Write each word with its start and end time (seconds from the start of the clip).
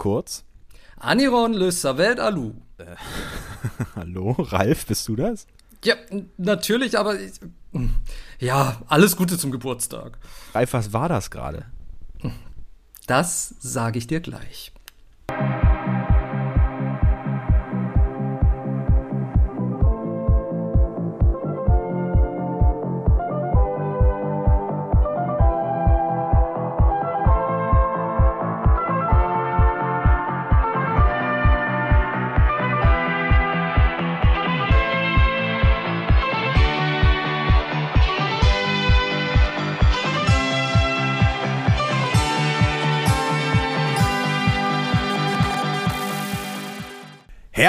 kurz. 0.00 0.44
Aniron 0.96 1.54
Le 1.54 1.70
Savet. 1.70 2.18
Äh, 2.18 2.84
hallo, 3.94 4.32
Ralf, 4.32 4.86
bist 4.86 5.06
du 5.06 5.14
das? 5.14 5.46
Ja, 5.84 5.94
natürlich, 6.36 6.98
aber 6.98 7.16
ja, 8.40 8.82
alles 8.88 9.16
Gute 9.16 9.38
zum 9.38 9.52
Geburtstag. 9.52 10.18
Ralf, 10.52 10.72
was 10.72 10.92
war 10.92 11.08
das 11.08 11.30
gerade? 11.30 11.66
Das 13.06 13.54
sage 13.60 13.98
ich 13.98 14.06
dir 14.06 14.20
gleich. 14.20 14.72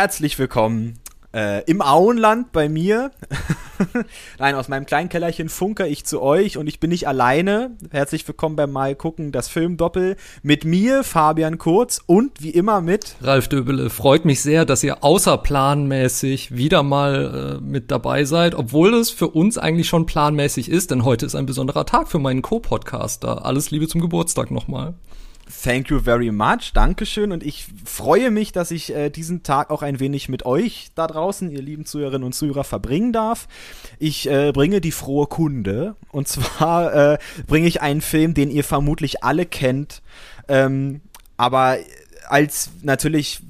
Herzlich 0.02 0.40
willkommen 0.40 0.96
äh, 1.32 1.64
im 1.66 1.80
Auenland 1.80 2.52
bei 2.52 2.70
mir. 2.70 3.12
Nein, 4.40 4.56
aus 4.56 4.68
meinem 4.68 4.88
kleinen 4.88 5.10
Kellerchen 5.10 5.48
funker 5.48 5.88
ich 5.88 6.06
zu 6.06 6.24
euch 6.24 6.58
und 6.58 6.66
ich 6.66 6.80
bin 6.80 6.90
nicht 6.90 7.08
alleine. 7.08 7.78
Herzlich 7.92 8.28
willkommen 8.28 8.56
beim 8.56 8.72
Mal 8.72 8.96
gucken, 8.96 9.32
das 9.32 9.48
Filmdoppel 9.48 10.16
mit 10.42 10.66
mir, 10.66 11.04
Fabian 11.04 11.60
Kurz 11.60 12.02
und 12.04 12.42
wie 12.42 12.50
immer 12.50 12.82
mit 12.82 13.16
Ralf 13.22 13.48
Döbele. 13.48 13.92
Freut 13.92 14.26
mich 14.26 14.42
sehr, 14.42 14.66
dass 14.66 14.84
ihr 14.84 15.04
außerplanmäßig 15.04 16.56
wieder 16.58 16.82
mal 16.82 17.60
äh, 17.60 17.64
mit 17.64 17.92
dabei 17.92 18.26
seid, 18.26 18.56
obwohl 18.56 18.96
es 18.96 19.12
für 19.12 19.28
uns 19.28 19.60
eigentlich 19.60 19.88
schon 19.88 20.08
planmäßig 20.08 20.68
ist, 20.68 20.90
denn 20.90 21.06
heute 21.06 21.28
ist 21.28 21.36
ein 21.36 21.46
besonderer 21.46 21.86
Tag 21.86 22.08
für 22.08 22.18
meinen 22.18 22.42
Co-Podcaster. 22.42 23.46
Alles 23.46 23.70
Liebe 23.70 23.88
zum 23.88 24.02
Geburtstag 24.02 24.50
nochmal. 24.50 24.96
Thank 25.64 25.90
you 25.90 26.00
very 26.00 26.32
much. 26.32 26.72
Dankeschön. 26.74 27.32
Und 27.32 27.44
ich 27.44 27.68
freue 27.86 28.32
mich, 28.32 28.52
dass 28.52 28.72
ich 28.72 28.94
äh, 28.96 29.10
diesen 29.10 29.44
Tag 29.44 29.70
auch 29.70 29.82
ein 29.82 30.00
wenig 30.00 30.30
mit 30.30 30.46
euch 30.46 30.92
da 30.96 31.08
draußen, 31.08 31.50
ihr 31.50 31.62
lieben 31.62 31.86
Zuhörerinnen 31.86 32.26
und 32.26 32.34
Zuhörer, 32.34 32.64
verbringen 32.64 33.12
darf. 33.12 33.48
Ich 34.00 34.30
äh, 34.30 34.52
bringe 34.52 34.82
die 34.82 34.92
frohe 34.92 35.28
Kunde. 35.28 35.96
Und 36.12 36.28
zwar 36.28 36.94
äh, 37.14 37.18
bringe 37.48 37.68
ich 37.68 37.82
einen 37.82 38.02
Film, 38.02 38.34
den 38.34 38.50
ihr 38.50 38.64
vermutlich 38.64 39.24
alle 39.24 39.46
kennt. 39.46 40.02
Ähm, 40.48 41.02
aber 41.38 41.78
als 42.28 42.72
natürlich 42.82 43.42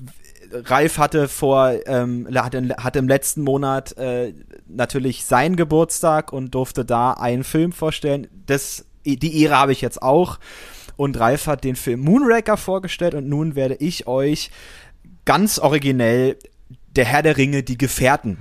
Ralf 0.54 0.98
hatte 0.98 1.28
vor, 1.28 1.74
ähm, 1.86 2.28
hatte, 2.34 2.76
hatte 2.78 3.00
im 3.00 3.08
letzten 3.08 3.42
Monat 3.42 3.98
äh, 3.98 4.34
natürlich 4.68 5.26
seinen 5.26 5.56
Geburtstag 5.56 6.34
und 6.34 6.56
durfte 6.56 6.86
da 6.86 7.12
einen 7.12 7.44
Film 7.44 7.72
vorstellen. 7.72 8.28
Das, 8.46 8.86
die 9.06 9.42
Ehre 9.42 9.58
habe 9.58 9.72
ich 9.72 9.82
jetzt 9.82 10.02
auch. 10.02 10.40
Und 10.96 11.20
Ralf 11.20 11.48
hat 11.48 11.64
den 11.64 11.76
Film 11.76 12.02
Moonraker 12.02 12.58
vorgestellt 12.58 13.16
und 13.16 13.28
nun 13.28 13.56
werde 13.56 13.76
ich 13.76 14.08
euch 14.08 14.52
ganz 15.26 15.60
originell 15.60 16.38
der 16.96 17.06
Herr 17.06 17.24
der 17.24 17.38
Ringe, 17.38 17.64
die 17.64 17.78
Gefährten 17.78 18.38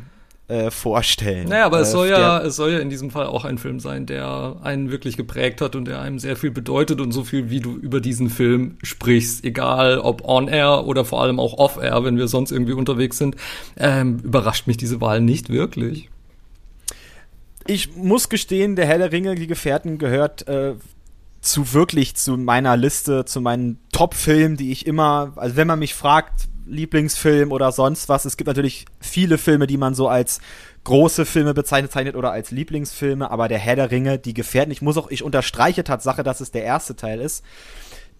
äh, 0.50 0.70
vorstellen. 0.70 1.48
Naja, 1.48 1.66
aber 1.66 1.78
äh, 1.78 1.82
es 1.82 1.92
soll 1.92 2.08
ja, 2.08 2.40
es 2.40 2.56
soll 2.56 2.72
ja 2.72 2.80
in 2.80 2.90
diesem 2.90 3.10
Fall 3.10 3.26
auch 3.26 3.44
ein 3.44 3.56
Film 3.56 3.78
sein, 3.78 4.06
der 4.06 4.56
einen 4.62 4.90
wirklich 4.90 5.16
geprägt 5.16 5.60
hat 5.60 5.76
und 5.76 5.84
der 5.84 6.00
einem 6.00 6.18
sehr 6.18 6.34
viel 6.34 6.50
bedeutet 6.50 7.00
und 7.00 7.12
so 7.12 7.22
viel, 7.22 7.50
wie 7.50 7.60
du 7.60 7.76
über 7.76 8.00
diesen 8.00 8.30
Film 8.30 8.76
sprichst, 8.82 9.44
egal 9.44 10.00
ob 10.00 10.26
on 10.26 10.48
air 10.48 10.86
oder 10.86 11.04
vor 11.04 11.22
allem 11.22 11.38
auch 11.38 11.54
off 11.54 11.80
air, 11.80 12.02
wenn 12.04 12.16
wir 12.16 12.26
sonst 12.26 12.50
irgendwie 12.50 12.72
unterwegs 12.72 13.18
sind, 13.18 13.36
ähm, 13.76 14.19
überrascht 14.25 14.66
mich 14.66 14.76
diese 14.76 15.00
Wahl 15.00 15.20
nicht 15.20 15.50
wirklich. 15.50 16.10
Ich 17.66 17.94
muss 17.94 18.28
gestehen, 18.28 18.75
der 18.75 18.86
Herr 18.86 18.98
der 18.98 19.12
Ringe, 19.12 19.36
die 19.36 19.46
Gefährten 19.46 19.98
gehört 19.98 20.48
äh, 20.48 20.75
zu 21.40 21.72
wirklich 21.72 22.16
zu 22.16 22.36
meiner 22.36 22.76
Liste, 22.76 23.24
zu 23.24 23.40
meinen 23.40 23.78
Top-Filmen, 23.92 24.56
die 24.56 24.72
ich 24.72 24.86
immer, 24.86 25.32
also 25.36 25.56
wenn 25.56 25.66
man 25.66 25.78
mich 25.78 25.94
fragt, 25.94 26.48
Lieblingsfilm 26.66 27.50
oder 27.50 27.72
sonst 27.72 28.08
was, 28.08 28.24
es 28.24 28.36
gibt 28.36 28.46
natürlich 28.46 28.84
viele 29.00 29.38
Filme, 29.38 29.66
die 29.66 29.76
man 29.76 29.94
so 29.94 30.08
als 30.08 30.40
große 30.84 31.26
Filme 31.26 31.52
bezeichnet 31.52 32.14
oder 32.14 32.30
als 32.30 32.50
Lieblingsfilme, 32.50 33.30
aber 33.30 33.48
der 33.48 33.58
Herr 33.58 33.76
der 33.76 33.90
Ringe, 33.90 34.18
die 34.18 34.34
Gefährten, 34.34 34.70
ich 34.70 34.82
muss 34.82 34.96
auch, 34.96 35.10
ich 35.10 35.22
unterstreiche 35.22 35.84
Tatsache, 35.84 36.22
dass 36.22 36.40
es 36.40 36.52
der 36.52 36.64
erste 36.64 36.96
Teil 36.96 37.20
ist. 37.20 37.44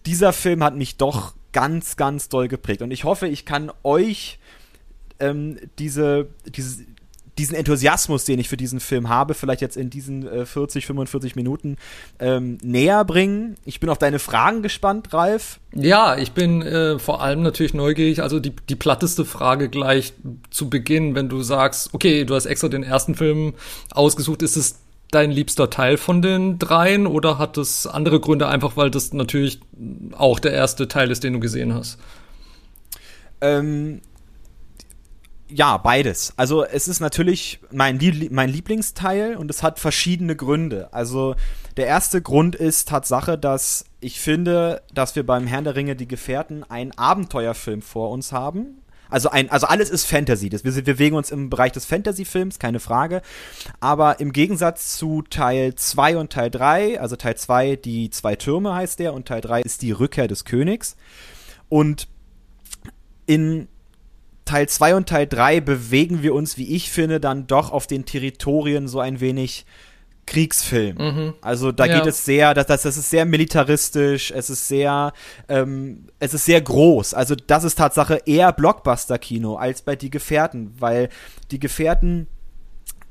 Dieser 0.05 0.33
Film 0.33 0.63
hat 0.63 0.75
mich 0.75 0.97
doch 0.97 1.33
ganz, 1.53 1.95
ganz 1.95 2.29
doll 2.29 2.47
geprägt 2.47 2.81
und 2.81 2.91
ich 2.91 3.03
hoffe, 3.03 3.27
ich 3.27 3.45
kann 3.45 3.71
euch 3.83 4.39
ähm, 5.19 5.57
diese, 5.79 6.27
diese, 6.45 6.85
diesen 7.37 7.55
Enthusiasmus, 7.55 8.25
den 8.25 8.39
ich 8.39 8.49
für 8.49 8.57
diesen 8.57 8.79
Film 8.79 9.09
habe, 9.09 9.33
vielleicht 9.33 9.61
jetzt 9.61 9.77
in 9.77 9.89
diesen 9.89 10.27
äh, 10.27 10.45
40, 10.45 10.85
45 10.85 11.35
Minuten 11.35 11.77
ähm, 12.19 12.57
näher 12.61 13.05
bringen. 13.05 13.55
Ich 13.65 13.79
bin 13.79 13.89
auf 13.89 13.97
deine 13.97 14.19
Fragen 14.19 14.61
gespannt, 14.61 15.13
Ralf. 15.13 15.59
Ja, 15.73 16.17
ich 16.17 16.33
bin 16.33 16.61
äh, 16.61 16.99
vor 16.99 17.21
allem 17.21 17.41
natürlich 17.41 17.73
neugierig. 17.73 18.21
Also 18.21 18.39
die, 18.39 18.53
die 18.69 18.75
platteste 18.75 19.23
Frage 19.25 19.69
gleich 19.69 20.13
zu 20.49 20.69
Beginn, 20.69 21.15
wenn 21.15 21.29
du 21.29 21.41
sagst, 21.41 21.93
okay, 21.93 22.25
du 22.25 22.35
hast 22.35 22.45
extra 22.45 22.67
den 22.67 22.83
ersten 22.83 23.15
Film 23.15 23.53
ausgesucht, 23.91 24.41
ist 24.41 24.57
es 24.57 24.79
dein 25.11 25.31
liebster 25.31 25.69
Teil 25.69 25.97
von 25.97 26.21
den 26.21 26.57
dreien 26.57 27.05
oder 27.05 27.37
hat 27.37 27.57
es 27.57 27.85
andere 27.85 28.19
Gründe, 28.19 28.47
einfach 28.47 28.77
weil 28.77 28.89
das 28.89 29.13
natürlich 29.13 29.59
auch 30.17 30.39
der 30.39 30.53
erste 30.53 30.87
Teil 30.87 31.11
ist, 31.11 31.23
den 31.23 31.33
du 31.33 31.39
gesehen 31.39 31.73
hast? 31.73 31.97
Ähm, 33.41 34.01
ja, 35.53 35.77
beides. 35.77 36.33
Also 36.37 36.63
es 36.63 36.87
ist 36.87 36.99
natürlich 36.99 37.59
mein, 37.71 37.99
mein 38.31 38.49
Lieblingsteil 38.49 39.35
und 39.35 39.51
es 39.51 39.63
hat 39.63 39.79
verschiedene 39.79 40.35
Gründe. 40.35 40.89
Also 40.93 41.35
der 41.77 41.87
erste 41.87 42.21
Grund 42.21 42.55
ist 42.55 42.87
Tatsache, 42.87 43.37
dass 43.37 43.85
ich 43.99 44.19
finde, 44.19 44.81
dass 44.93 45.15
wir 45.15 45.25
beim 45.25 45.47
Herrn 45.47 45.65
der 45.65 45.75
Ringe 45.75 45.95
die 45.95 46.07
Gefährten 46.07 46.63
einen 46.63 46.91
Abenteuerfilm 46.97 47.81
vor 47.81 48.11
uns 48.11 48.31
haben. 48.31 48.81
Also 49.09 49.29
ein, 49.29 49.51
also 49.51 49.67
alles 49.67 49.89
ist 49.89 50.05
Fantasy. 50.05 50.49
Das, 50.49 50.63
wir, 50.63 50.73
wir 50.73 50.83
bewegen 50.83 51.17
uns 51.17 51.31
im 51.31 51.49
Bereich 51.49 51.73
des 51.73 51.85
Fantasy-Films, 51.85 52.59
keine 52.59 52.79
Frage. 52.79 53.21
Aber 53.81 54.21
im 54.21 54.31
Gegensatz 54.31 54.97
zu 54.97 55.21
Teil 55.23 55.75
2 55.75 56.15
und 56.15 56.31
Teil 56.31 56.49
3, 56.49 57.01
also 57.01 57.17
Teil 57.17 57.35
2, 57.35 57.75
die 57.75 58.09
zwei 58.09 58.37
Türme 58.37 58.73
heißt 58.73 58.99
der, 58.99 59.13
und 59.13 59.27
Teil 59.27 59.41
3 59.41 59.61
ist 59.61 59.81
die 59.81 59.91
Rückkehr 59.91 60.29
des 60.29 60.45
Königs. 60.45 60.95
Und 61.67 62.07
in 63.25 63.67
Teil 64.51 64.67
2 64.67 64.95
und 64.95 65.07
Teil 65.07 65.27
3 65.27 65.61
bewegen 65.61 66.23
wir 66.23 66.33
uns, 66.33 66.57
wie 66.57 66.75
ich 66.75 66.91
finde, 66.91 67.21
dann 67.21 67.47
doch 67.47 67.71
auf 67.71 67.87
den 67.87 68.03
Territorien 68.03 68.89
so 68.89 68.99
ein 68.99 69.21
wenig 69.21 69.65
Kriegsfilm. 70.25 70.97
Mhm. 70.97 71.33
Also 71.39 71.71
da 71.71 71.85
ja. 71.85 71.95
geht 71.97 72.07
es 72.07 72.25
sehr, 72.25 72.53
das, 72.53 72.65
das, 72.65 72.81
das 72.81 72.97
ist 72.97 73.09
sehr 73.09 73.23
militaristisch, 73.23 74.29
es 74.31 74.49
ist 74.49 74.67
sehr, 74.67 75.13
ähm, 75.47 76.07
es 76.19 76.33
ist 76.33 76.43
sehr 76.43 76.59
groß. 76.59 77.13
Also 77.13 77.33
das 77.35 77.63
ist 77.63 77.75
Tatsache 77.75 78.23
eher 78.25 78.51
Blockbuster-Kino 78.51 79.55
als 79.55 79.83
bei 79.83 79.95
Die 79.95 80.09
Gefährten, 80.09 80.73
weil 80.77 81.07
Die 81.49 81.59
Gefährten 81.59 82.27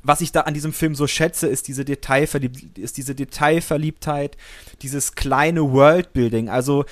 was 0.03 0.22
ich 0.22 0.33
da 0.33 0.43
an 0.43 0.55
diesem 0.55 0.72
Film 0.72 0.95
so 0.95 1.07
schätze, 1.07 1.47
ist 1.47 1.69
diese, 1.69 1.84
Detailverlieb 1.84 2.78
ist 2.78 2.97
diese 2.97 3.15
Detailverliebtheit, 3.15 4.37
dieses 4.81 5.15
kleine 5.15 5.72
Worldbuilding. 5.72 6.49
Also 6.49 6.87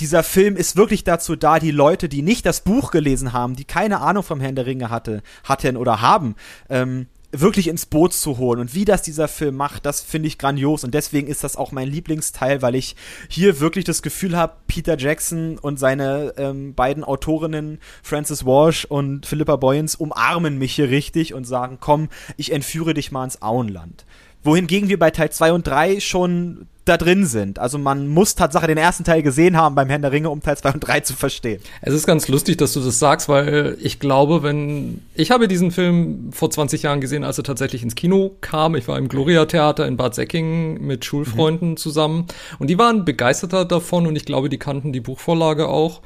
dieser 0.00 0.22
Film 0.22 0.56
ist 0.56 0.76
wirklich 0.76 1.04
dazu 1.04 1.36
da, 1.36 1.58
die 1.58 1.70
Leute, 1.70 2.08
die 2.08 2.22
nicht 2.22 2.46
das 2.46 2.60
Buch 2.62 2.90
gelesen 2.90 3.32
haben, 3.32 3.56
die 3.56 3.64
keine 3.64 4.00
Ahnung 4.00 4.22
vom 4.22 4.40
Herrn 4.40 4.54
der 4.54 4.66
Ringe 4.66 4.90
hatte, 4.90 5.22
hatten 5.44 5.76
oder 5.76 6.00
haben, 6.00 6.34
ähm, 6.68 7.06
wirklich 7.32 7.68
ins 7.68 7.86
Boot 7.86 8.12
zu 8.12 8.36
holen. 8.36 8.60
Und 8.60 8.74
wie 8.74 8.84
das 8.84 9.00
dieser 9.02 9.26
Film 9.26 9.56
macht, 9.56 9.86
das 9.86 10.02
finde 10.02 10.28
ich 10.28 10.38
grandios. 10.38 10.84
Und 10.84 10.92
deswegen 10.92 11.28
ist 11.28 11.42
das 11.42 11.56
auch 11.56 11.72
mein 11.72 11.88
Lieblingsteil, 11.88 12.60
weil 12.60 12.74
ich 12.74 12.94
hier 13.28 13.58
wirklich 13.58 13.86
das 13.86 14.02
Gefühl 14.02 14.36
habe, 14.36 14.56
Peter 14.66 14.98
Jackson 14.98 15.58
und 15.58 15.78
seine 15.78 16.34
ähm, 16.36 16.74
beiden 16.74 17.02
Autorinnen, 17.02 17.78
Frances 18.02 18.44
Walsh 18.44 18.84
und 18.84 19.24
Philippa 19.24 19.56
Boyens, 19.56 19.94
umarmen 19.94 20.58
mich 20.58 20.74
hier 20.74 20.90
richtig 20.90 21.32
und 21.32 21.44
sagen, 21.44 21.78
komm, 21.80 22.10
ich 22.36 22.52
entführe 22.52 22.92
dich 22.92 23.10
mal 23.10 23.24
ins 23.24 23.40
Auenland 23.40 24.04
wohingegen 24.44 24.88
wir 24.88 24.98
bei 24.98 25.10
Teil 25.10 25.30
2 25.30 25.52
und 25.52 25.66
3 25.66 26.00
schon 26.00 26.66
da 26.84 26.96
drin 26.96 27.26
sind. 27.26 27.60
Also 27.60 27.78
man 27.78 28.08
muss 28.08 28.34
Tatsache 28.34 28.66
den 28.66 28.76
ersten 28.76 29.04
Teil 29.04 29.22
gesehen 29.22 29.56
haben 29.56 29.76
beim 29.76 29.88
Herrn 29.88 30.02
der 30.02 30.10
Ringe, 30.10 30.30
um 30.30 30.42
Teil 30.42 30.56
2 30.56 30.72
und 30.72 30.80
3 30.80 31.00
zu 31.00 31.14
verstehen. 31.14 31.60
Es 31.80 31.94
ist 31.94 32.06
ganz 32.06 32.26
lustig, 32.26 32.56
dass 32.56 32.72
du 32.72 32.80
das 32.80 32.98
sagst, 32.98 33.28
weil 33.28 33.76
ich 33.80 34.00
glaube, 34.00 34.42
wenn 34.42 35.02
ich 35.14 35.30
habe 35.30 35.46
diesen 35.46 35.70
Film 35.70 36.30
vor 36.32 36.50
20 36.50 36.82
Jahren 36.82 37.00
gesehen, 37.00 37.22
als 37.22 37.38
er 37.38 37.44
tatsächlich 37.44 37.84
ins 37.84 37.94
Kino 37.94 38.32
kam. 38.40 38.74
Ich 38.74 38.88
war 38.88 38.98
im 38.98 39.08
Gloria 39.08 39.44
Theater 39.44 39.86
in 39.86 39.96
Bad 39.96 40.14
Säckingen 40.16 40.84
mit 40.84 41.04
Schulfreunden 41.04 41.70
mhm. 41.70 41.76
zusammen 41.76 42.26
und 42.58 42.68
die 42.68 42.78
waren 42.78 43.04
begeisterter 43.04 43.64
davon 43.64 44.06
und 44.06 44.16
ich 44.16 44.24
glaube, 44.24 44.48
die 44.48 44.58
kannten 44.58 44.92
die 44.92 45.00
Buchvorlage 45.00 45.68
auch. 45.68 46.02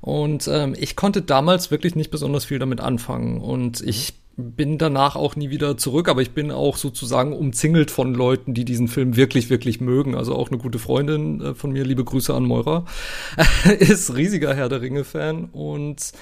Und 0.00 0.48
ähm, 0.52 0.76
ich 0.78 0.94
konnte 0.94 1.22
damals 1.22 1.70
wirklich 1.70 1.96
nicht 1.96 2.10
besonders 2.10 2.44
viel 2.44 2.60
damit 2.60 2.80
anfangen. 2.80 3.40
Und 3.40 3.80
ich 3.80 4.14
bin 4.40 4.78
danach 4.78 5.16
auch 5.16 5.34
nie 5.34 5.50
wieder 5.50 5.76
zurück, 5.76 6.08
aber 6.08 6.22
ich 6.22 6.30
bin 6.30 6.52
auch 6.52 6.76
sozusagen 6.76 7.32
umzingelt 7.32 7.90
von 7.90 8.14
Leuten, 8.14 8.54
die 8.54 8.64
diesen 8.64 8.86
Film 8.86 9.16
wirklich, 9.16 9.50
wirklich 9.50 9.80
mögen. 9.80 10.14
Also 10.14 10.36
auch 10.36 10.48
eine 10.48 10.58
gute 10.58 10.78
Freundin 10.78 11.40
äh, 11.40 11.54
von 11.54 11.72
mir, 11.72 11.84
liebe 11.84 12.04
Grüße 12.04 12.32
an 12.32 12.44
Moira, 12.44 12.84
ist 13.78 14.14
riesiger 14.14 14.54
Herr 14.54 14.68
der 14.68 14.80
Ringe-Fan 14.80 15.46
und 15.46 16.12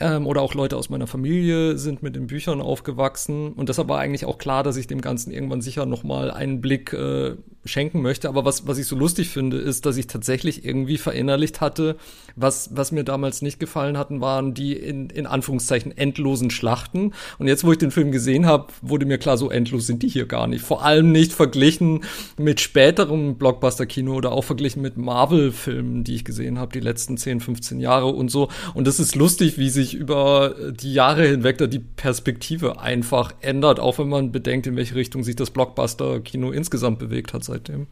ähm, 0.00 0.28
oder 0.28 0.42
auch 0.42 0.54
Leute 0.54 0.76
aus 0.76 0.88
meiner 0.88 1.08
Familie 1.08 1.76
sind 1.78 2.00
mit 2.00 2.14
den 2.14 2.28
Büchern 2.28 2.60
aufgewachsen. 2.60 3.52
Und 3.54 3.68
deshalb 3.68 3.88
war 3.88 3.98
eigentlich 3.98 4.24
auch 4.24 4.38
klar, 4.38 4.62
dass 4.62 4.76
ich 4.76 4.86
dem 4.86 5.00
Ganzen 5.00 5.32
irgendwann 5.32 5.60
sicher 5.60 5.84
nochmal 5.84 6.30
einen 6.30 6.60
Blick 6.60 6.92
äh, 6.92 7.34
schenken 7.64 8.00
möchte. 8.02 8.28
Aber 8.28 8.44
was, 8.44 8.66
was 8.66 8.78
ich 8.78 8.86
so 8.86 8.96
lustig 8.96 9.28
finde, 9.28 9.58
ist, 9.58 9.86
dass 9.86 9.96
ich 9.96 10.06
tatsächlich 10.06 10.64
irgendwie 10.64 10.98
verinnerlicht 10.98 11.60
hatte, 11.60 11.96
was, 12.36 12.70
was 12.72 12.92
mir 12.92 13.04
damals 13.04 13.42
nicht 13.42 13.60
gefallen 13.60 13.98
hatten, 13.98 14.20
waren 14.20 14.54
die 14.54 14.72
in, 14.74 15.10
in 15.10 15.26
Anführungszeichen 15.26 15.96
endlosen 15.96 16.50
Schlachten. 16.50 17.12
Und 17.38 17.48
jetzt, 17.48 17.64
wo 17.64 17.72
ich 17.72 17.78
den 17.78 17.90
Film 17.90 18.12
gesehen 18.12 18.46
habe, 18.46 18.68
wurde 18.82 19.06
mir 19.06 19.18
klar, 19.18 19.36
so 19.36 19.50
endlos 19.50 19.86
sind 19.86 20.02
die 20.02 20.08
hier 20.08 20.26
gar 20.26 20.46
nicht. 20.46 20.62
Vor 20.62 20.84
allem 20.84 21.12
nicht 21.12 21.32
verglichen 21.32 22.04
mit 22.36 22.60
späterem 22.60 23.36
Blockbuster-Kino 23.36 24.14
oder 24.14 24.32
auch 24.32 24.44
verglichen 24.44 24.82
mit 24.82 24.96
Marvel-Filmen, 24.96 26.04
die 26.04 26.14
ich 26.14 26.24
gesehen 26.24 26.58
habe, 26.58 26.72
die 26.72 26.80
letzten 26.80 27.16
10, 27.16 27.40
15 27.40 27.80
Jahre 27.80 28.06
und 28.06 28.30
so. 28.30 28.48
Und 28.74 28.86
das 28.86 29.00
ist 29.00 29.16
lustig, 29.16 29.58
wie 29.58 29.70
sich 29.70 29.94
über 29.94 30.54
die 30.70 30.92
Jahre 30.92 31.26
hinweg 31.26 31.58
da 31.58 31.66
die 31.66 31.78
Perspektive 31.80 32.80
einfach 32.80 33.32
ändert, 33.40 33.80
auch 33.80 33.98
wenn 33.98 34.08
man 34.08 34.32
bedenkt, 34.32 34.66
in 34.66 34.76
welche 34.76 34.94
Richtung 34.94 35.24
sich 35.24 35.36
das 35.36 35.50
Blockbuster-Kino 35.50 36.50
insgesamt 36.50 36.98
bewegt 36.98 37.34
hat 37.34 37.44
seitdem. 37.48 37.88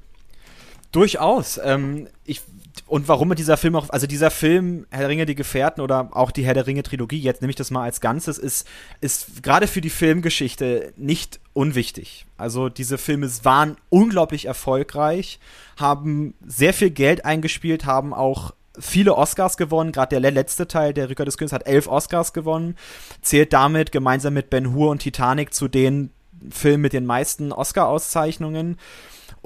Durchaus. 0.93 1.61
Ähm, 1.63 2.07
ich, 2.25 2.43
und 2.87 3.09
warum 3.09 3.35
dieser 3.35 3.57
Film 3.57 3.77
auch, 3.77 3.91
also 3.91 4.07
dieser 4.07 4.31
Film, 4.31 4.87
Herr 4.91 5.01
der 5.01 5.09
Ringe, 5.09 5.27
die 5.27 5.35
Gefährten 5.35 5.83
oder 5.83 6.11
auch 6.13 6.31
die 6.31 6.45
Herr 6.45 6.55
der 6.55 6.67
Ringe 6.67 6.83
Trilogie, 6.83 7.19
jetzt 7.19 7.43
nehme 7.43 7.51
ich 7.51 7.57
das 7.57 7.71
mal 7.71 7.83
als 7.83 8.01
Ganzes, 8.01 8.39
ist, 8.39 8.67
ist 9.01 9.43
gerade 9.43 9.67
für 9.67 9.81
die 9.81 9.91
Filmgeschichte 9.91 10.93
nicht 10.97 11.41
unwichtig. 11.53 12.27
Also 12.39 12.69
diese 12.69 12.99
Filme 12.99 13.29
waren 13.43 13.77
unglaublich 13.91 14.47
erfolgreich, 14.47 15.41
haben 15.77 16.35
sehr 16.47 16.73
viel 16.73 16.91
Geld 16.91 17.25
eingespielt, 17.25 17.85
haben 17.85 18.15
auch 18.15 18.53
viele 18.79 19.17
Oscars 19.17 19.57
gewonnen. 19.57 19.93
Gerade 19.93 20.21
der 20.21 20.31
letzte 20.31 20.69
Teil, 20.69 20.93
der 20.95 21.09
Rückkehr 21.09 21.27
des 21.27 21.39
Königs, 21.39 21.53
hat 21.53 21.67
elf 21.67 21.89
Oscars 21.89 22.33
gewonnen. 22.33 22.77
Zählt 23.23 23.53
damit 23.53 23.93
gemeinsam 23.93 24.35
mit 24.35 24.51
Ben 24.51 24.73
Hur 24.75 24.91
und 24.91 24.99
Titanic 24.99 25.53
zu 25.53 25.69
den 25.69 26.11
Filmen 26.51 26.83
mit 26.83 26.93
den 26.93 27.07
meisten 27.07 27.53
Oscar-Auszeichnungen. 27.53 28.79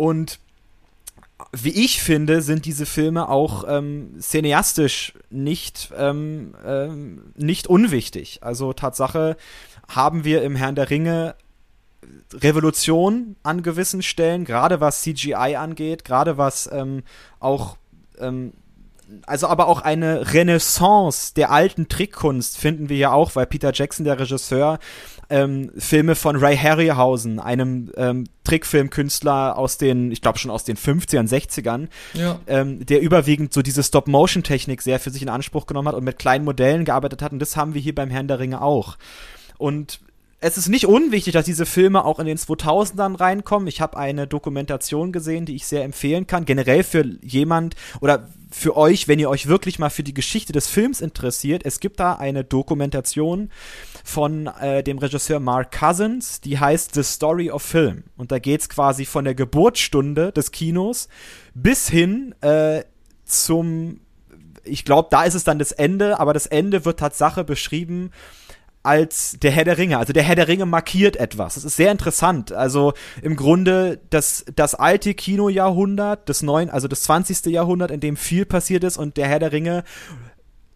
Und 0.01 0.39
wie 1.53 1.85
ich 1.85 2.01
finde, 2.01 2.41
sind 2.41 2.65
diese 2.65 2.87
Filme 2.87 3.29
auch 3.29 3.65
ähm, 3.69 4.15
cineastisch 4.19 5.13
nicht, 5.29 5.93
ähm, 5.95 6.55
ähm, 6.65 7.35
nicht 7.37 7.67
unwichtig. 7.67 8.39
Also 8.41 8.73
Tatsache 8.73 9.37
haben 9.89 10.25
wir 10.25 10.41
im 10.41 10.57
Herrn 10.57 10.75
der 10.75 10.89
Ringe 10.89 11.35
Revolution 12.33 13.37
an 13.43 13.63
gewissen 13.63 14.01
Stellen, 14.01 14.47
gerade 14.47 14.81
was 14.81 15.03
CGI 15.03 15.57
angeht, 15.57 16.07
gerade 16.07 16.39
was 16.39 16.71
ähm, 16.73 17.03
auch 17.39 17.77
ähm, 18.19 18.55
also 19.27 19.47
aber 19.47 19.69
auch 19.69 19.83
eine 19.83 20.33
Renaissance 20.33 21.35
der 21.35 21.51
alten 21.51 21.89
Trickkunst 21.89 22.59
finden 22.59 22.89
wir 22.89 22.97
ja 22.97 23.13
auch, 23.13 23.37
weil 23.37 23.47
Peter 23.47 23.73
Jackson, 23.73 24.05
der 24.05 24.19
Regisseur, 24.19 24.79
ähm, 25.29 25.71
Filme 25.77 26.17
von 26.17 26.37
Ray 26.37 26.57
Harryhausen, 26.57 27.39
einem 27.39 27.93
ähm, 27.97 28.25
Trickfilmkünstler 28.45 29.57
aus 29.57 29.79
den, 29.79 30.11
ich 30.11 30.23
glaube 30.23 30.39
schon 30.39 30.51
aus 30.51 30.65
den 30.65 30.77
50ern, 30.77 31.29
60ern, 31.29 31.89
ja. 32.15 32.41
ähm, 32.47 32.85
der 32.85 33.01
überwiegend 33.01 33.55
so 33.55 33.63
diese 33.63 33.83
Stop-Motion-Technik 33.83 34.83
sehr 34.83 34.99
für 34.99 35.11
sich 35.11 35.23
in 35.23 35.29
Anspruch 35.29 35.67
genommen 35.67 35.89
hat 35.89 35.95
und 35.95 36.05
mit 36.05 36.19
kleinen 36.19 36.45
Modellen 36.45 36.85
gearbeitet 36.85 37.23
hat. 37.23 37.33
Und 37.33 37.39
das 37.39 37.57
haben 37.57 37.75
wir 37.75 37.81
hier 37.81 37.95
beim 37.95 38.11
Herrn 38.11 38.29
der 38.29 38.41
Ringe 38.41 38.61
auch. 38.61 38.99
Und 39.57 40.01
es 40.43 40.57
ist 40.57 40.69
nicht 40.69 40.87
unwichtig, 40.87 41.35
dass 41.35 41.45
diese 41.45 41.67
Filme 41.67 42.05
auch 42.05 42.19
in 42.19 42.27
den 42.27 42.39
2000ern 42.39 43.21
reinkommen. 43.21 43.69
Ich 43.69 43.83
habe 43.83 43.99
eine 43.99 44.27
Dokumentation 44.27 45.13
gesehen, 45.13 45.45
die 45.45 45.55
ich 45.55 45.67
sehr 45.67 45.85
empfehlen 45.85 46.27
kann. 46.27 46.47
Generell 46.47 46.83
für 46.83 47.05
jemand 47.23 47.77
oder 48.01 48.29
für 48.51 48.77
euch, 48.77 49.07
wenn 49.07 49.19
ihr 49.19 49.29
euch 49.29 49.49
wirklich 49.49 49.79
mal 49.79 49.91
für 49.91 50.03
die 50.03 50.15
Geschichte 50.15 50.55
des 50.55 50.67
Films 50.67 51.03
interessiert. 51.03 51.65
Es 51.67 51.79
gibt 51.79 52.01
da 52.01 52.15
eine 52.15 52.43
Dokumentation 52.43 53.51
von 54.03 54.47
äh, 54.47 54.83
dem 54.83 54.99
Regisseur 54.99 55.41
Mark 55.41 55.79
Cousins, 55.79 56.41
die 56.41 56.59
heißt 56.59 56.95
The 56.95 57.03
Story 57.03 57.51
of 57.51 57.63
Film. 57.63 58.05
Und 58.17 58.33
da 58.33 58.39
geht 58.39 58.63
es 58.63 58.69
quasi 58.71 59.05
von 59.05 59.27
der 59.27 59.35
Geburtsstunde 59.35 60.33
des 60.33 60.53
Kinos 60.53 61.09
bis 61.55 61.89
hin 61.89 62.35
äh, 62.41 62.85
zum 63.27 64.01
ich 64.63 64.85
glaube, 64.85 65.09
da 65.11 65.25
ist 65.25 65.35
es 65.35 65.43
dann 65.43 65.59
das 65.59 65.73
Ende, 65.73 66.21
aber 66.21 66.35
das 66.35 66.47
Ende 66.47 66.85
wird 66.85 67.01
Tatsache 67.01 67.45
beschrieben 67.45 68.11
als 68.83 69.37
der 69.41 69.51
Herr 69.51 69.65
der 69.65 69.77
Ringe. 69.77 69.99
Also 69.99 70.13
der 70.13 70.23
Herr 70.23 70.37
der 70.37 70.49
Ringe 70.49 70.65
markiert 70.65 71.17
etwas. 71.17 71.55
Das 71.55 71.65
ist 71.65 71.77
sehr 71.77 71.93
interessant. 71.93 72.53
Also 72.53 72.95
im 73.21 73.37
Grunde 73.37 74.01
das, 74.11 74.45
das 74.57 74.75
alte 74.75 75.13
Kinojahrhundert, 75.15 76.29
das 76.29 76.43
neuen, 76.43 76.71
also 76.71 76.89
das 76.89 77.03
20. 77.03 77.47
Jahrhundert, 77.47 77.91
in 77.91 78.01
dem 78.01 78.17
viel 78.17 78.47
passiert 78.47 78.85
ist 78.85 78.97
und 78.97 79.17
der 79.17 79.29
Herr 79.29 79.39
der 79.39 79.53
Ringe, 79.53 79.85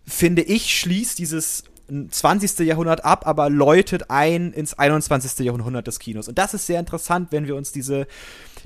finde 0.07 0.43
ich, 0.43 0.79
schließt 0.79 1.19
dieses 1.19 1.65
20. 2.11 2.61
Jahrhundert 2.61 3.05
ab, 3.05 3.27
aber 3.27 3.49
läutet 3.49 4.11
ein 4.11 4.53
ins 4.53 4.75
21. 4.75 5.39
Jahrhundert 5.41 5.87
des 5.87 5.99
Kinos. 5.99 6.29
Und 6.29 6.39
das 6.39 6.53
ist 6.53 6.67
sehr 6.67 6.81
interessant, 6.81 7.29
wenn 7.31 7.47
wir 7.47 7.57
uns 7.57 7.73
diese, 7.73 8.07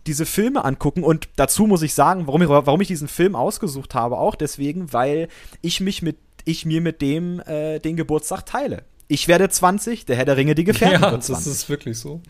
diese 0.06 0.26
Filme 0.26 0.64
angucken. 0.64 1.04
Und 1.04 1.28
dazu 1.36 1.66
muss 1.66 1.82
ich 1.82 1.94
sagen, 1.94 2.26
warum 2.26 2.42
ich, 2.42 2.48
warum 2.48 2.80
ich 2.80 2.88
diesen 2.88 3.08
Film 3.08 3.36
ausgesucht 3.36 3.94
habe, 3.94 4.18
auch 4.18 4.34
deswegen, 4.34 4.92
weil 4.92 5.28
ich 5.62 5.80
mich 5.80 6.02
mit, 6.02 6.16
ich 6.44 6.64
mir 6.64 6.80
mit 6.80 7.02
dem 7.02 7.40
äh, 7.40 7.78
den 7.78 7.96
Geburtstag 7.96 8.46
teile 8.46 8.84
ich 9.08 9.26
werde 9.26 9.48
20, 9.48 10.04
der 10.04 10.16
Herr 10.16 10.26
der 10.26 10.36
Ringe, 10.36 10.54
die 10.54 10.64
Gefährten 10.64 11.02
ja, 11.02 11.10
wird 11.12 11.24
20. 11.24 11.44
das 11.44 11.54
ist 11.54 11.68
wirklich 11.68 11.98
so. 11.98 12.20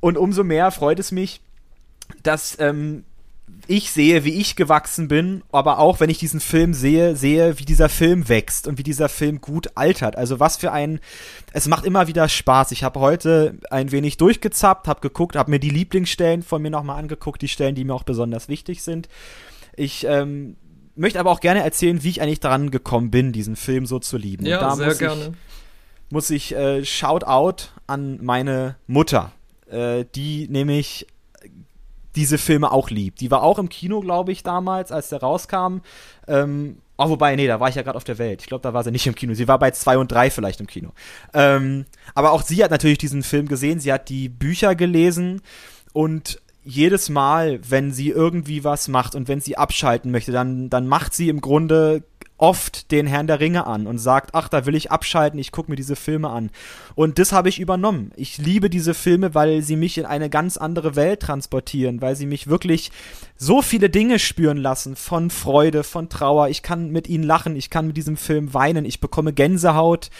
Und 0.00 0.18
umso 0.18 0.42
mehr 0.42 0.72
freut 0.72 0.98
es 0.98 1.12
mich, 1.12 1.40
dass 2.24 2.58
ähm, 2.58 3.04
ich 3.68 3.92
sehe, 3.92 4.24
wie 4.24 4.40
ich 4.40 4.56
gewachsen 4.56 5.06
bin, 5.06 5.42
aber 5.52 5.78
auch, 5.78 6.00
wenn 6.00 6.10
ich 6.10 6.18
diesen 6.18 6.40
Film 6.40 6.74
sehe, 6.74 7.14
sehe, 7.14 7.58
wie 7.60 7.64
dieser 7.64 7.88
Film 7.88 8.28
wächst 8.28 8.66
und 8.66 8.78
wie 8.78 8.82
dieser 8.82 9.08
Film 9.08 9.40
gut 9.40 9.70
altert. 9.76 10.16
Also 10.16 10.40
was 10.40 10.56
für 10.56 10.72
ein, 10.72 10.98
es 11.52 11.68
macht 11.68 11.84
immer 11.84 12.08
wieder 12.08 12.28
Spaß. 12.28 12.72
Ich 12.72 12.82
habe 12.82 12.98
heute 12.98 13.58
ein 13.70 13.92
wenig 13.92 14.16
durchgezappt, 14.16 14.88
habe 14.88 15.00
geguckt, 15.00 15.36
habe 15.36 15.50
mir 15.50 15.60
die 15.60 15.70
Lieblingsstellen 15.70 16.42
von 16.42 16.60
mir 16.60 16.70
nochmal 16.70 16.98
angeguckt, 16.98 17.40
die 17.40 17.48
Stellen, 17.48 17.76
die 17.76 17.84
mir 17.84 17.94
auch 17.94 18.02
besonders 18.02 18.48
wichtig 18.48 18.82
sind. 18.82 19.08
Ich 19.76 20.04
ähm, 20.08 20.56
möchte 20.94 21.20
aber 21.20 21.30
auch 21.30 21.40
gerne 21.40 21.62
erzählen, 21.62 22.02
wie 22.02 22.10
ich 22.10 22.22
eigentlich 22.22 22.40
daran 22.40 22.70
gekommen 22.70 23.10
bin, 23.10 23.32
diesen 23.32 23.56
Film 23.56 23.86
so 23.86 23.98
zu 23.98 24.16
lieben. 24.16 24.46
Ja, 24.46 24.60
da 24.60 24.76
sehr 24.76 24.86
muss 24.86 24.98
gerne. 24.98 25.22
Ich, 25.22 26.12
muss 26.12 26.30
ich 26.30 26.54
äh, 26.54 26.84
Shout 26.84 27.24
out 27.24 27.72
an 27.86 28.18
meine 28.22 28.76
Mutter, 28.86 29.32
äh, 29.70 30.04
die 30.14 30.48
nämlich 30.48 31.06
diese 32.14 32.38
Filme 32.38 32.72
auch 32.72 32.90
liebt. 32.90 33.20
Die 33.20 33.30
war 33.30 33.42
auch 33.42 33.58
im 33.58 33.68
Kino, 33.68 34.00
glaube 34.00 34.32
ich, 34.32 34.42
damals, 34.42 34.92
als 34.92 35.08
der 35.08 35.20
rauskam. 35.20 35.78
Ähm, 36.28 36.76
oh, 36.98 37.08
wobei, 37.08 37.34
nee, 37.36 37.46
da 37.46 37.58
war 37.58 37.70
ich 37.70 37.74
ja 37.74 37.82
gerade 37.82 37.96
auf 37.96 38.04
der 38.04 38.18
Welt. 38.18 38.42
Ich 38.42 38.48
glaube, 38.48 38.62
da 38.62 38.74
war 38.74 38.84
sie 38.84 38.90
nicht 38.90 39.06
im 39.06 39.14
Kino. 39.14 39.32
Sie 39.32 39.48
war 39.48 39.58
bei 39.58 39.70
zwei 39.70 39.96
und 39.96 40.12
drei 40.12 40.30
vielleicht 40.30 40.60
im 40.60 40.66
Kino. 40.66 40.92
Ähm, 41.32 41.86
aber 42.14 42.32
auch 42.32 42.42
sie 42.42 42.62
hat 42.62 42.70
natürlich 42.70 42.98
diesen 42.98 43.22
Film 43.22 43.48
gesehen. 43.48 43.80
Sie 43.80 43.92
hat 43.92 44.10
die 44.10 44.28
Bücher 44.28 44.74
gelesen 44.74 45.40
und 45.94 46.41
jedes 46.64 47.08
Mal, 47.08 47.60
wenn 47.68 47.92
sie 47.92 48.10
irgendwie 48.10 48.64
was 48.64 48.88
macht 48.88 49.14
und 49.14 49.28
wenn 49.28 49.40
sie 49.40 49.56
abschalten 49.56 50.10
möchte, 50.10 50.32
dann, 50.32 50.70
dann 50.70 50.86
macht 50.86 51.14
sie 51.14 51.28
im 51.28 51.40
Grunde 51.40 52.04
oft 52.42 52.90
den 52.90 53.06
Herrn 53.06 53.28
der 53.28 53.38
Ringe 53.38 53.68
an 53.68 53.86
und 53.86 53.98
sagt, 53.98 54.30
ach, 54.34 54.48
da 54.48 54.66
will 54.66 54.74
ich 54.74 54.90
abschalten, 54.90 55.38
ich 55.38 55.52
gucke 55.52 55.70
mir 55.70 55.76
diese 55.76 55.94
Filme 55.94 56.28
an. 56.28 56.50
Und 56.96 57.20
das 57.20 57.30
habe 57.30 57.48
ich 57.48 57.60
übernommen. 57.60 58.10
Ich 58.16 58.36
liebe 58.36 58.68
diese 58.68 58.94
Filme, 58.94 59.32
weil 59.32 59.62
sie 59.62 59.76
mich 59.76 59.96
in 59.96 60.06
eine 60.06 60.28
ganz 60.28 60.56
andere 60.56 60.96
Welt 60.96 61.20
transportieren, 61.20 62.00
weil 62.00 62.16
sie 62.16 62.26
mich 62.26 62.48
wirklich 62.48 62.90
so 63.36 63.62
viele 63.62 63.90
Dinge 63.90 64.18
spüren 64.18 64.56
lassen, 64.56 64.96
von 64.96 65.30
Freude, 65.30 65.84
von 65.84 66.08
Trauer. 66.08 66.48
Ich 66.48 66.62
kann 66.62 66.90
mit 66.90 67.08
ihnen 67.08 67.22
lachen, 67.22 67.54
ich 67.54 67.70
kann 67.70 67.86
mit 67.86 67.96
diesem 67.96 68.16
Film 68.16 68.52
weinen, 68.54 68.84
ich 68.84 68.98
bekomme 68.98 69.32
Gänsehaut 69.32 70.10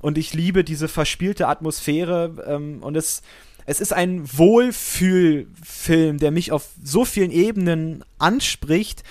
und 0.00 0.18
ich 0.18 0.34
liebe 0.34 0.62
diese 0.62 0.86
verspielte 0.86 1.48
Atmosphäre 1.48 2.44
ähm, 2.46 2.78
und 2.80 2.96
es 2.96 3.22
es 3.66 3.80
ist 3.80 3.92
ein 3.92 4.22
Wohlfühlfilm, 4.38 6.18
der 6.18 6.30
mich 6.30 6.52
auf 6.52 6.68
so 6.82 7.04
vielen 7.04 7.30
Ebenen 7.30 8.04
anspricht. 8.18 9.02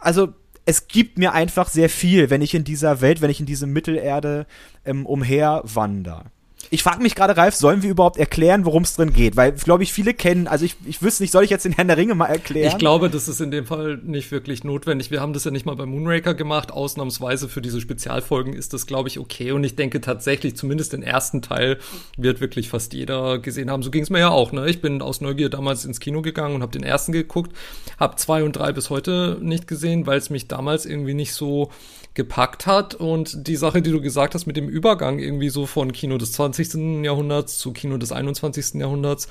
Also 0.00 0.34
es 0.66 0.88
gibt 0.88 1.18
mir 1.18 1.32
einfach 1.32 1.68
sehr 1.68 1.90
viel, 1.90 2.30
wenn 2.30 2.42
ich 2.42 2.54
in 2.54 2.64
dieser 2.64 3.00
Welt, 3.00 3.20
wenn 3.20 3.30
ich 3.30 3.40
in 3.40 3.46
diese 3.46 3.66
Mittelerde 3.66 4.46
ähm, 4.84 5.06
umherwandere. 5.06 6.24
Ich 6.70 6.82
frage 6.82 7.02
mich 7.02 7.14
gerade, 7.14 7.36
Ralf, 7.36 7.54
sollen 7.54 7.82
wir 7.82 7.90
überhaupt 7.90 8.18
erklären, 8.18 8.64
worum 8.64 8.82
es 8.82 8.94
drin 8.94 9.12
geht? 9.12 9.36
Weil, 9.36 9.52
glaube 9.52 9.82
ich, 9.82 9.92
viele 9.92 10.14
kennen, 10.14 10.46
also 10.46 10.64
ich, 10.64 10.76
ich 10.86 11.02
wüsste 11.02 11.22
nicht, 11.22 11.32
soll 11.32 11.44
ich 11.44 11.50
jetzt 11.50 11.64
den 11.64 11.72
Herrn 11.72 11.88
der 11.88 11.96
Ringe 11.96 12.14
mal 12.14 12.26
erklären? 12.26 12.72
Ich 12.72 12.78
glaube, 12.78 13.10
das 13.10 13.28
ist 13.28 13.40
in 13.40 13.50
dem 13.50 13.66
Fall 13.66 13.98
nicht 14.02 14.30
wirklich 14.30 14.64
notwendig. 14.64 15.10
Wir 15.10 15.20
haben 15.20 15.32
das 15.32 15.44
ja 15.44 15.50
nicht 15.50 15.66
mal 15.66 15.76
bei 15.76 15.86
Moonraker 15.86 16.34
gemacht. 16.34 16.72
Ausnahmsweise 16.72 17.48
für 17.48 17.60
diese 17.60 17.80
Spezialfolgen 17.80 18.52
ist 18.52 18.72
das, 18.72 18.86
glaube 18.86 19.08
ich, 19.08 19.18
okay. 19.18 19.52
Und 19.52 19.64
ich 19.64 19.76
denke 19.76 20.00
tatsächlich, 20.00 20.56
zumindest 20.56 20.92
den 20.92 21.02
ersten 21.02 21.42
Teil 21.42 21.78
wird 22.16 22.40
wirklich 22.40 22.68
fast 22.68 22.94
jeder 22.94 23.38
gesehen 23.38 23.70
haben. 23.70 23.82
So 23.82 23.90
ging 23.90 24.02
es 24.02 24.10
mir 24.10 24.20
ja 24.20 24.30
auch. 24.30 24.52
Ne? 24.52 24.68
Ich 24.68 24.80
bin 24.80 25.02
aus 25.02 25.20
Neugier 25.20 25.50
damals 25.50 25.84
ins 25.84 26.00
Kino 26.00 26.22
gegangen 26.22 26.54
und 26.54 26.62
habe 26.62 26.72
den 26.72 26.84
ersten 26.84 27.12
geguckt, 27.12 27.52
habe 27.98 28.16
zwei 28.16 28.42
und 28.42 28.56
drei 28.56 28.72
bis 28.72 28.90
heute 28.90 29.38
nicht 29.40 29.66
gesehen, 29.66 30.06
weil 30.06 30.18
es 30.18 30.30
mich 30.30 30.48
damals 30.48 30.86
irgendwie 30.86 31.14
nicht 31.14 31.34
so 31.34 31.70
gepackt 32.14 32.66
hat. 32.66 32.94
Und 32.94 33.46
die 33.46 33.56
Sache, 33.56 33.82
die 33.82 33.90
du 33.90 34.00
gesagt 34.00 34.34
hast 34.34 34.46
mit 34.46 34.56
dem 34.56 34.68
Übergang 34.68 35.18
irgendwie 35.18 35.50
so 35.50 35.66
von 35.66 35.92
Kino 35.92 36.16
des 36.18 36.32
20. 36.32 37.04
Jahrhunderts 37.04 37.58
zu 37.58 37.72
Kino 37.72 37.96
des 37.96 38.12
21. 38.12 38.80
Jahrhunderts, 38.80 39.28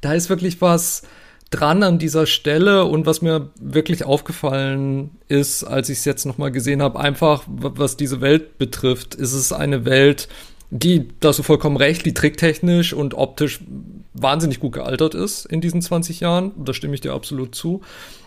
da 0.00 0.14
ist 0.14 0.28
wirklich 0.28 0.60
was 0.60 1.02
dran 1.50 1.82
an 1.82 1.98
dieser 1.98 2.26
Stelle 2.26 2.86
und 2.86 3.04
was 3.04 3.20
mir 3.20 3.50
wirklich 3.60 4.04
aufgefallen 4.04 5.10
ist, 5.28 5.64
als 5.64 5.90
ich 5.90 5.98
es 5.98 6.04
jetzt 6.06 6.24
nochmal 6.24 6.50
gesehen 6.50 6.80
habe, 6.80 6.98
einfach 6.98 7.44
was 7.46 7.98
diese 7.98 8.22
Welt 8.22 8.56
betrifft, 8.56 9.14
ist 9.14 9.34
es 9.34 9.52
eine 9.52 9.84
Welt, 9.84 10.28
die, 10.70 11.08
da 11.20 11.28
hast 11.28 11.38
du 11.38 11.42
vollkommen 11.42 11.76
recht, 11.76 12.06
die 12.06 12.14
tricktechnisch 12.14 12.94
und 12.94 13.12
optisch 13.12 13.60
wahnsinnig 14.14 14.58
gut 14.58 14.72
gealtert 14.72 15.14
ist 15.14 15.44
in 15.44 15.60
diesen 15.60 15.82
20 15.82 16.20
Jahren. 16.20 16.52
Da 16.56 16.72
stimme 16.72 16.94
ich 16.94 17.02
dir 17.02 17.12
absolut 17.12 17.54
zu. 17.54 17.82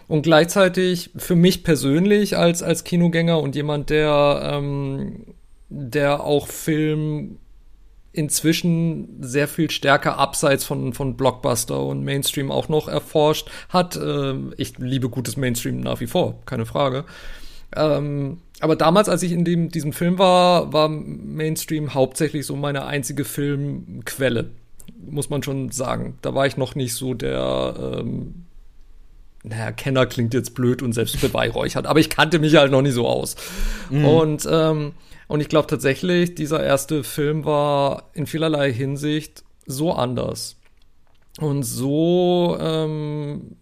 Und 0.08 0.22
gleichzeitig 0.22 1.10
für 1.16 1.36
mich 1.36 1.64
persönlich 1.64 2.38
als, 2.38 2.62
als 2.62 2.84
Kinogänger 2.84 3.40
und 3.40 3.56
jemand, 3.56 3.90
der, 3.90 4.52
ähm, 4.54 5.36
der 5.70 6.24
auch 6.24 6.48
Film 6.48 7.38
inzwischen 8.16 9.18
sehr 9.22 9.48
viel 9.48 9.70
stärker 9.70 10.18
abseits 10.18 10.64
von, 10.64 10.94
von 10.94 11.18
Blockbuster 11.18 11.82
und 11.82 12.04
Mainstream 12.04 12.52
auch 12.52 12.70
noch 12.70 12.88
erforscht 12.88 13.50
hat. 13.70 13.98
Ähm, 13.98 14.54
ich 14.58 14.78
liebe 14.78 15.10
gutes 15.10 15.38
Mainstream 15.38 15.82
nach 15.82 16.00
wie 16.00 16.08
vor, 16.08 16.40
keine 16.46 16.66
Frage. 16.66 17.04
Ähm, 17.76 18.38
aber 18.62 18.76
damals, 18.76 19.10
als 19.10 19.22
ich 19.24 19.34
in 19.34 19.44
dem, 19.44 19.70
diesem 19.70 19.92
Film 19.92 20.18
war, 20.18 20.72
war 20.72 20.88
Mainstream 20.88 21.94
hauptsächlich 21.94 22.46
so 22.46 22.56
meine 22.56 22.86
einzige 22.86 23.26
Filmquelle, 23.26 24.52
muss 25.06 25.30
man 25.30 25.44
schon 25.44 25.72
sagen. 25.72 26.18
Da 26.22 26.34
war 26.34 26.48
ich 26.48 26.56
noch 26.56 26.76
nicht 26.76 26.94
so 26.94 27.14
der 27.14 27.98
ähm, 28.00 28.45
naja, 29.48 29.72
Kenner 29.72 30.06
klingt 30.06 30.34
jetzt 30.34 30.56
blöd 30.56 30.82
und 30.82 30.94
selbst 30.94 31.22
beweihräuchert, 31.22 31.86
aber 31.86 32.00
ich 32.00 32.10
kannte 32.10 32.40
mich 32.40 32.56
halt 32.56 32.72
noch 32.72 32.82
nicht 32.82 32.94
so 32.94 33.08
aus. 33.08 33.36
Mhm. 33.90 34.06
Und, 34.06 34.48
ähm, 34.50 34.94
und 35.28 35.40
ich 35.40 35.50
glaube 35.50 35.68
tatsächlich, 35.68 36.36
dieser 36.36 36.64
erste 36.64 37.04
Film 37.04 37.46
war 37.46 38.10
in 38.14 38.26
vielerlei 38.26 38.74
Hinsicht 38.74 39.44
so 39.66 39.94
anders. 39.94 40.58
Und 41.40 41.64
so, 41.64 42.58
ähm, 42.60 43.56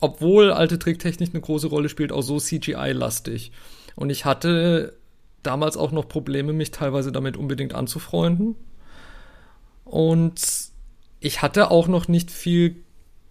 obwohl 0.00 0.52
alte 0.52 0.78
Tricktechnik 0.78 1.30
eine 1.34 1.40
große 1.40 1.66
Rolle 1.66 1.88
spielt, 1.88 2.12
auch 2.12 2.22
so 2.22 2.38
CGI-lastig. 2.38 3.52
Und 3.94 4.10
ich 4.10 4.24
hatte 4.24 4.94
damals 5.42 5.76
auch 5.76 5.92
noch 5.92 6.08
Probleme, 6.08 6.52
mich 6.52 6.70
teilweise 6.70 7.12
damit 7.12 7.36
unbedingt 7.36 7.74
anzufreunden. 7.74 8.54
Und 9.84 10.40
ich 11.20 11.42
hatte 11.42 11.70
auch 11.70 11.88
noch 11.88 12.08
nicht 12.08 12.30
viel 12.30 12.76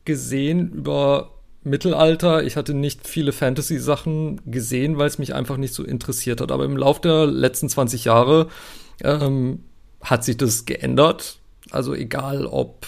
gesehen 0.04 0.72
über 0.72 1.37
Mittelalter. 1.70 2.44
Ich 2.44 2.56
hatte 2.56 2.74
nicht 2.74 3.08
viele 3.08 3.32
Fantasy-Sachen 3.32 4.42
gesehen, 4.46 4.98
weil 4.98 5.08
es 5.08 5.20
mich 5.20 5.34
einfach 5.34 5.58
nicht 5.58 5.74
so 5.74 5.84
interessiert 5.84 6.42
hat. 6.42 6.52
Aber 6.52 6.66
im 6.66 6.78
Laufe 6.78 7.02
der 7.02 7.26
letzten 7.26 7.70
20 7.70 8.06
Jahre 8.06 8.48
ähm, 9.04 9.60
hat 10.02 10.24
sich 10.24 10.38
das 10.38 10.66
geändert. 10.66 11.40
Also 11.72 11.94
egal 11.94 12.46
ob 12.46 12.88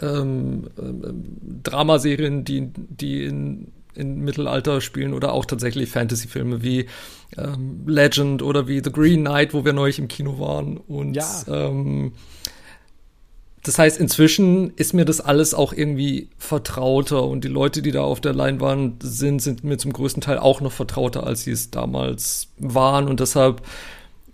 ähm, 0.00 0.68
ähm, 0.78 1.24
Dramaserien, 1.62 2.44
die, 2.44 2.70
die 2.74 3.24
in, 3.24 3.72
in 3.94 4.20
Mittelalter 4.20 4.80
spielen 4.80 5.14
oder 5.14 5.32
auch 5.32 5.44
tatsächlich 5.44 5.90
Fantasy-Filme 5.90 6.62
wie 6.62 6.86
ähm, 7.36 7.82
Legend 7.86 8.42
oder 8.42 8.66
wie 8.68 8.82
The 8.82 8.90
Green 8.90 9.20
Knight, 9.20 9.54
wo 9.54 9.64
wir 9.64 9.72
neulich 9.72 9.98
im 9.98 10.08
Kino 10.08 10.38
waren. 10.38 10.76
Und 10.76 11.14
ja. 11.14 11.44
ähm, 11.48 12.12
das 13.64 13.78
heißt, 13.78 13.98
inzwischen 13.98 14.74
ist 14.76 14.92
mir 14.92 15.06
das 15.06 15.22
alles 15.22 15.54
auch 15.54 15.72
irgendwie 15.72 16.28
vertrauter 16.36 17.24
und 17.24 17.44
die 17.44 17.48
Leute, 17.48 17.80
die 17.80 17.92
da 17.92 18.02
auf 18.02 18.20
der 18.20 18.34
Leinwand 18.34 19.02
sind, 19.02 19.40
sind 19.40 19.64
mir 19.64 19.78
zum 19.78 19.94
größten 19.94 20.20
Teil 20.20 20.38
auch 20.38 20.60
noch 20.60 20.70
vertrauter, 20.70 21.26
als 21.26 21.44
sie 21.44 21.50
es 21.50 21.70
damals 21.70 22.48
waren. 22.58 23.08
Und 23.08 23.20
deshalb 23.20 23.62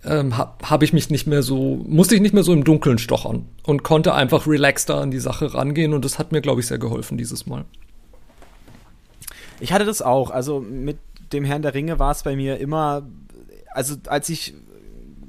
ähm, 0.03 0.37
habe 0.37 0.69
hab 0.69 0.83
ich 0.83 0.91
mich 0.91 1.09
nicht 1.09 1.27
mehr 1.27 1.43
so, 1.43 1.81
musste 1.87 2.13
ich 2.15 2.21
nicht 2.21 2.33
mehr 2.33 2.43
so 2.43 2.51
im 2.51 2.65
Dunkeln 2.65 2.97
stochern 2.97 3.45
und 3.63 3.83
konnte 3.83 4.13
einfach 4.13 4.47
relaxter 4.47 4.99
an 4.99 5.11
die 5.11 5.19
Sache 5.19 5.53
rangehen. 5.53 5.93
Und 5.93 6.03
das 6.03 6.19
hat 6.19 6.33
mir, 6.33 6.41
glaube 6.41 6.59
ich, 6.59 6.67
sehr 6.67 6.77
geholfen 6.77 7.17
dieses 7.17 7.45
Mal. 7.45 7.63
Ich 9.61 9.71
hatte 9.71 9.85
das 9.85 10.01
auch, 10.01 10.29
also 10.29 10.59
mit 10.59 10.97
dem 11.31 11.45
Herrn 11.45 11.61
der 11.61 11.73
Ringe 11.73 11.99
war 11.99 12.11
es 12.11 12.23
bei 12.23 12.35
mir 12.35 12.57
immer, 12.57 13.07
also 13.73 13.95
als 14.07 14.27
ich 14.27 14.55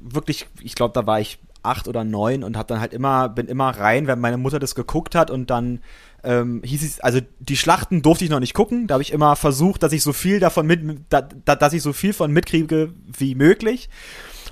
wirklich, 0.03 0.47
ich 0.61 0.75
glaube, 0.75 0.93
da 0.93 1.07
war 1.07 1.21
ich 1.21 1.39
acht 1.63 1.87
oder 1.87 2.03
neun 2.03 2.43
und 2.43 2.57
hab 2.57 2.67
dann 2.67 2.79
halt 2.79 2.93
immer, 2.93 3.29
bin 3.29 3.47
immer 3.47 3.69
rein, 3.69 4.07
wenn 4.07 4.19
meine 4.19 4.37
Mutter 4.37 4.59
das 4.59 4.75
geguckt 4.75 5.15
hat 5.15 5.31
und 5.31 5.49
dann 5.49 5.79
ähm, 6.23 6.61
hieß 6.63 6.83
es, 6.83 6.99
also 6.99 7.19
die 7.39 7.57
Schlachten 7.57 8.01
durfte 8.01 8.25
ich 8.25 8.29
noch 8.29 8.39
nicht 8.39 8.53
gucken, 8.53 8.87
da 8.87 8.93
habe 8.93 9.03
ich 9.03 9.11
immer 9.11 9.35
versucht, 9.35 9.83
dass 9.83 9.93
ich 9.93 10.03
so 10.03 10.13
viel 10.13 10.39
davon 10.39 10.67
mit, 10.67 10.81
da, 11.09 11.21
da, 11.21 11.55
dass 11.55 11.73
ich 11.73 11.81
so 11.81 11.93
viel 11.93 12.13
von 12.13 12.31
mitkriege 12.31 12.93
wie 13.17 13.35
möglich. 13.35 13.89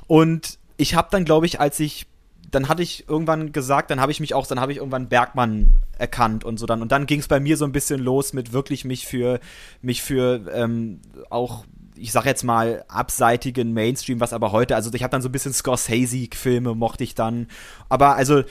Und 0.07 0.57
ich 0.77 0.95
habe 0.95 1.09
dann, 1.11 1.25
glaube 1.25 1.45
ich, 1.45 1.59
als 1.59 1.79
ich 1.79 2.07
dann 2.51 2.67
hatte 2.67 2.83
ich 2.83 3.07
irgendwann 3.07 3.53
gesagt, 3.53 3.91
dann 3.91 4.01
habe 4.01 4.11
ich 4.11 4.19
mich 4.19 4.33
auch, 4.33 4.45
dann 4.45 4.59
habe 4.59 4.71
ich 4.71 4.79
irgendwann 4.79 5.07
Bergmann 5.07 5.71
erkannt 5.97 6.43
und 6.43 6.59
so 6.59 6.65
dann. 6.65 6.81
Und 6.81 6.91
dann 6.91 7.05
ging 7.05 7.21
es 7.21 7.27
bei 7.27 7.39
mir 7.39 7.57
so 7.57 7.65
ein 7.65 7.71
bisschen 7.71 8.01
los 8.01 8.33
mit 8.33 8.51
wirklich 8.51 8.83
mich 8.85 9.07
für, 9.07 9.39
mich 9.81 10.01
für 10.01 10.41
ähm, 10.53 10.99
auch 11.29 11.63
ich 12.01 12.11
sag 12.11 12.25
jetzt 12.25 12.43
mal, 12.43 12.83
abseitigen 12.87 13.73
Mainstream, 13.73 14.19
was 14.19 14.33
aber 14.33 14.51
heute, 14.51 14.75
also 14.75 14.91
ich 14.93 15.03
habe 15.03 15.11
dann 15.11 15.21
so 15.21 15.29
ein 15.29 15.31
bisschen 15.31 15.53
Scorsese-Filme 15.53 16.75
mochte 16.75 17.03
ich 17.03 17.15
dann, 17.15 17.47
aber 17.89 18.15
also 18.15 18.43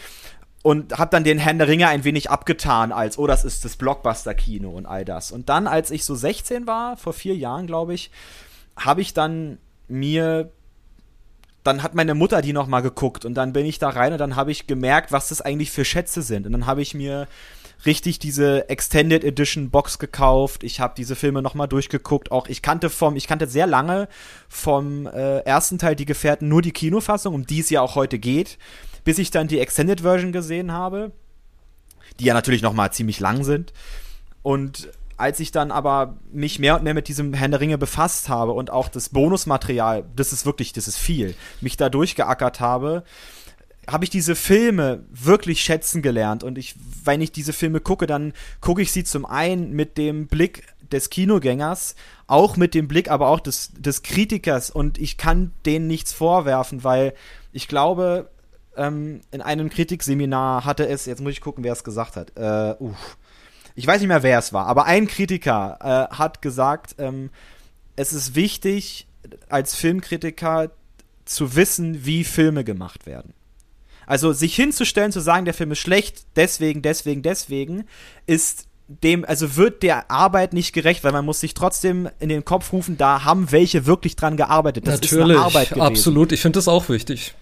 und 0.62 0.98
habe 0.98 1.10
dann 1.10 1.24
den 1.24 1.38
Herrn 1.38 1.58
der 1.58 1.68
Ringe 1.68 1.88
ein 1.88 2.04
wenig 2.04 2.30
abgetan 2.30 2.92
als, 2.92 3.18
oh, 3.18 3.26
das 3.26 3.44
ist 3.44 3.64
das 3.64 3.76
Blockbuster-Kino 3.76 4.68
und 4.68 4.84
all 4.84 5.06
das. 5.06 5.32
Und 5.32 5.48
dann, 5.48 5.66
als 5.66 5.90
ich 5.90 6.04
so 6.04 6.14
16 6.14 6.66
war, 6.66 6.98
vor 6.98 7.14
vier 7.14 7.34
Jahren, 7.34 7.66
glaube 7.66 7.94
ich, 7.94 8.10
habe 8.76 9.00
ich 9.00 9.14
dann 9.14 9.58
mir 9.88 10.50
dann 11.62 11.82
hat 11.82 11.94
meine 11.94 12.14
Mutter 12.14 12.40
die 12.40 12.52
noch 12.52 12.66
mal 12.66 12.80
geguckt 12.80 13.24
und 13.24 13.34
dann 13.34 13.52
bin 13.52 13.66
ich 13.66 13.78
da 13.78 13.90
rein 13.90 14.12
und 14.12 14.18
dann 14.18 14.36
habe 14.36 14.50
ich 14.50 14.66
gemerkt, 14.66 15.12
was 15.12 15.28
das 15.28 15.42
eigentlich 15.42 15.70
für 15.70 15.84
Schätze 15.84 16.22
sind. 16.22 16.46
Und 16.46 16.52
dann 16.52 16.66
habe 16.66 16.80
ich 16.80 16.94
mir 16.94 17.28
richtig 17.86 18.18
diese 18.18 18.68
Extended 18.68 19.24
Edition 19.24 19.70
Box 19.70 19.98
gekauft. 19.98 20.64
Ich 20.64 20.80
habe 20.80 20.94
diese 20.96 21.16
Filme 21.16 21.42
nochmal 21.42 21.68
durchgeguckt. 21.68 22.30
Auch 22.32 22.48
ich 22.48 22.62
kannte 22.62 22.90
vom, 22.90 23.16
ich 23.16 23.26
kannte 23.26 23.46
sehr 23.46 23.66
lange 23.66 24.08
vom 24.48 25.06
äh, 25.06 25.40
ersten 25.40 25.78
Teil 25.78 25.96
die 25.96 26.06
Gefährten 26.06 26.48
nur 26.48 26.62
die 26.62 26.72
Kinofassung, 26.72 27.34
um 27.34 27.46
die 27.46 27.60
es 27.60 27.70
ja 27.70 27.80
auch 27.80 27.94
heute 27.94 28.18
geht, 28.18 28.58
bis 29.04 29.18
ich 29.18 29.30
dann 29.30 29.48
die 29.48 29.58
Extended 29.58 30.02
Version 30.02 30.32
gesehen 30.32 30.72
habe, 30.72 31.12
die 32.18 32.24
ja 32.24 32.34
natürlich 32.34 32.62
nochmal 32.62 32.92
ziemlich 32.92 33.20
lang 33.20 33.44
sind. 33.44 33.72
Und 34.42 34.90
als 35.20 35.38
ich 35.38 35.52
dann 35.52 35.70
aber 35.70 36.16
mich 36.32 36.58
mehr 36.58 36.76
und 36.76 36.82
mehr 36.82 36.94
mit 36.94 37.06
diesem 37.06 37.34
Herrn 37.34 37.50
der 37.50 37.60
Ringe 37.60 37.76
befasst 37.76 38.30
habe 38.30 38.52
und 38.52 38.70
auch 38.70 38.88
das 38.88 39.10
Bonusmaterial, 39.10 40.04
das 40.16 40.32
ist 40.32 40.46
wirklich, 40.46 40.72
das 40.72 40.88
ist 40.88 40.96
viel, 40.96 41.34
mich 41.60 41.76
da 41.76 41.90
durchgeackert 41.90 42.60
habe, 42.60 43.04
habe 43.90 44.04
ich 44.04 44.10
diese 44.10 44.34
Filme 44.34 45.04
wirklich 45.10 45.62
schätzen 45.62 46.02
gelernt. 46.02 46.44
Und 46.44 46.58
ich, 46.58 46.74
wenn 47.04 47.20
ich 47.20 47.32
diese 47.32 47.52
Filme 47.52 47.80
gucke, 47.80 48.06
dann 48.06 48.32
gucke 48.60 48.82
ich 48.82 48.92
sie 48.92 49.04
zum 49.04 49.26
einen 49.26 49.72
mit 49.72 49.98
dem 49.98 50.26
Blick 50.26 50.66
des 50.90 51.10
Kinogängers, 51.10 51.94
auch 52.26 52.56
mit 52.56 52.74
dem 52.74 52.88
Blick 52.88 53.10
aber 53.10 53.28
auch 53.28 53.40
des, 53.40 53.70
des 53.72 54.02
Kritikers. 54.02 54.70
Und 54.70 54.98
ich 54.98 55.16
kann 55.16 55.52
denen 55.66 55.86
nichts 55.86 56.12
vorwerfen, 56.12 56.84
weil 56.84 57.14
ich 57.52 57.68
glaube, 57.68 58.30
ähm, 58.76 59.20
in 59.30 59.42
einem 59.42 59.70
Kritikseminar 59.70 60.64
hatte 60.64 60.88
es, 60.88 61.06
jetzt 61.06 61.20
muss 61.20 61.32
ich 61.32 61.40
gucken, 61.40 61.64
wer 61.64 61.72
es 61.72 61.84
gesagt 61.84 62.16
hat. 62.16 62.32
Äh, 62.36 62.76
uff. 62.82 63.16
Ich 63.76 63.86
weiß 63.86 64.00
nicht 64.00 64.08
mehr, 64.08 64.22
wer 64.22 64.38
es 64.38 64.52
war, 64.52 64.66
aber 64.66 64.84
ein 64.86 65.06
Kritiker 65.06 65.78
äh, 65.80 66.14
hat 66.14 66.42
gesagt, 66.42 66.96
ähm, 66.98 67.30
es 67.96 68.12
ist 68.12 68.34
wichtig, 68.34 69.06
als 69.48 69.74
Filmkritiker 69.74 70.70
zu 71.24 71.54
wissen, 71.54 72.04
wie 72.04 72.24
Filme 72.24 72.64
gemacht 72.64 73.06
werden. 73.06 73.32
Also 74.10 74.32
sich 74.32 74.56
hinzustellen, 74.56 75.12
zu 75.12 75.20
sagen, 75.20 75.44
der 75.44 75.54
Film 75.54 75.70
ist 75.70 75.78
schlecht, 75.78 76.24
deswegen, 76.34 76.82
deswegen, 76.82 77.22
deswegen, 77.22 77.84
ist 78.26 78.66
dem, 78.88 79.24
also 79.24 79.54
wird 79.54 79.84
der 79.84 80.10
Arbeit 80.10 80.52
nicht 80.52 80.72
gerecht, 80.72 81.04
weil 81.04 81.12
man 81.12 81.24
muss 81.24 81.38
sich 81.38 81.54
trotzdem 81.54 82.08
in 82.18 82.28
den 82.28 82.44
Kopf 82.44 82.72
rufen, 82.72 82.98
da 82.98 83.22
haben 83.22 83.52
welche 83.52 83.86
wirklich 83.86 84.16
dran 84.16 84.36
gearbeitet. 84.36 84.88
Das 84.88 85.00
Natürlich, 85.00 85.12
ist 85.12 85.30
eine 85.36 85.38
Arbeit 85.38 85.68
gewesen. 85.68 85.86
absolut. 85.86 86.32
Ich 86.32 86.40
finde 86.40 86.56
das 86.56 86.66
auch 86.66 86.88
wichtig. 86.88 87.34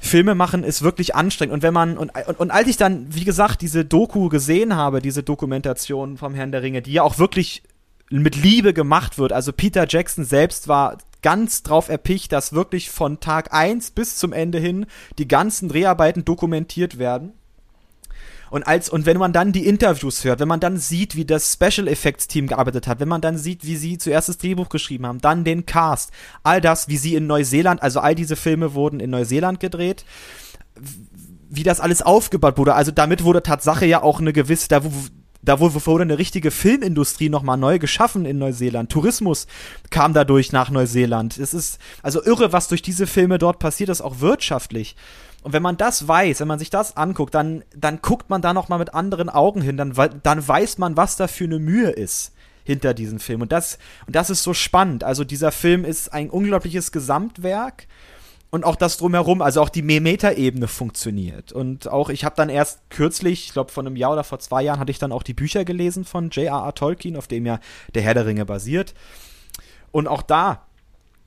Filme 0.00 0.36
machen 0.36 0.62
ist 0.62 0.82
wirklich 0.82 1.16
anstrengend. 1.16 1.52
Und 1.52 1.62
wenn 1.64 1.74
man, 1.74 1.98
und, 1.98 2.12
und, 2.28 2.38
und 2.38 2.50
als 2.52 2.68
ich 2.68 2.76
dann, 2.76 3.06
wie 3.12 3.24
gesagt, 3.24 3.60
diese 3.60 3.84
Doku 3.84 4.28
gesehen 4.28 4.76
habe, 4.76 5.02
diese 5.02 5.24
Dokumentation 5.24 6.16
vom 6.16 6.32
Herrn 6.34 6.52
der 6.52 6.62
Ringe, 6.62 6.80
die 6.80 6.92
ja 6.92 7.02
auch 7.02 7.18
wirklich 7.18 7.64
mit 8.10 8.36
Liebe 8.36 8.72
gemacht 8.72 9.18
wird. 9.18 9.32
Also 9.32 9.52
Peter 9.52 9.86
Jackson 9.88 10.24
selbst 10.24 10.68
war 10.68 10.98
ganz 11.24 11.62
drauf 11.62 11.88
erpicht, 11.88 12.32
dass 12.32 12.52
wirklich 12.52 12.90
von 12.90 13.18
Tag 13.18 13.52
eins 13.52 13.90
bis 13.90 14.16
zum 14.16 14.34
Ende 14.34 14.58
hin 14.58 14.84
die 15.18 15.26
ganzen 15.26 15.70
Dreharbeiten 15.70 16.26
dokumentiert 16.26 16.98
werden. 16.98 17.32
Und 18.50 18.62
als, 18.64 18.90
und 18.90 19.06
wenn 19.06 19.16
man 19.16 19.32
dann 19.32 19.50
die 19.50 19.66
Interviews 19.66 20.22
hört, 20.22 20.38
wenn 20.38 20.48
man 20.48 20.60
dann 20.60 20.76
sieht, 20.76 21.16
wie 21.16 21.24
das 21.24 21.54
Special 21.54 21.88
Effects 21.88 22.28
Team 22.28 22.46
gearbeitet 22.46 22.86
hat, 22.86 23.00
wenn 23.00 23.08
man 23.08 23.22
dann 23.22 23.38
sieht, 23.38 23.64
wie 23.64 23.76
sie 23.76 23.96
zuerst 23.96 24.28
das 24.28 24.36
Drehbuch 24.38 24.68
geschrieben 24.68 25.06
haben, 25.06 25.18
dann 25.18 25.44
den 25.44 25.64
Cast, 25.64 26.12
all 26.42 26.60
das, 26.60 26.88
wie 26.88 26.98
sie 26.98 27.14
in 27.14 27.26
Neuseeland, 27.26 27.82
also 27.82 28.00
all 28.00 28.14
diese 28.14 28.36
Filme 28.36 28.74
wurden 28.74 29.00
in 29.00 29.08
Neuseeland 29.08 29.60
gedreht, 29.60 30.04
wie 31.48 31.62
das 31.62 31.80
alles 31.80 32.02
aufgebaut 32.02 32.58
wurde. 32.58 32.74
Also 32.74 32.92
damit 32.92 33.24
wurde 33.24 33.42
Tatsache 33.42 33.86
ja 33.86 34.02
auch 34.02 34.20
eine 34.20 34.34
gewisse, 34.34 34.68
da, 34.68 34.82
da 35.44 35.60
wurde 35.60 36.02
eine 36.02 36.18
richtige 36.18 36.50
Filmindustrie 36.50 37.28
nochmal 37.28 37.56
neu 37.56 37.78
geschaffen 37.78 38.24
in 38.24 38.38
Neuseeland. 38.38 38.90
Tourismus 38.90 39.46
kam 39.90 40.14
dadurch 40.14 40.52
nach 40.52 40.70
Neuseeland. 40.70 41.38
Es 41.38 41.54
ist 41.54 41.78
also 42.02 42.24
irre, 42.24 42.52
was 42.52 42.68
durch 42.68 42.82
diese 42.82 43.06
Filme 43.06 43.38
dort 43.38 43.58
passiert 43.58 43.90
ist, 43.90 44.00
auch 44.00 44.20
wirtschaftlich. 44.20 44.96
Und 45.42 45.52
wenn 45.52 45.62
man 45.62 45.76
das 45.76 46.08
weiß, 46.08 46.40
wenn 46.40 46.48
man 46.48 46.58
sich 46.58 46.70
das 46.70 46.96
anguckt, 46.96 47.34
dann, 47.34 47.64
dann 47.76 48.00
guckt 48.00 48.30
man 48.30 48.40
da 48.40 48.54
nochmal 48.54 48.78
mit 48.78 48.94
anderen 48.94 49.28
Augen 49.28 49.60
hin, 49.60 49.76
dann, 49.76 49.92
dann 50.22 50.48
weiß 50.48 50.78
man, 50.78 50.96
was 50.96 51.16
da 51.16 51.28
für 51.28 51.44
eine 51.44 51.58
Mühe 51.58 51.90
ist 51.90 52.32
hinter 52.64 52.94
diesem 52.94 53.20
Film. 53.20 53.42
Und 53.42 53.52
das, 53.52 53.78
und 54.06 54.16
das 54.16 54.30
ist 54.30 54.42
so 54.42 54.54
spannend. 54.54 55.04
Also 55.04 55.22
dieser 55.22 55.52
Film 55.52 55.84
ist 55.84 56.12
ein 56.12 56.30
unglaubliches 56.30 56.92
Gesamtwerk 56.92 57.86
und 58.54 58.62
auch 58.62 58.76
das 58.76 58.98
drumherum, 58.98 59.42
also 59.42 59.60
auch 59.60 59.68
die 59.68 59.82
Metaebene 59.82 60.68
funktioniert. 60.68 61.50
Und 61.50 61.88
auch 61.88 62.08
ich 62.08 62.24
habe 62.24 62.36
dann 62.36 62.48
erst 62.48 62.88
kürzlich, 62.88 63.46
ich 63.46 63.52
glaube 63.52 63.72
vor 63.72 63.82
einem 63.82 63.96
Jahr 63.96 64.12
oder 64.12 64.22
vor 64.22 64.38
zwei 64.38 64.62
Jahren, 64.62 64.78
hatte 64.78 64.92
ich 64.92 65.00
dann 65.00 65.10
auch 65.10 65.24
die 65.24 65.34
Bücher 65.34 65.64
gelesen 65.64 66.04
von 66.04 66.30
J.R.R. 66.30 66.72
Tolkien, 66.72 67.16
auf 67.16 67.26
dem 67.26 67.46
ja 67.46 67.58
der 67.94 68.02
Herr 68.02 68.14
der 68.14 68.26
Ringe 68.26 68.46
basiert. 68.46 68.94
Und 69.90 70.06
auch 70.06 70.22
da 70.22 70.68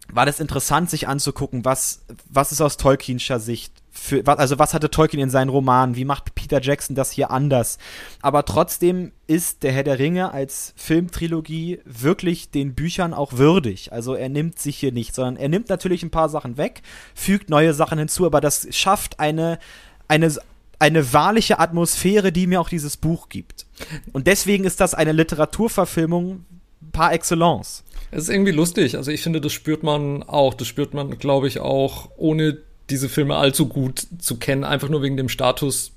war 0.10 0.25
das 0.25 0.39
interessant, 0.39 0.89
sich 0.89 1.10
anzugucken, 1.10 1.65
was, 1.65 2.05
was 2.29 2.53
ist 2.53 2.62
aus 2.62 2.77
Tolkienscher 2.77 3.41
Sicht 3.41 3.74
für, 3.98 4.25
also 4.25 4.60
was 4.60 4.74
hatte 4.74 4.89
Tolkien 4.89 5.22
in 5.22 5.30
seinen 5.30 5.50
Romanen? 5.50 5.96
Wie 5.96 6.06
macht 6.06 6.36
Peter 6.36 6.62
Jackson 6.62 6.96
das 6.96 7.12
hier 7.12 7.32
anders? 7.32 7.77
Aber 8.22 8.46
trotzdem 8.46 9.12
ist 9.25 9.63
der 9.63 9.72
Herr 9.72 9.84
der 9.84 10.00
Ringe 10.00 10.32
als 10.32 10.74
Filmtrilogie 10.77 11.80
wirklich 11.84 12.51
den 12.51 12.75
Büchern 12.75 13.13
auch 13.13 13.34
würdig. 13.34 13.92
Also 13.92 14.13
er 14.13 14.30
nimmt 14.30 14.60
sich 14.60 14.77
hier 14.77 14.92
nicht, 14.92 15.16
sondern 15.16 15.38
er 15.38 15.50
nimmt 15.50 15.70
natürlich 15.70 16.04
ein 16.04 16.12
paar 16.12 16.30
Sachen 16.30 16.58
weg, 16.58 16.84
fügt 17.16 17.50
neue 17.50 17.74
Sachen 17.74 17.98
hinzu, 17.98 18.25
aber 18.25 18.39
das 18.39 18.68
schafft 18.72 19.20
eine, 19.20 19.60
eine, 20.08 20.34
eine 20.80 21.13
wahrliche 21.13 21.60
Atmosphäre, 21.60 22.32
die 22.32 22.48
mir 22.48 22.62
auch 22.62 22.70
dieses 22.70 22.98
Buch 22.98 23.30
gibt. 23.30 23.66
Und 24.13 24.27
deswegen 24.27 24.63
ist 24.63 24.80
das 24.80 24.94
eine 24.94 25.12
Literaturverfilmung 25.12 26.46
par 26.92 27.13
excellence. 27.13 27.84
Es 28.12 28.24
ist 28.24 28.30
irgendwie 28.30 28.51
lustig. 28.51 28.96
Also 28.96 29.12
ich 29.12 29.22
finde, 29.22 29.42
das 29.42 29.51
spürt 29.51 29.84
man 29.84 30.24
auch. 30.24 30.54
Das 30.54 30.68
spürt 30.68 30.94
man, 30.94 31.18
glaube 31.18 31.48
ich, 31.48 31.60
auch 31.60 32.10
ohne 32.16 32.60
diese 32.89 33.10
Filme 33.10 33.36
allzu 33.36 33.67
gut 33.67 34.08
zu 34.20 34.38
kennen, 34.38 34.63
einfach 34.63 34.89
nur 34.89 35.01
wegen 35.01 35.17
dem 35.17 35.29
Status, 35.29 35.91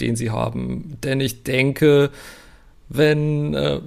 den 0.00 0.16
sie 0.16 0.30
haben. 0.30 0.98
Denn 1.02 1.20
ich 1.20 1.42
denke, 1.42 2.10
wenn 2.88 3.54
äh, 3.54 3.80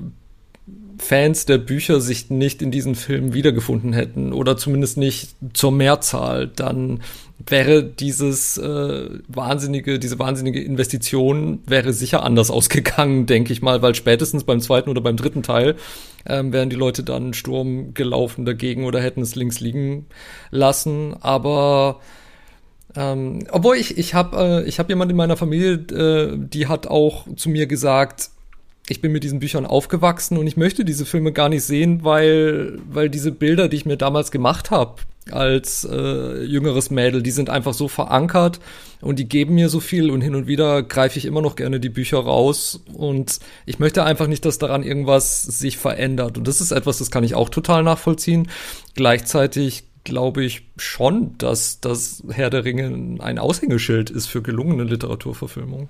Fans 0.99 1.45
der 1.45 1.57
Bücher 1.57 2.01
sich 2.01 2.29
nicht 2.29 2.61
in 2.61 2.71
diesen 2.71 2.95
Filmen 2.95 3.33
wiedergefunden 3.33 3.93
hätten 3.93 4.33
oder 4.33 4.57
zumindest 4.57 4.97
nicht 4.97 5.29
zur 5.53 5.71
Mehrzahl, 5.71 6.47
dann 6.47 7.01
wäre 7.47 7.83
dieses 7.83 8.57
äh, 8.57 9.09
wahnsinnige, 9.27 9.97
diese 9.97 10.19
wahnsinnige 10.19 10.61
Investition 10.61 11.59
wäre 11.65 11.93
sicher 11.93 12.23
anders 12.23 12.51
ausgegangen, 12.51 13.25
denke 13.25 13.53
ich 13.53 13.61
mal, 13.61 13.81
weil 13.81 13.95
spätestens 13.95 14.43
beim 14.43 14.59
zweiten 14.59 14.89
oder 14.89 15.01
beim 15.01 15.15
dritten 15.15 15.41
Teil 15.41 15.75
ähm, 16.25 16.51
wären 16.51 16.69
die 16.69 16.75
Leute 16.75 17.03
dann 17.03 17.33
Sturm 17.33 17.93
gelaufen 17.93 18.43
dagegen 18.43 18.83
oder 18.85 19.01
hätten 19.01 19.21
es 19.21 19.35
links 19.35 19.61
liegen 19.61 20.07
lassen. 20.51 21.15
Aber 21.21 22.01
ähm, 22.95 23.45
obwohl 23.51 23.75
ich, 23.75 23.97
ich 23.97 24.13
habe 24.13 24.63
äh, 24.63 24.67
ich 24.67 24.79
hab 24.79 24.89
jemand 24.89 25.11
in 25.11 25.17
meiner 25.17 25.37
Familie, 25.37 25.73
äh, 25.73 26.37
die 26.37 26.67
hat 26.67 26.87
auch 26.87 27.25
zu 27.35 27.49
mir 27.49 27.67
gesagt, 27.67 28.31
ich 28.87 29.01
bin 29.01 29.11
mit 29.11 29.23
diesen 29.23 29.39
Büchern 29.39 29.65
aufgewachsen 29.65 30.37
und 30.37 30.47
ich 30.47 30.57
möchte 30.57 30.83
diese 30.83 31.05
Filme 31.05 31.31
gar 31.31 31.49
nicht 31.49 31.63
sehen, 31.63 32.03
weil, 32.03 32.79
weil 32.89 33.09
diese 33.09 33.31
Bilder, 33.31 33.69
die 33.69 33.77
ich 33.77 33.85
mir 33.85 33.97
damals 33.97 34.31
gemacht 34.31 34.71
habe 34.71 34.95
als 35.31 35.87
äh, 35.89 36.43
jüngeres 36.43 36.89
Mädel, 36.89 37.21
die 37.21 37.29
sind 37.29 37.51
einfach 37.51 37.75
so 37.75 37.87
verankert 37.87 38.59
und 39.01 39.19
die 39.19 39.29
geben 39.29 39.53
mir 39.53 39.69
so 39.69 39.79
viel 39.79 40.09
und 40.09 40.21
hin 40.21 40.33
und 40.33 40.47
wieder 40.47 40.81
greife 40.81 41.19
ich 41.19 41.25
immer 41.25 41.43
noch 41.43 41.55
gerne 41.55 41.79
die 41.79 41.89
Bücher 41.89 42.17
raus 42.17 42.81
und 42.91 43.39
ich 43.67 43.77
möchte 43.77 44.03
einfach 44.03 44.25
nicht, 44.25 44.43
dass 44.45 44.57
daran 44.57 44.81
irgendwas 44.81 45.43
sich 45.43 45.77
verändert 45.77 46.39
und 46.39 46.47
das 46.47 46.61
ist 46.61 46.71
etwas, 46.71 46.97
das 46.97 47.11
kann 47.11 47.23
ich 47.23 47.35
auch 47.35 47.49
total 47.49 47.83
nachvollziehen. 47.83 48.49
Gleichzeitig 48.95 49.83
glaube 50.09 50.43
ich 50.43 50.63
schon, 50.77 51.37
dass 51.37 51.79
das 51.79 52.23
Herr 52.29 52.49
der 52.49 52.65
Ringe 52.65 53.21
ein 53.21 53.39
Aushängeschild 53.39 54.09
ist 54.09 54.27
für 54.27 54.41
gelungene 54.41 54.83
Literaturverfilmung. 54.83 55.89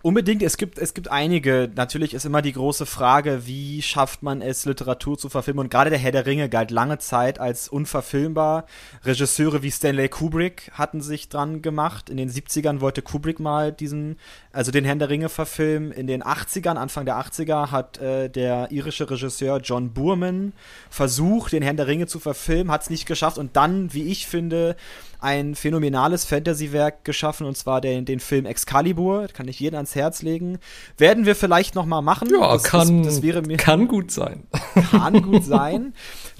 Unbedingt, 0.00 0.42
es 0.42 0.56
gibt, 0.56 0.78
es 0.78 0.94
gibt 0.94 1.10
einige. 1.10 1.70
Natürlich 1.74 2.14
ist 2.14 2.24
immer 2.24 2.40
die 2.40 2.52
große 2.52 2.86
Frage, 2.86 3.46
wie 3.46 3.82
schafft 3.82 4.22
man 4.22 4.42
es, 4.42 4.64
Literatur 4.64 5.18
zu 5.18 5.28
verfilmen? 5.28 5.64
Und 5.64 5.70
gerade 5.70 5.90
der 5.90 5.98
Herr 5.98 6.12
der 6.12 6.24
Ringe 6.24 6.48
galt 6.48 6.70
lange 6.70 6.98
Zeit 6.98 7.40
als 7.40 7.68
unverfilmbar. 7.68 8.66
Regisseure 9.04 9.62
wie 9.62 9.72
Stanley 9.72 10.08
Kubrick 10.08 10.70
hatten 10.72 11.00
sich 11.00 11.28
dran 11.28 11.62
gemacht. 11.62 12.10
In 12.10 12.16
den 12.16 12.30
70ern 12.30 12.80
wollte 12.80 13.02
Kubrick 13.02 13.40
mal 13.40 13.72
diesen, 13.72 14.18
also 14.52 14.70
den 14.70 14.84
Herrn 14.84 15.00
der 15.00 15.08
Ringe 15.08 15.28
verfilmen. 15.28 15.90
In 15.90 16.06
den 16.06 16.22
80ern, 16.22 16.76
Anfang 16.76 17.04
der 17.04 17.16
80er, 17.16 17.72
hat 17.72 17.98
äh, 17.98 18.28
der 18.28 18.70
irische 18.70 19.10
Regisseur 19.10 19.58
John 19.58 19.92
Boorman 19.92 20.52
versucht, 20.90 21.52
den 21.52 21.62
Herrn 21.64 21.76
der 21.76 21.88
Ringe 21.88 22.06
zu 22.06 22.20
verfilmen, 22.20 22.70
hat 22.70 22.82
es 22.82 22.90
nicht 22.90 23.06
geschafft. 23.06 23.36
Und 23.36 23.56
dann, 23.56 23.92
wie 23.92 24.04
ich 24.04 24.28
finde, 24.28 24.76
ein 25.20 25.54
phänomenales 25.54 26.24
Fantasy-Werk 26.24 27.04
geschaffen, 27.04 27.46
und 27.46 27.56
zwar 27.56 27.80
den, 27.80 28.04
den 28.04 28.20
Film 28.20 28.46
Excalibur. 28.46 29.26
Kann 29.28 29.48
ich 29.48 29.58
jeden 29.58 29.74
ans 29.74 29.94
Herz 29.94 30.22
legen. 30.22 30.58
Werden 30.96 31.26
wir 31.26 31.34
vielleicht 31.34 31.74
noch 31.74 31.86
mal 31.86 32.02
machen. 32.02 32.28
Ja, 32.30 32.52
das, 32.52 32.64
kann, 32.64 33.02
das, 33.02 33.14
das 33.16 33.22
wäre 33.22 33.42
mir, 33.42 33.56
kann 33.56 33.88
gut 33.88 34.10
sein. 34.10 34.44
Kann 34.90 35.22
gut 35.22 35.44
sein. 35.44 35.92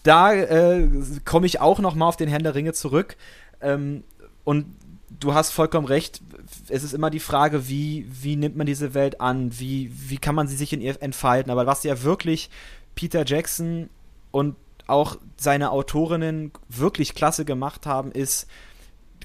Da 0.05 0.33
äh, 0.33 0.89
komme 1.25 1.47
ich 1.47 1.61
auch 1.61 1.81
noch 1.81 1.95
mal 1.95 2.07
auf 2.07 2.17
den 2.17 2.29
Herrn 2.29 2.45
der 2.45 2.55
Ringe 2.55 2.73
zurück. 2.73 3.17
Ähm, 3.61 4.05
und 4.45 4.67
du 5.11 5.35
hast 5.35 5.51
vollkommen 5.51 5.87
recht. 5.87 6.23
Es 6.69 6.83
ist 6.83 6.95
immer 6.95 7.11
die 7.11 7.21
Frage, 7.21 7.69
wie, 7.69 8.07
wie 8.09 8.37
nimmt 8.37 8.57
man 8.57 8.67
diese 8.67 8.95
Welt 8.95 9.21
an? 9.21 9.59
Wie, 9.59 9.91
wie 9.93 10.19
kann 10.19 10.35
man 10.35 10.47
sie 10.47 10.57
sich 10.57 10.73
in 10.73 10.81
ihr 10.81 11.03
entfalten? 11.03 11.51
Aber 11.51 11.67
was 11.67 11.83
ja 11.83 12.03
wirklich 12.03 12.49
Peter 12.95 13.25
Jackson 13.27 13.89
und 14.31 14.57
auch 14.89 15.17
seine 15.37 15.71
Autorinnen 15.71 16.53
wirklich 16.69 17.15
klasse 17.15 17.45
gemacht 17.45 17.87
haben, 17.87 18.13
ist, 18.13 18.47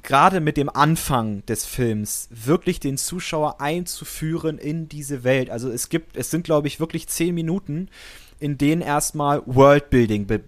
gerade 0.04 0.42
mit 0.42 0.58
dem 0.58 0.70
Anfang 0.70 1.46
des 1.46 1.66
Films 1.66 2.28
wirklich 2.30 2.80
den 2.80 2.98
Zuschauer 2.98 3.62
einzuführen 3.62 4.58
in 4.58 4.90
diese 4.90 5.24
Welt. 5.24 5.50
Also 5.50 5.70
es 5.70 5.90
gibt, 5.90 6.18
es 6.18 6.30
sind 6.30 6.44
glaube 6.44 6.68
ich 6.68 6.80
wirklich 6.80 7.08
zehn 7.08 7.34
Minuten, 7.34 7.90
in 8.40 8.58
denen 8.58 8.82
erstmal 8.82 9.42
Worldbuilding 9.46 10.28
be 10.28 10.42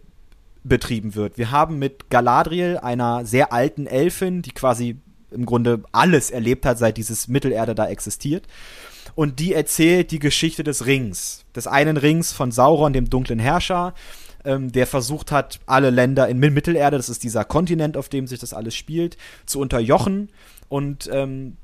betrieben 0.67 1.13
wird. 1.13 1.37
Wir 1.37 1.51
haben 1.51 1.77
mit 1.77 2.09
Galadriel, 2.09 2.79
einer 2.79 3.23
sehr 3.23 3.53
alten 3.53 3.85
Elfin, 3.85 4.41
die 4.41 4.49
quasi 4.49 4.97
im 5.29 5.45
Grunde 5.45 5.83
alles 5.91 6.31
erlebt 6.31 6.65
hat, 6.65 6.79
seit 6.79 6.97
dieses 6.97 7.27
Mittelerde 7.27 7.75
da 7.75 7.87
existiert. 7.87 8.47
Und 9.13 9.39
die 9.39 9.53
erzählt 9.53 10.09
die 10.09 10.17
Geschichte 10.17 10.63
des 10.63 10.87
Rings. 10.87 11.45
Des 11.55 11.67
einen 11.67 11.97
Rings 11.97 12.33
von 12.33 12.51
Sauron, 12.51 12.93
dem 12.93 13.11
dunklen 13.11 13.37
Herrscher 13.37 13.93
ähm, 14.45 14.71
der 14.71 14.87
versucht 14.87 15.31
hat, 15.31 15.59
alle 15.65 15.89
Länder 15.89 16.27
in 16.27 16.39
Mittelerde, 16.39 16.97
das 16.97 17.09
ist 17.09 17.23
dieser 17.23 17.45
Kontinent, 17.45 17.97
auf 17.97 18.09
dem 18.09 18.27
sich 18.27 18.39
das 18.39 18.53
alles 18.53 18.75
spielt, 18.75 19.17
zu 19.45 19.59
unterjochen 19.59 20.29
und 20.69 21.09
ähm, 21.11 21.57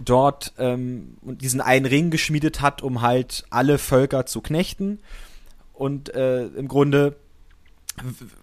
dort 0.00 0.52
ähm, 0.58 1.16
diesen 1.22 1.60
einen 1.60 1.86
Ring 1.86 2.10
geschmiedet 2.10 2.60
hat, 2.60 2.82
um 2.82 3.02
halt 3.02 3.44
alle 3.50 3.78
Völker 3.78 4.26
zu 4.26 4.40
knechten. 4.40 5.00
Und 5.72 6.14
äh, 6.14 6.46
im 6.46 6.68
Grunde 6.68 7.16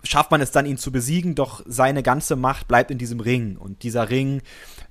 schafft 0.03 0.31
man 0.31 0.41
es 0.41 0.51
dann, 0.51 0.65
ihn 0.65 0.77
zu 0.77 0.91
besiegen, 0.91 1.35
doch 1.35 1.61
seine 1.65 2.03
ganze 2.03 2.35
Macht 2.35 2.67
bleibt 2.67 2.91
in 2.91 2.97
diesem 2.97 3.19
Ring. 3.19 3.57
Und 3.57 3.83
dieser 3.83 4.09
Ring 4.09 4.41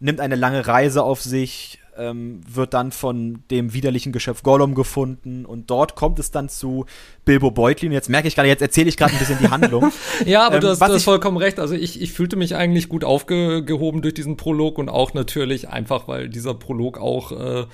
nimmt 0.01 0.21
eine 0.21 0.37
lange 0.37 0.67
Reise 0.67 1.03
auf 1.03 1.23
sich, 1.23 1.80
ähm, 2.01 2.41
wird 2.49 2.75
dann 2.75 2.93
von 2.93 3.45
dem 3.51 3.75
widerlichen 3.75 4.13
Geschöpf 4.13 4.43
Gollum 4.43 4.75
gefunden 4.75 5.45
und 5.45 5.71
dort 5.71 5.95
kommt 5.95 6.19
es 6.19 6.31
dann 6.31 6.49
zu 6.49 6.87
Bilbo 7.25 7.51
Beutlin. 7.51 7.93
Jetzt 7.93 8.09
merke 8.09 8.27
ich 8.29 8.35
gerade, 8.35 8.49
jetzt 8.49 8.63
erzähle 8.63 8.89
ich 8.89 8.97
gerade 8.97 9.13
ein 9.13 9.19
bisschen 9.19 9.39
die 9.39 9.51
Handlung. 9.51 9.93
ja, 10.25 10.47
aber 10.47 10.57
ähm, 10.57 10.61
du 10.63 10.69
hast, 10.69 10.81
du 10.81 10.87
hast 10.87 11.05
vollkommen 11.05 11.37
recht. 11.37 11.59
Also 11.59 11.75
ich, 11.75 12.01
ich 12.01 12.13
fühlte 12.13 12.37
mich 12.37 12.57
eigentlich 12.57 12.89
gut 12.89 13.05
aufgehoben 13.05 14.03
durch 14.03 14.15
diesen 14.15 14.37
Prolog 14.37 14.79
und 14.79 14.89
auch 14.89 15.15
natürlich 15.15 15.69
einfach, 15.69 16.09
weil 16.09 16.29
dieser 16.29 16.55
Prolog 16.55 16.99
auch 16.99 17.33
äh, 17.33 17.67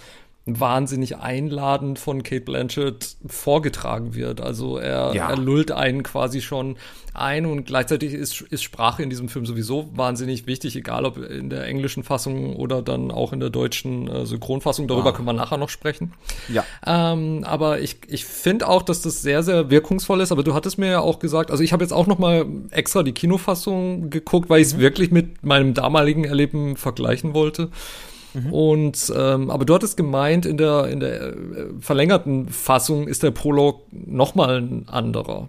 wahnsinnig 0.48 1.16
einladend 1.18 1.98
von 1.98 2.22
Kate 2.22 2.42
Blanchett 2.44 3.16
vorgetragen 3.26 4.14
wird. 4.14 4.40
Also 4.40 4.78
er, 4.78 5.12
Ja. 5.12 5.28
er 5.30 5.36
lullt 5.36 5.72
einen 5.72 6.04
quasi 6.04 6.40
schon 6.40 6.76
ein 7.14 7.46
und 7.46 7.64
gleichzeitig 7.64 8.12
ist, 8.12 8.42
ist 8.42 8.62
Sprache 8.62 9.02
in 9.02 9.10
diesem 9.10 9.28
Film 9.28 9.44
sowieso 9.44 9.88
wahnsinnig 9.96 10.46
wichtig, 10.46 10.76
egal 10.76 11.04
ob 11.04 11.16
in 11.18 11.50
der 11.50 11.64
englischen 11.66 12.04
Fassung 12.04 12.54
oder 12.54 12.80
dann 12.82 13.10
auch 13.10 13.32
in 13.32 13.40
der 13.40 13.50
deutschen 13.50 14.06
äh, 14.06 14.24
Synchronfassung. 14.26 14.86
Darüber 14.86 15.08
Ah. 15.08 15.12
können 15.12 15.26
wir 15.26 15.32
nachher 15.32 15.56
noch 15.56 15.70
sprechen. 15.70 16.12
Ja. 16.48 16.64
Ähm, 16.86 17.42
aber 17.44 17.80
ich, 17.80 17.96
ich 18.06 18.24
finde 18.24 18.68
auch, 18.68 18.82
dass 18.82 19.00
das 19.02 19.22
sehr, 19.22 19.42
sehr 19.42 19.68
wirkungsvoll 19.70 20.20
ist. 20.20 20.30
Aber 20.30 20.44
du 20.44 20.54
hattest 20.54 20.78
mir 20.78 20.90
ja 20.90 21.00
auch 21.00 21.18
gesagt, 21.18 21.50
also 21.50 21.64
ich 21.64 21.72
habe 21.72 21.82
jetzt 21.82 21.92
auch 21.92 22.06
noch 22.06 22.18
mal 22.18 22.46
extra 22.70 23.02
die 23.02 23.12
Kinofassung 23.12 24.10
geguckt, 24.10 24.48
weil 24.48 24.60
ich 24.60 24.68
es 24.68 24.78
wirklich 24.78 25.10
mit 25.10 25.42
meinem 25.44 25.74
damaligen 25.74 26.22
Erleben 26.24 26.76
vergleichen 26.76 27.34
wollte. 27.34 27.70
Und 28.50 29.12
ähm, 29.16 29.50
aber 29.50 29.64
du 29.64 29.74
hattest 29.74 29.96
gemeint, 29.96 30.46
in 30.46 30.56
der 30.56 30.88
in 30.88 31.00
der 31.00 31.22
äh, 31.22 31.34
verlängerten 31.80 32.48
Fassung 32.48 33.08
ist 33.08 33.22
der 33.22 33.30
Prolog 33.30 33.82
noch 33.92 34.34
mal 34.34 34.60
ein 34.60 34.88
anderer. 34.88 35.48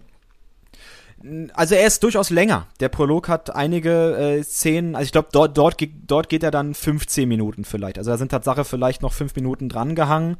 Also 1.54 1.76
er 1.76 1.88
ist 1.88 2.04
durchaus 2.04 2.30
länger. 2.30 2.68
Der 2.80 2.90
Prolog 2.90 3.28
hat 3.28 3.56
einige 3.56 4.16
äh, 4.16 4.44
Szenen, 4.44 4.96
also 4.96 5.06
ich 5.06 5.12
glaube, 5.12 5.30
dort, 5.32 5.58
dort, 5.58 5.76
dort 6.06 6.30
geht 6.30 6.44
er 6.44 6.52
dann 6.52 6.74
15 6.74 7.28
Minuten 7.28 7.66
vielleicht. 7.66 7.98
Also 7.98 8.12
da 8.12 8.18
sind 8.18 8.30
Tatsache 8.30 8.64
vielleicht 8.64 9.02
noch 9.02 9.14
fünf 9.14 9.36
Minuten 9.36 9.68
dran 9.68 9.96
gehangen. 9.96 10.38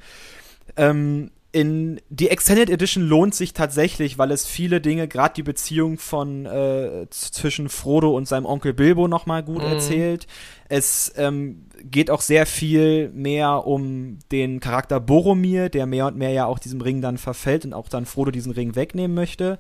Ähm, 0.76 1.32
in 1.58 2.00
die 2.12 2.30
Extended 2.30 2.70
Edition 2.70 3.04
lohnt 3.04 3.34
sich 3.34 3.52
tatsächlich, 3.52 4.20
weil 4.20 4.30
es 4.30 4.46
viele 4.46 4.80
Dinge, 4.80 5.08
gerade 5.08 5.34
die 5.34 5.42
Beziehung 5.42 5.98
von 5.98 6.46
äh, 6.46 7.08
zwischen 7.10 7.68
Frodo 7.68 8.16
und 8.16 8.28
seinem 8.28 8.46
Onkel 8.46 8.76
Bilbo 8.76 9.08
nochmal 9.08 9.42
gut 9.42 9.64
Mhm. 9.64 9.72
erzählt. 9.72 10.28
Es 10.70 11.12
ähm, 11.18 11.66
geht 11.84 12.12
auch 12.12 12.22
sehr 12.22 12.46
viel 12.46 13.10
mehr 13.10 13.66
um 13.66 14.20
den 14.32 14.60
Charakter 14.60 15.00
Boromir, 15.00 15.70
der 15.70 15.88
mehr 15.88 16.06
und 16.06 16.16
mehr 16.16 16.30
ja 16.30 16.46
auch 16.46 16.60
diesem 16.60 16.80
Ring 16.80 17.02
dann 17.02 17.18
verfällt 17.18 17.66
und 17.66 17.74
auch 17.74 17.90
dann 17.90 18.06
Frodo 18.06 18.30
diesen 18.30 18.52
Ring 18.52 18.76
wegnehmen 18.76 19.16
möchte. 19.16 19.58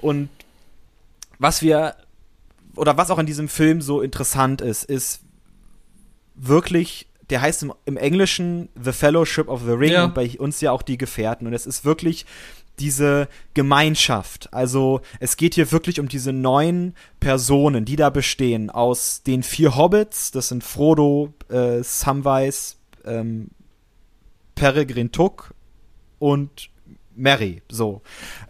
Und 0.00 0.30
was 1.38 1.60
wir 1.60 1.94
oder 2.74 2.96
was 2.96 3.10
auch 3.10 3.18
in 3.18 3.26
diesem 3.26 3.48
Film 3.48 3.82
so 3.82 4.00
interessant 4.00 4.62
ist, 4.62 4.84
ist 4.84 5.20
wirklich, 6.36 7.06
der 7.30 7.40
heißt 7.42 7.62
im, 7.62 7.72
im 7.84 7.96
Englischen 7.96 8.68
The 8.82 8.92
Fellowship 8.92 9.48
of 9.48 9.62
the 9.64 9.72
Ring 9.72 9.92
Ja. 9.92 10.04
und 10.04 10.14
bei 10.14 10.30
uns 10.38 10.60
ja 10.60 10.72
auch 10.72 10.82
die 10.82 10.98
Gefährten. 10.98 11.46
Und 11.46 11.52
es 11.52 11.66
ist 11.66 11.84
wirklich 11.84 12.24
diese 12.78 13.28
Gemeinschaft. 13.54 14.52
Also 14.52 15.00
es 15.20 15.36
geht 15.36 15.54
hier 15.54 15.72
wirklich 15.72 15.98
um 16.00 16.08
diese 16.08 16.32
neun 16.32 16.94
Personen, 17.20 17.84
die 17.84 17.96
da 17.96 18.08
bestehen 18.10 18.70
aus 18.70 19.22
den 19.24 19.42
vier 19.42 19.76
Hobbits. 19.76 20.30
Das 20.30 20.48
sind 20.48 20.62
Frodo, 20.62 21.34
äh, 21.50 21.82
Samwise, 21.82 22.76
ähm, 23.04 23.48
Peregrin 24.54 25.12
Took 25.12 25.54
und 26.18 26.70
Mary. 27.14 27.62
So. 27.68 28.02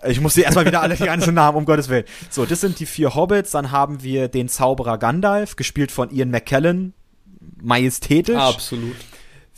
Ich 0.06 0.20
muss 0.20 0.34
sie 0.34 0.42
erstmal 0.42 0.66
wieder 0.66 0.82
alle 0.82 0.94
die 0.94 1.04
ganzen 1.04 1.34
Namen, 1.34 1.56
um 1.56 1.64
Gottes 1.64 1.88
Willen. 1.88 2.04
So, 2.28 2.44
das 2.44 2.60
sind 2.60 2.78
die 2.80 2.86
vier 2.86 3.14
Hobbits. 3.14 3.50
Dann 3.52 3.70
haben 3.70 4.02
wir 4.02 4.28
den 4.28 4.48
Zauberer 4.48 4.98
Gandalf, 4.98 5.56
gespielt 5.56 5.90
von 5.90 6.10
Ian 6.10 6.30
McKellen. 6.30 6.92
Majestätisch. 7.62 8.36
Absolut. 8.36 8.96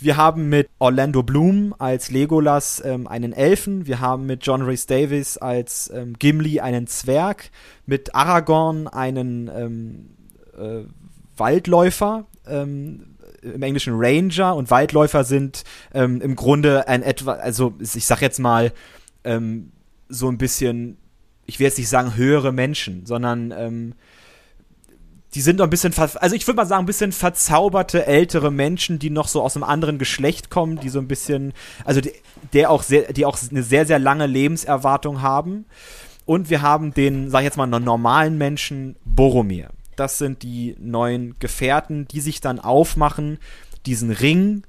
Wir 0.02 0.16
haben 0.16 0.48
mit 0.48 0.70
Orlando 0.78 1.22
Bloom 1.22 1.74
als 1.78 2.10
Legolas 2.10 2.82
ähm, 2.84 3.06
einen 3.06 3.34
Elfen. 3.34 3.86
Wir 3.86 4.00
haben 4.00 4.24
mit 4.24 4.46
John 4.46 4.62
Rhys 4.62 4.86
Davis 4.86 5.36
als 5.36 5.90
ähm, 5.94 6.14
Gimli 6.18 6.60
einen 6.60 6.86
Zwerg. 6.86 7.50
Mit 7.84 8.14
Aragorn 8.14 8.86
einen 8.88 9.50
ähm, 9.54 10.10
äh, 10.58 10.88
Waldläufer. 11.36 12.24
Ähm, 12.46 13.16
Im 13.42 13.62
Englischen 13.62 13.92
Ranger. 13.96 14.56
Und 14.56 14.70
Waldläufer 14.70 15.24
sind 15.24 15.64
ähm, 15.92 16.22
im 16.22 16.34
Grunde 16.34 16.88
ein 16.88 17.02
etwa, 17.02 17.32
also 17.32 17.74
ich 17.78 18.06
sag 18.06 18.22
jetzt 18.22 18.38
mal, 18.38 18.72
ähm, 19.24 19.70
so 20.08 20.30
ein 20.30 20.38
bisschen, 20.38 20.96
ich 21.44 21.58
will 21.58 21.66
jetzt 21.66 21.78
nicht 21.78 21.90
sagen 21.90 22.16
höhere 22.16 22.52
Menschen, 22.52 23.04
sondern 23.04 23.52
ähm, 23.54 23.94
die 25.34 25.40
sind 25.40 25.58
noch 25.58 25.64
ein 25.64 25.70
bisschen, 25.70 25.94
also 25.96 26.34
ich 26.34 26.46
würde 26.46 26.56
mal 26.56 26.66
sagen, 26.66 26.82
ein 26.82 26.86
bisschen 26.86 27.12
verzauberte 27.12 28.06
ältere 28.06 28.50
Menschen, 28.50 28.98
die 28.98 29.10
noch 29.10 29.28
so 29.28 29.42
aus 29.42 29.56
einem 29.56 29.64
anderen 29.64 29.98
Geschlecht 29.98 30.50
kommen, 30.50 30.80
die 30.80 30.88
so 30.88 30.98
ein 30.98 31.06
bisschen, 31.06 31.52
also 31.84 32.00
die, 32.00 32.12
der 32.52 32.70
auch 32.70 32.82
sehr, 32.82 33.12
die 33.12 33.26
auch 33.26 33.38
eine 33.50 33.62
sehr, 33.62 33.86
sehr 33.86 33.98
lange 33.98 34.26
Lebenserwartung 34.26 35.22
haben. 35.22 35.66
Und 36.26 36.50
wir 36.50 36.62
haben 36.62 36.94
den, 36.94 37.30
sag 37.30 37.40
ich 37.40 37.44
jetzt 37.44 37.56
mal, 37.56 37.66
normalen 37.66 38.38
Menschen, 38.38 38.96
Boromir. 39.04 39.70
Das 39.96 40.18
sind 40.18 40.42
die 40.42 40.76
neuen 40.78 41.38
Gefährten, 41.38 42.08
die 42.08 42.20
sich 42.20 42.40
dann 42.40 42.58
aufmachen, 42.58 43.38
diesen 43.86 44.10
Ring 44.10 44.64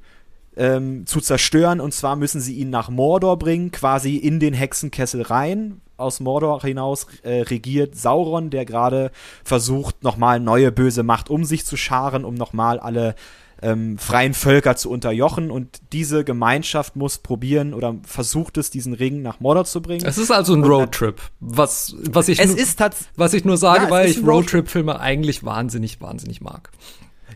ähm, 0.58 1.06
zu 1.06 1.22
zerstören. 1.22 1.80
Und 1.80 1.94
zwar 1.94 2.16
müssen 2.16 2.42
sie 2.42 2.56
ihn 2.56 2.70
nach 2.70 2.90
Mordor 2.90 3.38
bringen, 3.38 3.72
quasi 3.72 4.18
in 4.18 4.40
den 4.40 4.54
Hexenkessel 4.54 5.22
rein. 5.22 5.82
Aus 6.02 6.20
Mordor 6.20 6.62
hinaus 6.62 7.08
äh, 7.24 7.42
regiert 7.42 7.96
Sauron, 7.96 8.50
der 8.50 8.66
gerade 8.66 9.12
versucht, 9.44 10.04
nochmal 10.04 10.40
neue 10.40 10.72
böse 10.72 11.04
Macht 11.04 11.30
um 11.30 11.44
sich 11.46 11.66
zu 11.66 11.78
scharen, 11.78 12.26
um 12.26 12.36
nochmal 12.36 12.80
alle 12.80 13.16
ähm, 13.62 13.98
freien 13.98 14.34
Völker 14.34 14.76
zu 14.76 14.90
unterjochen. 14.90 15.52
Und 15.52 15.82
diese 15.92 16.24
Gemeinschaft 16.24 16.96
muss 16.96 17.20
probieren 17.20 17.74
oder 17.74 17.96
versucht 18.06 18.58
es, 18.58 18.72
diesen 18.72 18.94
Ring 18.94 19.22
nach 19.22 19.40
Mordor 19.40 19.66
zu 19.66 19.82
bringen. 19.82 20.06
Es 20.06 20.18
ist 20.18 20.32
also 20.32 20.54
ein 20.54 20.64
Roadtrip. 20.64 21.22
Was, 21.40 21.96
was 22.10 22.28
ich, 22.28 22.40
Es 22.40 22.48
nur, 22.48 22.58
ist 22.58 22.84
was 23.16 23.34
ich 23.34 23.46
nur 23.46 23.58
sage, 23.58 23.86
Ja, 23.86 23.90
weil 23.90 24.10
ich. 24.10 24.26
Roadtrip-Filme 24.26 25.00
eigentlich 25.00 25.44
wahnsinnig, 25.44 26.02
wahnsinnig 26.02 26.42
mag. 26.42 26.72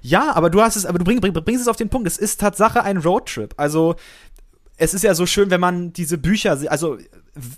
Ja, 0.01 0.34
aber 0.36 0.49
du 0.49 0.62
hast 0.62 0.75
es, 0.75 0.86
aber 0.86 0.99
du 0.99 1.06
bring, 1.06 1.19
bring, 1.19 1.34
bringst 1.34 1.62
es 1.62 1.67
auf 1.67 1.78
den 1.78 1.89
Punkt. 1.89 2.08
Es 2.08 2.17
ist 2.17 2.39
Tatsache 2.39 2.84
ein 2.84 2.97
Roadtrip. 2.97 3.54
Also 3.58 3.95
es 4.78 4.93
ist 4.93 5.04
ja 5.04 5.15
so 5.15 5.25
schön, 5.25 5.49
wenn 5.49 5.62
man 5.62 5.93
diese 5.93 6.17
Bücher, 6.17 6.60
also 6.69 6.97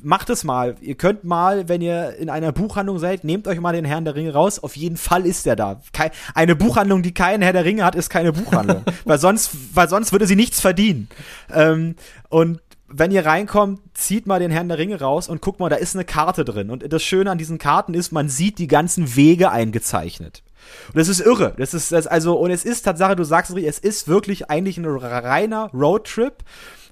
macht 0.02 0.30
es 0.30 0.44
mal. 0.44 0.76
Ihr 0.82 0.96
könnt 0.96 1.24
mal, 1.24 1.70
wenn 1.70 1.82
ihr 1.82 2.16
in 2.18 2.30
einer 2.30 2.52
Buchhandlung 2.52 2.98
seid, 2.98 3.24
nehmt 3.24 3.48
euch 3.48 3.60
mal 3.60 3.74
den 3.74 3.86
Herrn 3.86 4.06
der 4.06 4.16
Ringe 4.16 4.34
raus. 4.34 4.60
Auf 4.60 4.76
jeden 4.76 4.98
Fall 4.98 5.26
ist 5.26 5.46
der 5.46 5.56
da. 5.56 5.82
Kei 5.94 6.12
eine 6.34 6.56
Buchhandlung, 6.56 7.04
die 7.04 7.14
keinen 7.14 7.44
Herr 7.44 7.54
der 7.54 7.66
Ringe 7.66 7.86
hat, 7.86 7.96
ist 7.96 8.10
keine 8.10 8.34
Buchhandlung, 8.34 8.84
weil 9.06 9.20
sonst, 9.20 9.52
weil 9.76 9.88
sonst 9.88 10.12
würde 10.12 10.28
sie 10.28 10.36
nichts 10.36 10.60
verdienen. 10.60 11.10
Ähm, 11.54 11.96
und 12.30 12.60
wenn 12.88 13.12
ihr 13.12 13.26
reinkommt, 13.26 13.82
zieht 13.94 14.28
mal 14.28 14.40
den 14.40 14.52
Herrn 14.52 14.70
der 14.70 14.78
Ringe 14.78 15.00
raus 15.00 15.28
und 15.28 15.42
guckt 15.42 15.60
mal, 15.60 15.70
da 15.70 15.76
ist 15.76 15.96
eine 15.96 16.06
Karte 16.06 16.46
drin. 16.46 16.70
Und 16.70 16.92
das 16.92 17.04
Schöne 17.04 17.30
an 17.30 17.38
diesen 17.38 17.58
Karten 17.58 17.94
ist, 17.94 18.12
man 18.12 18.30
sieht 18.30 18.60
die 18.60 18.68
ganzen 18.68 19.16
Wege 19.16 19.52
eingezeichnet. 19.52 20.44
Und 20.88 20.98
das 20.98 21.08
ist 21.08 21.20
irre. 21.20 21.54
Das 21.58 21.74
ist 21.74 21.92
das 21.92 22.08
also 22.08 22.38
und 22.38 22.52
es 22.52 22.66
ist 22.66 22.84
Tatsache, 22.84 23.16
du 23.16 23.24
sagst 23.24 23.52
es 23.52 23.58
es 23.58 23.80
ist 23.80 24.08
wirklich 24.08 24.50
eigentlich 24.50 24.78
ein 24.78 24.86
reiner 24.86 25.70
Roadtrip. 25.74 26.44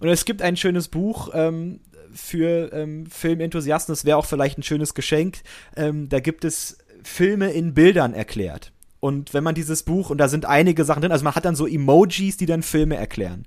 Und 0.01 0.09
es 0.09 0.25
gibt 0.25 0.41
ein 0.41 0.57
schönes 0.57 0.89
Buch 0.89 1.29
ähm, 1.33 1.79
für 2.15 2.71
ähm, 2.73 3.05
Filmenthusiasten. 3.05 3.93
Das 3.93 4.05
wäre 4.05 4.17
auch 4.17 4.25
vielleicht 4.25 4.57
ein 4.57 4.63
schönes 4.63 4.93
Geschenk. 4.93 5.41
Ähm, 5.75 6.09
da 6.09 6.19
gibt 6.19 6.45
es 6.45 6.77
Filme 7.03 7.51
in 7.51 7.73
Bildern 7.73 8.13
erklärt. 8.13 8.71
Und 9.05 9.35
wenn 9.35 9.43
man 9.43 9.53
dieses 9.53 9.83
Buch, 9.83 10.09
und 10.09 10.17
da 10.17 10.27
sind 10.27 10.45
einige 10.45 10.83
Sachen 10.83 11.01
drin, 11.01 11.11
also 11.11 11.23
man 11.23 11.35
hat 11.35 11.45
dann 11.45 11.55
so 11.55 11.67
Emojis, 11.67 12.37
die 12.37 12.47
dann 12.47 12.63
Filme 12.63 12.95
erklären. 12.95 13.45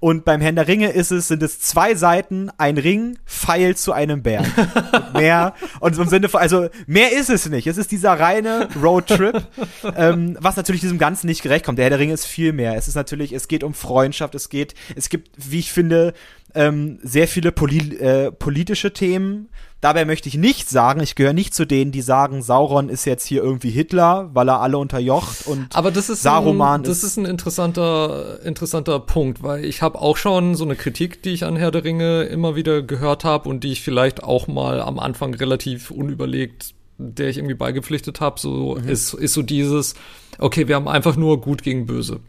Und 0.00 0.24
beim 0.24 0.40
Herrn 0.40 0.56
der 0.56 0.66
Ringe 0.66 0.88
ist 0.88 1.12
es, 1.12 1.28
sind 1.28 1.44
es 1.44 1.60
zwei 1.60 1.94
Seiten, 1.94 2.50
ein 2.58 2.76
Ring, 2.76 3.16
Pfeil 3.24 3.76
zu 3.76 3.92
einem. 3.92 4.24
Und 4.24 4.24
mehr, 5.14 5.54
und 5.78 5.96
im 5.96 6.08
Sinne 6.08 6.28
von, 6.28 6.40
also 6.40 6.70
mehr 6.88 7.12
ist 7.12 7.30
es 7.30 7.48
nicht. 7.48 7.68
Es 7.68 7.78
ist 7.78 7.92
dieser 7.92 8.18
reine 8.18 8.68
Roadtrip, 8.82 9.46
ähm, 9.94 10.36
was 10.40 10.56
natürlich 10.56 10.80
diesem 10.80 10.98
Ganzen 10.98 11.28
nicht 11.28 11.42
gerecht 11.42 11.64
kommt. 11.64 11.78
Der 11.78 11.84
Herr 11.84 11.90
der 11.90 12.00
Ringe 12.00 12.14
ist 12.14 12.24
viel 12.24 12.52
mehr. 12.52 12.74
Es 12.74 12.88
ist 12.88 12.96
natürlich, 12.96 13.32
es 13.32 13.46
geht 13.46 13.62
um 13.62 13.74
Freundschaft, 13.74 14.34
es 14.34 14.48
geht, 14.48 14.74
es 14.96 15.08
gibt, 15.08 15.30
wie 15.36 15.60
ich 15.60 15.70
finde, 15.70 16.14
ähm, 16.56 16.98
sehr 17.02 17.28
viele 17.28 17.52
poli 17.52 17.96
äh, 17.96 18.32
politische 18.32 18.92
Themen. 18.92 19.48
Dabei 19.82 20.04
möchte 20.06 20.28
ich 20.28 20.36
nicht 20.36 20.68
sagen, 20.70 21.00
ich 21.00 21.14
gehöre 21.14 21.34
nicht 21.34 21.54
zu 21.54 21.66
denen, 21.66 21.92
die 21.92 22.00
sagen, 22.00 22.42
Sauron 22.42 22.88
ist 22.88 23.04
jetzt 23.04 23.26
hier 23.26 23.42
irgendwie 23.42 23.70
Hitler, 23.70 24.30
weil 24.32 24.48
er 24.48 24.60
alle 24.62 24.78
unterjocht 24.78 25.46
und 25.46 25.76
Aber 25.76 25.90
das 25.90 26.08
ist 26.08 26.22
Saruman 26.22 26.80
ein, 26.80 26.84
das 26.84 26.98
ist- 26.98 27.04
ist 27.04 27.16
ein 27.18 27.26
interessanter 27.26 28.38
interessanter 28.44 28.98
Punkt, 29.00 29.42
weil 29.42 29.64
ich 29.64 29.82
habe 29.82 30.00
auch 30.00 30.16
schon 30.16 30.54
so 30.54 30.64
eine 30.64 30.76
Kritik, 30.76 31.22
die 31.22 31.30
ich 31.30 31.44
an 31.44 31.56
Herr 31.56 31.70
der 31.70 31.84
Ringe 31.84 32.22
immer 32.24 32.56
wieder 32.56 32.82
gehört 32.82 33.24
habe 33.24 33.48
und 33.48 33.64
die 33.64 33.72
ich 33.72 33.82
vielleicht 33.82 34.24
auch 34.24 34.48
mal 34.48 34.80
am 34.80 34.98
Anfang 34.98 35.34
relativ 35.34 35.90
unüberlegt, 35.90 36.74
der 36.98 37.28
ich 37.28 37.36
irgendwie 37.36 37.54
beigepflichtet 37.54 38.20
habe, 38.20 38.40
so 38.40 38.76
Mhm. 38.80 38.88
ist 38.88 39.12
ist 39.14 39.34
so 39.34 39.42
dieses 39.42 39.94
okay, 40.38 40.68
wir 40.68 40.74
haben 40.76 40.88
einfach 40.88 41.16
nur 41.16 41.40
gut 41.40 41.62
gegen 41.62 41.86
böse. 41.86 42.20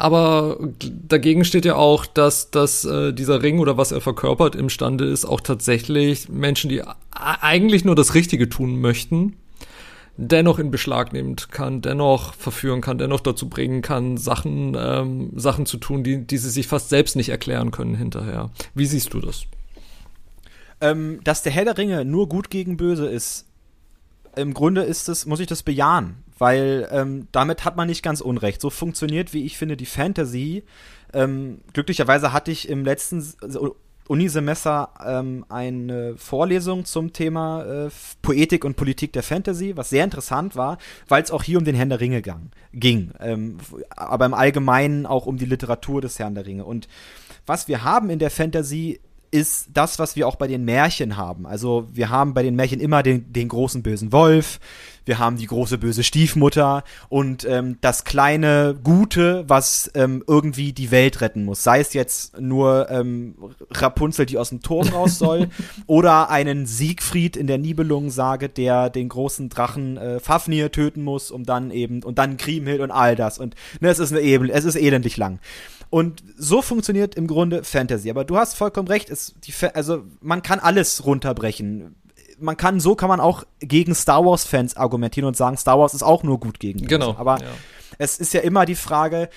Aber 0.00 0.58
dagegen 0.80 1.44
steht 1.44 1.64
ja 1.64 1.76
auch, 1.76 2.06
dass, 2.06 2.50
dass 2.50 2.84
äh, 2.84 3.12
dieser 3.12 3.42
Ring 3.42 3.58
oder 3.58 3.76
was 3.76 3.92
er 3.92 4.00
verkörpert 4.00 4.54
imstande 4.54 5.04
ist, 5.04 5.24
auch 5.24 5.40
tatsächlich 5.40 6.28
Menschen, 6.28 6.70
die 6.70 6.82
eigentlich 7.10 7.84
nur 7.84 7.94
das 7.94 8.14
Richtige 8.14 8.48
tun 8.48 8.80
möchten, 8.80 9.36
dennoch 10.16 10.58
in 10.58 10.70
Beschlag 10.70 11.12
nehmen 11.12 11.36
kann, 11.36 11.82
dennoch 11.82 12.34
verführen 12.34 12.80
kann, 12.80 12.98
dennoch 12.98 13.20
dazu 13.20 13.48
bringen 13.48 13.82
kann, 13.82 14.16
Sachen, 14.16 14.76
ähm, 14.78 15.32
Sachen 15.36 15.66
zu 15.66 15.76
tun, 15.76 16.02
die, 16.02 16.26
die 16.26 16.38
sie 16.38 16.50
sich 16.50 16.66
fast 16.66 16.88
selbst 16.88 17.16
nicht 17.16 17.28
erklären 17.28 17.70
können 17.70 17.94
hinterher. 17.94 18.50
Wie 18.74 18.86
siehst 18.86 19.12
du 19.12 19.20
das? 19.20 19.46
ähm, 20.80 21.20
dass 21.24 21.42
der 21.42 21.52
Herr 21.52 21.64
der 21.64 21.78
Ringe 21.78 22.04
nur 22.04 22.28
gut 22.28 22.50
gegen 22.50 22.76
böse 22.76 23.06
ist, 23.06 23.46
im 24.36 24.54
Grunde 24.54 24.82
ist 24.82 25.08
es, 25.08 25.26
muss 25.26 25.40
ich 25.40 25.46
das 25.46 25.62
bejahen, 25.62 26.22
weil 26.40 26.88
ähm, 26.90 27.28
damit 27.30 27.64
hat 27.64 27.76
man 27.76 27.86
nicht 27.86 28.02
ganz 28.02 28.20
unrecht. 28.20 28.60
So 28.60 28.70
funktioniert, 28.70 29.32
wie 29.32 29.44
ich 29.44 29.56
finde, 29.56 29.76
die 29.76 29.86
Fantasy 29.86 30.64
Ähm, 31.12 31.60
glücklicherweise 31.72 32.32
hatte 32.32 32.50
ich 32.50 32.68
im 32.68 32.84
letzten 32.84 33.24
Unisemester 34.06 34.90
ähm, 35.04 35.44
eine 35.48 36.16
Vorlesung 36.16 36.84
zum 36.84 37.12
Thema 37.12 37.86
äh, 37.86 37.90
Poetik 38.22 38.64
und 38.64 38.76
Politik 38.76 39.12
der 39.12 39.22
Fantasy, 39.22 39.76
was 39.76 39.90
sehr 39.90 40.04
interessant 40.04 40.56
war, 40.56 40.78
weil 41.08 41.22
es 41.22 41.30
auch 41.30 41.42
hier 41.42 41.58
um 41.58 41.64
den 41.64 41.76
Herrn 41.76 41.90
der 41.90 42.00
Ringe 42.00 42.22
gang, 42.22 42.50
ging, 42.72 43.12
ähm, 43.20 43.58
aber 43.96 44.26
im 44.26 44.34
Allgemeinen 44.34 45.06
auch 45.06 45.26
um 45.26 45.36
die 45.36 45.46
Literatur 45.46 46.00
des 46.00 46.18
Herrn 46.18 46.34
der 46.34 46.46
Ringe. 46.46 46.64
Und 46.64 46.88
was 47.46 47.68
wir 47.68 47.84
haben 47.84 48.10
in 48.10 48.18
der 48.18 48.30
Fantasy 48.30 49.00
ist 49.30 49.68
das, 49.72 49.98
was 49.98 50.16
wir 50.16 50.26
auch 50.26 50.36
bei 50.36 50.46
den 50.46 50.64
Märchen 50.64 51.16
haben. 51.16 51.46
Also 51.46 51.88
wir 51.92 52.10
haben 52.10 52.34
bei 52.34 52.42
den 52.42 52.56
Märchen 52.56 52.80
immer 52.80 53.02
den, 53.02 53.32
den 53.32 53.48
großen 53.48 53.82
bösen 53.82 54.12
Wolf, 54.12 54.58
wir 55.10 55.18
haben 55.18 55.38
die 55.38 55.46
große 55.46 55.78
böse 55.78 56.04
Stiefmutter 56.04 56.84
und 57.08 57.44
ähm, 57.44 57.78
das 57.80 58.04
kleine 58.04 58.78
Gute, 58.82 59.44
was 59.48 59.90
ähm, 59.94 60.22
irgendwie 60.26 60.72
die 60.72 60.90
Welt 60.90 61.20
retten 61.20 61.44
muss. 61.44 61.64
Sei 61.64 61.80
es 61.80 61.94
jetzt 61.94 62.38
nur 62.38 62.88
ähm, 62.90 63.34
Rapunzel, 63.72 64.26
die 64.26 64.38
aus 64.38 64.50
dem 64.50 64.60
Turm 64.60 64.88
raus 64.88 65.18
soll, 65.18 65.48
oder 65.86 66.30
einen 66.30 66.66
Siegfried 66.66 67.36
in 67.36 67.46
der 67.46 67.58
Nibelungensage, 67.58 68.48
der 68.48 68.90
den 68.90 69.08
großen 69.08 69.48
Drachen 69.48 69.96
äh, 69.96 70.20
Fafnir 70.20 70.70
töten 70.70 71.02
muss, 71.02 71.30
um 71.30 71.44
dann 71.44 71.70
eben 71.70 72.02
und 72.02 72.18
dann 72.18 72.36
Kriemhild 72.36 72.80
und 72.80 72.90
all 72.90 73.16
das. 73.16 73.38
Und 73.38 73.54
ne, 73.80 73.88
es 73.88 73.98
ist 73.98 74.12
eine 74.12 74.50
es 74.50 74.64
ist 74.64 74.76
elendlich 74.76 75.16
lang. 75.16 75.40
Und 75.90 76.22
so 76.36 76.62
funktioniert 76.62 77.16
im 77.16 77.26
Grunde 77.26 77.64
Fantasy. 77.64 78.10
Aber 78.10 78.24
du 78.24 78.36
hast 78.36 78.54
vollkommen 78.54 78.86
recht. 78.86 79.10
Es, 79.10 79.34
die, 79.44 79.52
also 79.74 80.04
man 80.20 80.42
kann 80.42 80.60
alles 80.60 81.04
runterbrechen. 81.04 81.96
Man 82.38 82.56
kann, 82.56 82.78
so 82.78 82.94
kann 82.94 83.08
man 83.08 83.20
auch 83.20 83.44
gegen 83.58 83.94
Star 83.94 84.24
Wars 84.24 84.44
Fans 84.44 84.76
argumentieren 84.76 85.26
und 85.26 85.36
sagen, 85.36 85.56
Star 85.56 85.78
Wars 85.78 85.92
ist 85.92 86.04
auch 86.04 86.22
nur 86.22 86.38
gut 86.38 86.60
gegen. 86.60 86.86
Genau. 86.86 87.16
Aber 87.18 87.40
ja. 87.40 87.48
es 87.98 88.18
ist 88.18 88.32
ja 88.32 88.40
immer 88.40 88.66
die 88.66 88.76
Frage, 88.76 89.28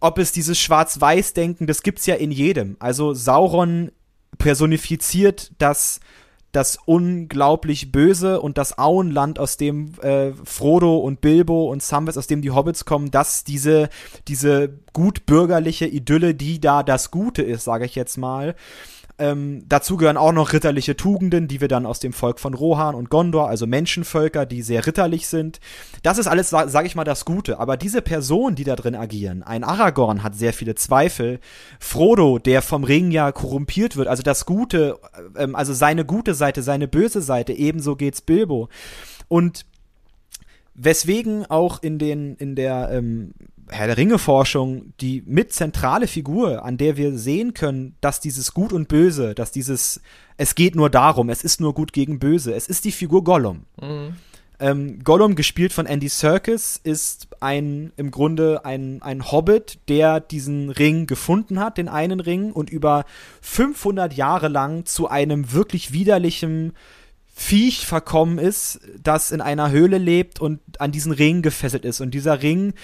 ob 0.00 0.18
es 0.18 0.32
dieses 0.32 0.58
Schwarz-Weiß-Denken, 0.58 1.66
das 1.66 1.82
gibt's 1.82 2.06
ja 2.06 2.14
in 2.14 2.30
jedem. 2.30 2.76
Also 2.80 3.12
Sauron 3.12 3.92
personifiziert 4.38 5.52
das 5.58 6.00
das 6.52 6.78
unglaublich 6.84 7.92
Böse 7.92 8.40
und 8.40 8.58
das 8.58 8.78
Auenland, 8.78 9.38
aus 9.38 9.56
dem 9.56 9.94
äh, 10.02 10.32
Frodo 10.44 10.98
und 10.98 11.20
Bilbo 11.20 11.70
und 11.70 11.82
Samwise, 11.82 12.18
aus 12.18 12.26
dem 12.26 12.42
die 12.42 12.50
Hobbits 12.50 12.84
kommen, 12.84 13.10
dass 13.10 13.44
diese, 13.44 13.88
diese 14.26 14.70
gutbürgerliche 14.92 15.86
Idylle, 15.86 16.34
die 16.34 16.60
da 16.60 16.82
das 16.82 17.10
Gute 17.10 17.42
ist, 17.42 17.64
sage 17.64 17.84
ich 17.84 17.94
jetzt 17.94 18.18
mal, 18.18 18.56
ähm, 19.20 19.64
dazu 19.68 19.96
gehören 19.96 20.16
auch 20.16 20.32
noch 20.32 20.52
ritterliche 20.52 20.96
Tugenden, 20.96 21.46
die 21.46 21.60
wir 21.60 21.68
dann 21.68 21.86
aus 21.86 22.00
dem 22.00 22.12
Volk 22.12 22.40
von 22.40 22.54
Rohan 22.54 22.94
und 22.94 23.10
Gondor, 23.10 23.48
also 23.48 23.66
Menschenvölker, 23.66 24.46
die 24.46 24.62
sehr 24.62 24.86
ritterlich 24.86 25.28
sind. 25.28 25.60
Das 26.02 26.18
ist 26.18 26.26
alles, 26.26 26.50
sage 26.50 26.70
sag 26.70 26.86
ich 26.86 26.94
mal, 26.94 27.04
das 27.04 27.24
Gute. 27.24 27.58
Aber 27.58 27.76
diese 27.76 28.02
Personen, 28.02 28.56
die 28.56 28.64
da 28.64 28.76
drin 28.76 28.94
agieren, 28.94 29.42
ein 29.42 29.62
Aragorn 29.62 30.22
hat 30.22 30.34
sehr 30.34 30.52
viele 30.52 30.74
Zweifel, 30.74 31.38
Frodo, 31.78 32.38
der 32.38 32.62
vom 32.62 32.82
Ring 32.82 33.10
ja 33.10 33.30
korrumpiert 33.30 33.96
wird, 33.96 34.08
also 34.08 34.22
das 34.22 34.46
Gute, 34.46 34.98
ähm, 35.36 35.54
also 35.54 35.74
seine 35.74 36.04
gute 36.04 36.34
Seite, 36.34 36.62
seine 36.62 36.88
böse 36.88 37.20
Seite, 37.20 37.52
ebenso 37.52 37.96
geht's 37.96 38.22
Bilbo. 38.22 38.68
Und 39.28 39.66
weswegen 40.74 41.44
auch 41.46 41.82
in 41.82 41.98
den 41.98 42.36
in 42.36 42.56
der 42.56 42.88
ähm, 42.90 43.34
Herr 43.70 43.86
der 43.86 43.96
Ringe-Forschung 43.96 44.92
die 45.00 45.22
mit 45.26 45.52
zentrale 45.52 46.06
Figur, 46.06 46.64
an 46.64 46.76
der 46.76 46.96
wir 46.96 47.16
sehen 47.16 47.54
können, 47.54 47.96
dass 48.00 48.20
dieses 48.20 48.52
Gut 48.52 48.72
und 48.72 48.88
Böse, 48.88 49.34
dass 49.34 49.52
dieses, 49.52 50.00
es 50.36 50.54
geht 50.54 50.74
nur 50.74 50.90
darum, 50.90 51.28
es 51.28 51.44
ist 51.44 51.60
nur 51.60 51.74
gut 51.74 51.92
gegen 51.92 52.18
Böse, 52.18 52.54
es 52.54 52.66
ist 52.66 52.84
die 52.84 52.92
Figur 52.92 53.24
Gollum. 53.24 53.64
Mhm. 53.80 54.14
Ähm, 54.60 55.02
Gollum, 55.02 55.36
gespielt 55.36 55.72
von 55.72 55.86
Andy 55.86 56.08
Serkis, 56.08 56.78
ist 56.82 57.28
ein, 57.40 57.92
im 57.96 58.10
Grunde 58.10 58.66
ein, 58.66 59.00
ein 59.00 59.32
Hobbit, 59.32 59.78
der 59.88 60.20
diesen 60.20 60.68
Ring 60.68 61.06
gefunden 61.06 61.60
hat, 61.60 61.78
den 61.78 61.88
einen 61.88 62.20
Ring, 62.20 62.52
und 62.52 62.68
über 62.68 63.06
500 63.40 64.12
Jahre 64.12 64.48
lang 64.48 64.84
zu 64.84 65.08
einem 65.08 65.52
wirklich 65.52 65.92
widerlichen 65.94 66.74
Viech 67.34 67.86
verkommen 67.86 68.38
ist, 68.38 68.80
das 69.02 69.30
in 69.30 69.40
einer 69.40 69.70
Höhle 69.70 69.96
lebt 69.96 70.40
und 70.40 70.60
an 70.78 70.92
diesen 70.92 71.12
Ring 71.12 71.40
gefesselt 71.40 71.86
ist. 71.86 72.02
Und 72.02 72.10
dieser 72.10 72.42
Ring 72.42 72.74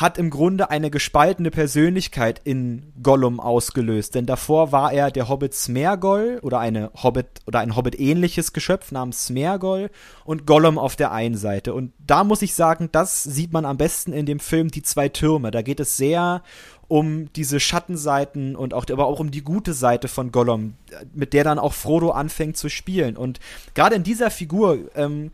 hat 0.00 0.18
im 0.18 0.30
Grunde 0.30 0.70
eine 0.70 0.90
gespaltene 0.90 1.50
Persönlichkeit 1.50 2.40
in 2.44 2.92
Gollum 3.02 3.40
ausgelöst, 3.40 4.14
denn 4.14 4.26
davor 4.26 4.72
war 4.72 4.92
er 4.92 5.10
der 5.10 5.28
Hobbit 5.28 5.54
Smergol 5.54 6.38
oder 6.42 6.58
eine 6.58 6.90
Hobbit 7.02 7.26
oder 7.46 7.60
ein 7.60 7.76
Hobbit 7.76 7.98
ähnliches 7.98 8.52
Geschöpf 8.52 8.92
namens 8.92 9.26
Smergol 9.26 9.90
und 10.24 10.46
Gollum 10.46 10.78
auf 10.78 10.96
der 10.96 11.12
einen 11.12 11.36
Seite. 11.36 11.74
Und 11.74 11.92
da 11.98 12.24
muss 12.24 12.42
ich 12.42 12.54
sagen, 12.54 12.88
das 12.92 13.22
sieht 13.22 13.52
man 13.52 13.64
am 13.64 13.76
besten 13.76 14.12
in 14.12 14.26
dem 14.26 14.40
Film 14.40 14.70
Die 14.70 14.82
zwei 14.82 15.08
Türme, 15.08 15.50
da 15.50 15.62
geht 15.62 15.80
es 15.80 15.96
sehr 15.96 16.42
um 16.88 17.32
diese 17.32 17.60
Schattenseiten 17.60 18.56
und 18.56 18.74
auch 18.74 18.84
aber 18.90 19.06
auch 19.06 19.20
um 19.20 19.30
die 19.30 19.42
gute 19.42 19.72
Seite 19.72 20.08
von 20.08 20.32
Gollum, 20.32 20.74
mit 21.14 21.32
der 21.32 21.44
dann 21.44 21.58
auch 21.58 21.72
Frodo 21.72 22.10
anfängt 22.10 22.56
zu 22.56 22.68
spielen. 22.68 23.16
Und 23.16 23.40
gerade 23.74 23.96
in 23.96 24.02
dieser 24.02 24.30
Figur 24.30 24.78
ähm, 24.94 25.30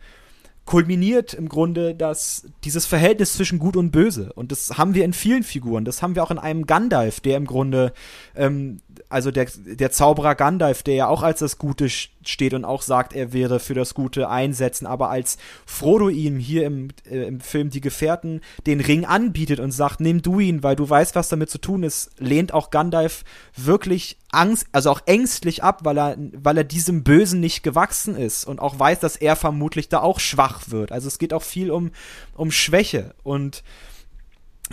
kulminiert 0.65 1.33
im 1.33 1.49
Grunde 1.49 1.95
das, 1.95 2.45
dieses 2.63 2.85
Verhältnis 2.85 3.33
zwischen 3.33 3.59
Gut 3.59 3.75
und 3.75 3.91
Böse. 3.91 4.31
Und 4.33 4.51
das 4.51 4.77
haben 4.77 4.93
wir 4.93 5.03
in 5.03 5.13
vielen 5.13 5.43
Figuren. 5.43 5.85
Das 5.85 6.01
haben 6.01 6.15
wir 6.15 6.23
auch 6.23 6.31
in 6.31 6.37
einem 6.39 6.65
Gandalf, 6.65 7.19
der 7.19 7.37
im 7.37 7.45
Grunde 7.45 7.93
ähm, 8.35 8.79
also 9.09 9.31
der, 9.31 9.47
der 9.65 9.91
Zauberer 9.91 10.35
Gandalf, 10.35 10.83
der 10.83 10.95
ja 10.95 11.07
auch 11.07 11.23
als 11.23 11.39
das 11.39 11.57
Gute 11.57 11.89
steht 11.89 12.20
und 12.53 12.65
auch 12.65 12.81
sagt, 12.81 13.13
er 13.13 13.33
wäre 13.33 13.59
für 13.59 13.73
das 13.73 13.93
Gute 13.93 14.29
einsetzen, 14.29 14.85
aber 14.85 15.09
als 15.09 15.37
Frodo 15.65 16.09
ihm 16.09 16.37
hier 16.37 16.65
im, 16.65 16.89
äh, 17.09 17.27
im 17.27 17.39
Film 17.39 17.69
Die 17.69 17.81
Gefährten 17.81 18.41
den 18.65 18.79
Ring 18.79 19.05
anbietet 19.05 19.59
und 19.59 19.71
sagt, 19.71 19.99
nimm 19.99 20.21
du 20.21 20.39
ihn, 20.39 20.63
weil 20.63 20.75
du 20.75 20.89
weißt, 20.89 21.15
was 21.15 21.29
damit 21.29 21.49
zu 21.49 21.57
tun 21.57 21.83
ist, 21.83 22.11
lehnt 22.19 22.53
auch 22.53 22.69
Gandalf 22.69 23.23
wirklich 23.55 24.17
Angst, 24.31 24.67
also 24.71 24.91
auch 24.91 25.01
ängstlich 25.05 25.63
ab, 25.63 25.81
weil 25.83 25.97
er, 25.97 26.17
weil 26.33 26.57
er 26.57 26.63
diesem 26.63 27.03
Bösen 27.03 27.39
nicht 27.39 27.63
gewachsen 27.63 28.15
ist 28.15 28.45
und 28.45 28.59
auch 28.59 28.79
weiß, 28.79 28.99
dass 28.99 29.15
er 29.15 29.35
vermutlich 29.35 29.89
da 29.89 29.99
auch 29.99 30.19
schwach 30.19 30.69
wird. 30.69 30.91
Also 30.91 31.07
es 31.07 31.19
geht 31.19 31.33
auch 31.33 31.43
viel 31.43 31.71
um, 31.71 31.91
um 32.35 32.51
Schwäche 32.51 33.13
und 33.23 33.63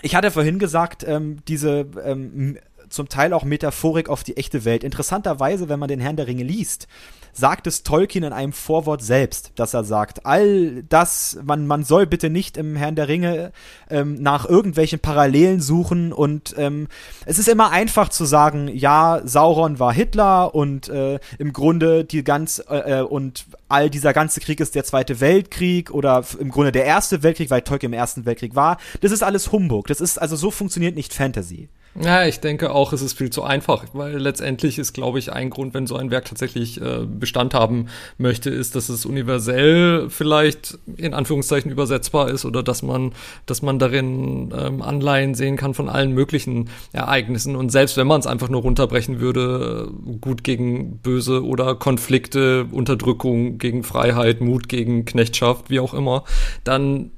ich 0.03 0.15
hatte 0.15 0.31
vorhin 0.31 0.59
gesagt, 0.59 1.05
ähm, 1.05 1.39
diese 1.49 1.87
ähm, 2.05 2.59
zum 2.89 3.09
Teil 3.09 3.33
auch 3.33 3.45
Metaphorik 3.45 4.09
auf 4.09 4.25
die 4.25 4.37
echte 4.37 4.65
Welt. 4.65 4.85
Interessanterweise, 4.85 5.69
wenn 5.69 5.79
man 5.79 5.89
den 5.89 6.01
Herrn 6.01 6.17
der 6.17 6.27
Ringe 6.27 6.45
liest, 6.45 6.89
sagt 7.33 7.67
es 7.67 7.83
Tolkien 7.83 8.25
in 8.25 8.33
einem 8.33 8.53
Vorwort 8.53 9.03
selbst, 9.03 9.53
dass 9.57 9.75
er 9.75 9.85
sagt, 9.85 10.27
all 10.27 10.83
das, 10.89 11.39
man, 11.45 11.67
man 11.67 11.85
soll 11.85 12.07
bitte 12.07 12.31
nicht 12.31 12.57
im 12.57 12.77
Herrn 12.77 12.97
der 12.97 13.09
Ringe 13.09 13.53
ähm, 13.91 14.21
nach 14.23 14.47
irgendwelchen 14.47 15.01
Parallelen 15.01 15.61
suchen 15.61 16.13
und 16.13 16.55
ähm, 16.59 16.89
es 17.27 17.39
ist 17.39 17.49
immer 17.49 17.71
einfach 17.71 18.09
zu 18.09 18.25
sagen, 18.25 18.69
ja, 18.69 19.21
Sauron 19.25 19.79
war 19.79 19.93
Hitler 19.93 20.55
und 20.55 20.89
äh, 20.89 21.19
im 21.39 21.53
Grunde 21.53 22.05
die 22.05 22.25
ganz 22.25 22.63
äh, 22.69 23.01
äh 23.01 23.03
und 23.03 23.47
all 23.69 23.91
dieser 23.91 24.13
ganze 24.13 24.41
Krieg 24.41 24.61
ist 24.61 24.75
der 24.75 24.85
Zweite 24.85 25.21
Weltkrieg 25.21 25.91
oder 25.91 26.25
im 26.39 26.51
Grunde 26.51 26.73
der 26.73 26.85
Erste 26.85 27.23
Weltkrieg, 27.23 27.51
weil 27.51 27.63
Tolkien 27.63 27.93
im 27.93 27.99
Ersten 27.99 28.27
Weltkrieg 28.27 28.55
war. 28.55 28.79
Das 29.01 29.13
ist 29.13 29.23
alles 29.23 29.53
Humbug. 29.53 29.87
Das 29.87 30.01
ist 30.01 30.21
also 30.21 30.37
so 30.37 30.51
funktioniert 30.51 30.95
nicht 30.95 31.13
Fantasy. 31.13 31.69
Ja, 32.01 32.25
ich 32.25 32.39
denke 32.39 32.71
auch, 32.71 32.93
es 32.93 33.03
ist 33.03 33.19
viel 33.19 33.31
zu 33.31 33.43
einfach, 33.43 33.87
weil 33.93 34.19
letztendlich 34.19 34.79
ist, 34.79 34.93
glaube 34.93 35.19
ich, 35.19 35.33
ein 35.33 35.51
Grund, 35.51 35.75
wenn 35.75 35.89
so 35.89 35.97
ein 35.97 36.13
Werk 36.13 36.27
tatsächlich 36.27 36.81
äh, 36.81 37.05
Bestand 37.05 37.55
haben 37.55 37.87
möchte, 38.19 38.51
ist, 38.51 38.77
dass 38.77 38.89
es 38.89 39.05
universell 39.05 40.09
vielleicht 40.09 40.79
in 40.97 41.13
Anführungszeichen 41.13 41.73
übersetzbar 41.73 42.31
ist 42.31 42.45
oder 42.45 42.63
dass 42.63 42.83
man, 42.83 43.13
dass 43.47 43.63
man 43.63 43.81
darin 43.81 44.55
ähm, 44.57 44.81
Anleihen 44.81 45.35
sehen 45.35 45.57
kann 45.57 45.75
von 45.75 45.89
allen 45.89 46.13
möglichen 46.13 46.71
Ereignissen. 46.93 47.57
Und 47.57 47.71
selbst 47.71 47.97
wenn 47.97 48.07
man 48.07 48.21
es 48.21 48.29
einfach 48.29 48.49
nur 48.49 48.63
runterbrechen 48.63 49.19
würde, 49.19 49.91
gut 50.21 50.45
gegen 50.45 50.99
Böse 50.99 51.45
oder 51.45 51.75
Konflikte, 51.75 52.67
Unterdrückung 52.71 53.59
gegen 53.59 53.83
Freiheit, 53.83 54.41
Mut 54.41 54.69
gegen 54.69 55.05
Knechtschaft, 55.05 55.69
wie 55.69 55.81
auch 55.81 55.95
immer, 55.95 56.23
dann 56.63 57.11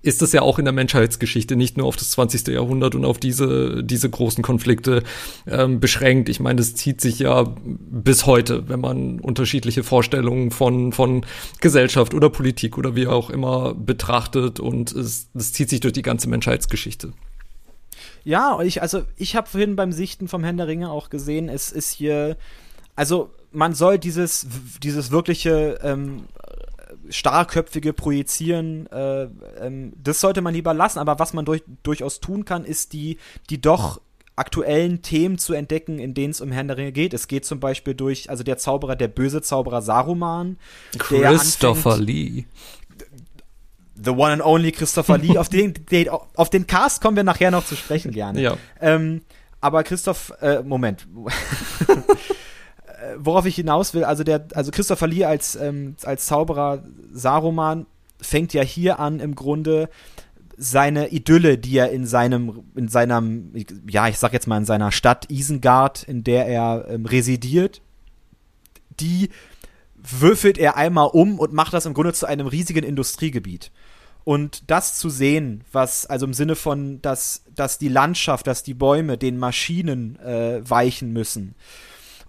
ist 0.00 0.22
das 0.22 0.32
ja 0.32 0.42
auch 0.42 0.58
in 0.58 0.64
der 0.64 0.72
Menschheitsgeschichte 0.72 1.56
nicht 1.56 1.76
nur 1.76 1.86
auf 1.86 1.96
das 1.96 2.12
20. 2.12 2.48
Jahrhundert 2.48 2.94
und 2.94 3.04
auf 3.04 3.18
diese, 3.18 3.82
diese 3.82 4.08
großen 4.08 4.44
Konflikte 4.44 5.02
ähm, 5.46 5.80
beschränkt. 5.80 6.28
Ich 6.28 6.38
meine, 6.38 6.56
das 6.56 6.74
zieht 6.74 7.00
sich 7.00 7.18
ja 7.18 7.46
bis 7.64 8.24
heute, 8.24 8.68
wenn 8.68 8.80
man 8.80 9.18
unterschiedliche 9.18 9.82
Vorstellungen 9.82 10.52
von, 10.52 10.92
von 10.92 11.26
Gesellschaft 11.60 12.14
oder 12.14 12.30
Politik 12.30 12.78
oder 12.78 12.94
wie 12.94 13.08
auch 13.08 13.28
immer 13.28 13.74
betrachtet 13.74 14.60
und 14.60 14.92
es, 14.92 15.30
das 15.34 15.52
zieht 15.52 15.68
sich 15.68 15.80
durch 15.80 15.94
die 15.94 16.02
ganze 16.02 16.28
Menschheitsgeschichte. 16.28 17.12
Ja, 18.22 18.60
ich, 18.60 18.82
also 18.82 19.02
ich 19.16 19.34
habe 19.34 19.48
vorhin 19.48 19.74
beim 19.74 19.90
Sichten 19.90 20.28
vom 20.28 20.44
Herrn 20.44 20.58
der 20.58 20.68
Ringe 20.68 20.90
auch 20.90 21.10
gesehen, 21.10 21.48
es 21.48 21.72
ist 21.72 21.90
hier, 21.90 22.36
also 22.94 23.30
man 23.50 23.74
soll 23.74 23.98
dieses, 23.98 24.46
dieses 24.82 25.10
wirkliche 25.10 25.78
ähm, 25.82 26.24
starrköpfige 27.10 27.92
Projizieren, 27.92 28.86
äh, 28.86 29.28
ähm, 29.60 29.92
das 29.96 30.20
sollte 30.20 30.40
man 30.40 30.54
lieber 30.54 30.74
lassen. 30.74 30.98
Aber 30.98 31.18
was 31.18 31.32
man 31.32 31.44
durch, 31.44 31.62
durchaus 31.82 32.20
tun 32.20 32.44
kann, 32.44 32.64
ist 32.64 32.92
die, 32.92 33.18
die 33.50 33.60
doch 33.60 34.00
aktuellen 34.36 35.02
Themen 35.02 35.38
zu 35.38 35.52
entdecken, 35.52 35.98
in 35.98 36.14
denen 36.14 36.30
es 36.30 36.40
um 36.40 36.52
Herrn 36.52 36.68
der 36.68 36.76
Ringe 36.76 36.92
geht. 36.92 37.12
Es 37.12 37.26
geht 37.26 37.44
zum 37.44 37.58
Beispiel 37.60 37.94
durch, 37.94 38.30
also 38.30 38.44
der 38.44 38.56
Zauberer, 38.56 38.94
der 38.94 39.08
böse 39.08 39.42
Zauberer 39.42 39.82
Saruman. 39.82 40.58
Christopher 40.96 41.98
Lee 41.98 42.44
The 44.02 44.10
one 44.10 44.32
and 44.32 44.42
only 44.42 44.70
Christopher 44.70 45.18
Lee. 45.18 45.36
auf, 45.38 45.48
den, 45.48 45.74
den, 45.90 46.08
auf 46.08 46.50
den 46.50 46.66
Cast 46.66 47.02
kommen 47.02 47.16
wir 47.16 47.24
nachher 47.24 47.50
noch 47.50 47.64
zu 47.64 47.74
sprechen 47.74 48.12
gerne. 48.12 48.40
Ja. 48.40 48.56
Ähm, 48.80 49.22
aber 49.60 49.82
Christoph, 49.82 50.32
äh, 50.40 50.62
Moment. 50.62 51.08
Äh, 52.98 53.14
worauf 53.18 53.46
ich 53.46 53.54
hinaus 53.54 53.94
will, 53.94 54.04
also 54.04 54.24
der, 54.24 54.46
also 54.54 54.70
Christopher 54.70 55.06
Lee 55.06 55.24
als, 55.24 55.54
ähm, 55.54 55.94
als 56.02 56.26
Zauberer 56.26 56.82
Saruman 57.12 57.86
fängt 58.20 58.52
ja 58.52 58.62
hier 58.62 58.98
an, 58.98 59.20
im 59.20 59.36
Grunde 59.36 59.88
seine 60.56 61.12
Idylle, 61.12 61.58
die 61.58 61.76
er 61.76 61.90
in 61.90 62.04
seinem, 62.04 62.64
in 62.74 62.88
seinem, 62.88 63.52
ja, 63.88 64.08
ich 64.08 64.18
sag 64.18 64.32
jetzt 64.32 64.48
mal 64.48 64.56
in 64.56 64.64
seiner 64.64 64.90
Stadt 64.90 65.30
Isengard, 65.30 66.02
in 66.02 66.24
der 66.24 66.46
er 66.46 66.86
ähm, 66.88 67.06
residiert, 67.06 67.80
die 68.98 69.28
würfelt 69.94 70.58
er 70.58 70.76
einmal 70.76 71.10
um 71.12 71.38
und 71.38 71.52
macht 71.52 71.74
das 71.74 71.86
im 71.86 71.94
Grunde 71.94 72.12
zu 72.12 72.26
einem 72.26 72.48
riesigen 72.48 72.82
Industriegebiet. 72.82 73.70
Und 74.24 74.68
das 74.68 74.98
zu 74.98 75.08
sehen, 75.08 75.62
was, 75.70 76.06
also 76.06 76.26
im 76.26 76.34
Sinne 76.34 76.56
von, 76.56 77.00
dass, 77.00 77.44
dass 77.54 77.78
die 77.78 77.88
Landschaft, 77.88 78.48
dass 78.48 78.64
die 78.64 78.74
Bäume 78.74 79.16
den 79.16 79.38
Maschinen 79.38 80.18
äh, 80.18 80.68
weichen 80.68 81.12
müssen. 81.12 81.54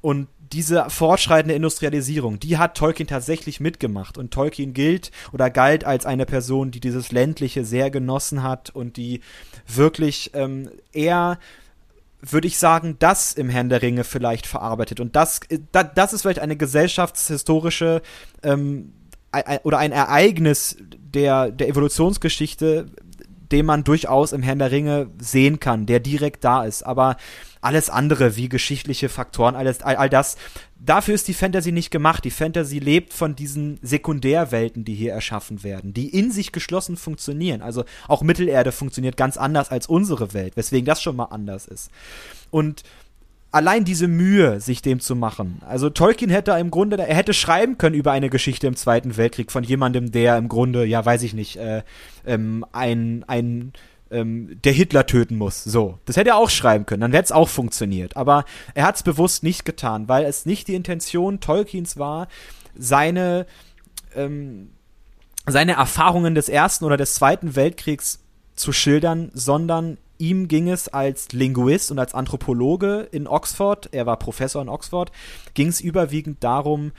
Und 0.01 0.27
diese 0.51 0.89
fortschreitende 0.89 1.55
Industrialisierung, 1.55 2.39
die 2.39 2.57
hat 2.57 2.75
Tolkien 2.75 3.07
tatsächlich 3.07 3.59
mitgemacht. 3.59 4.17
Und 4.17 4.31
Tolkien 4.31 4.73
gilt 4.73 5.11
oder 5.31 5.49
galt 5.49 5.83
als 5.83 6.05
eine 6.05 6.25
Person, 6.25 6.71
die 6.71 6.79
dieses 6.79 7.11
ländliche 7.11 7.65
sehr 7.65 7.91
genossen 7.91 8.43
hat 8.43 8.69
und 8.69 8.97
die 8.97 9.21
wirklich 9.67 10.31
ähm, 10.33 10.69
eher 10.91 11.37
würde 12.21 12.47
ich 12.47 12.57
sagen, 12.57 12.97
das 12.99 13.33
im 13.33 13.49
Herrn 13.49 13.69
der 13.69 13.81
Ringe 13.81 14.03
vielleicht 14.03 14.45
verarbeitet. 14.45 14.99
Und 14.99 15.15
das, 15.15 15.39
äh, 15.49 15.59
das 15.71 16.13
ist 16.13 16.23
vielleicht 16.23 16.39
eine 16.39 16.57
gesellschaftshistorische 16.57 18.01
ähm, 18.43 18.93
oder 19.63 19.77
ein 19.77 19.91
Ereignis 19.91 20.75
der, 20.97 21.51
der 21.51 21.69
Evolutionsgeschichte, 21.69 22.87
den 23.51 23.65
man 23.65 23.83
durchaus 23.83 24.31
im 24.31 24.41
Herrn 24.41 24.59
der 24.59 24.71
Ringe 24.71 25.09
sehen 25.19 25.59
kann, 25.59 25.85
der 25.85 25.99
direkt 25.99 26.43
da 26.43 26.63
ist. 26.63 26.83
Aber 26.83 27.15
alles 27.61 27.89
andere, 27.89 28.35
wie 28.35 28.49
geschichtliche 28.49 29.09
Faktoren, 29.09 29.55
alles, 29.55 29.81
all, 29.81 29.97
all 29.97 30.09
das, 30.09 30.37
dafür 30.79 31.15
ist 31.15 31.27
die 31.27 31.33
Fantasy 31.33 31.71
nicht 31.71 31.91
gemacht. 31.91 32.23
Die 32.23 32.31
Fantasy 32.31 32.79
lebt 32.79 33.13
von 33.13 33.35
diesen 33.35 33.79
Sekundärwelten, 33.81 34.85
die 34.85 34.95
hier 34.95 35.13
erschaffen 35.13 35.63
werden, 35.63 35.93
die 35.93 36.07
in 36.07 36.31
sich 36.31 36.51
geschlossen 36.51 36.95
funktionieren. 36.97 37.61
Also 37.61 37.83
auch 38.07 38.21
Mittelerde 38.21 38.71
funktioniert 38.71 39.17
ganz 39.17 39.37
anders 39.37 39.69
als 39.69 39.87
unsere 39.87 40.33
Welt, 40.33 40.55
weswegen 40.55 40.85
das 40.85 41.01
schon 41.01 41.15
mal 41.15 41.25
anders 41.25 41.67
ist. 41.67 41.91
Und 42.49 42.83
allein 43.51 43.83
diese 43.83 44.07
Mühe, 44.07 44.59
sich 44.61 44.81
dem 44.81 44.99
zu 44.99 45.15
machen. 45.15 45.61
Also 45.67 45.89
Tolkien 45.89 46.29
hätte 46.29 46.51
im 46.51 46.71
Grunde, 46.71 46.97
er 46.97 47.15
hätte 47.15 47.33
schreiben 47.33 47.77
können 47.77 47.95
über 47.95 48.11
eine 48.11 48.29
Geschichte 48.29 48.67
im 48.67 48.75
Zweiten 48.75 49.17
Weltkrieg 49.17 49.51
von 49.51 49.63
jemandem, 49.63 50.11
der 50.11 50.37
im 50.37 50.49
Grunde, 50.49 50.85
ja, 50.85 51.03
weiß 51.03 51.23
ich 51.23 51.33
nicht, 51.33 51.57
äh, 51.57 51.83
ähm, 52.25 52.65
ein, 52.71 53.25
ein 53.27 53.73
ähm, 54.11 54.59
der 54.63 54.73
Hitler 54.73 55.05
töten 55.05 55.37
muss. 55.37 55.63
So. 55.63 55.99
Das 56.05 56.17
hätte 56.17 56.31
er 56.31 56.37
auch 56.37 56.49
schreiben 56.49 56.85
können, 56.85 57.01
dann 57.01 57.11
hätte 57.11 57.25
es 57.25 57.31
auch 57.31 57.49
funktioniert. 57.49 58.17
Aber 58.17 58.45
er 58.73 58.85
hat 58.85 58.95
es 58.95 59.03
bewusst 59.03 59.43
nicht 59.43 59.65
getan, 59.65 60.07
weil 60.07 60.25
es 60.25 60.45
nicht 60.45 60.67
die 60.67 60.75
Intention 60.75 61.39
Tolkiens 61.39 61.97
war, 61.97 62.27
seine, 62.75 63.45
ähm, 64.15 64.71
seine 65.45 65.73
Erfahrungen 65.73 66.35
des 66.35 66.49
Ersten 66.49 66.85
oder 66.85 66.97
des 66.97 67.15
Zweiten 67.15 67.55
Weltkriegs 67.55 68.19
zu 68.55 68.71
schildern, 68.73 69.31
sondern 69.33 69.97
ihm 70.17 70.47
ging 70.47 70.69
es 70.69 70.89
als 70.89 71.31
Linguist 71.31 71.91
und 71.91 71.99
als 71.99 72.13
Anthropologe 72.13 73.07
in 73.11 73.27
Oxford, 73.27 73.89
er 73.93 74.05
war 74.05 74.19
Professor 74.19 74.61
in 74.61 74.69
Oxford, 74.69 75.11
ging 75.53 75.67
es 75.67 75.79
überwiegend 75.79 76.43
darum, 76.43 76.91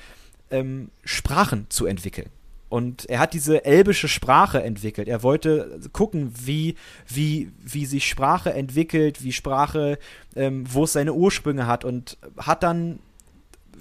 ähm, 0.51 0.91
Sprachen 1.05 1.67
zu 1.69 1.87
entwickeln. 1.87 2.31
Und 2.71 3.05
er 3.07 3.19
hat 3.19 3.35
diese 3.35 3.65
elbische 3.65 4.07
Sprache 4.07 4.63
entwickelt. 4.63 5.09
Er 5.09 5.25
wollte 5.25 5.81
gucken, 5.93 6.33
wie, 6.43 6.77
wie, 7.09 7.51
wie 7.59 7.85
sich 7.85 8.09
Sprache 8.09 8.53
entwickelt, 8.53 9.25
wie 9.25 9.33
Sprache, 9.33 9.99
ähm, 10.37 10.65
wo 10.73 10.85
es 10.85 10.93
seine 10.93 11.13
Ursprünge 11.13 11.67
hat 11.67 11.85
und 11.85 12.17
hat 12.39 12.63
dann 12.63 13.01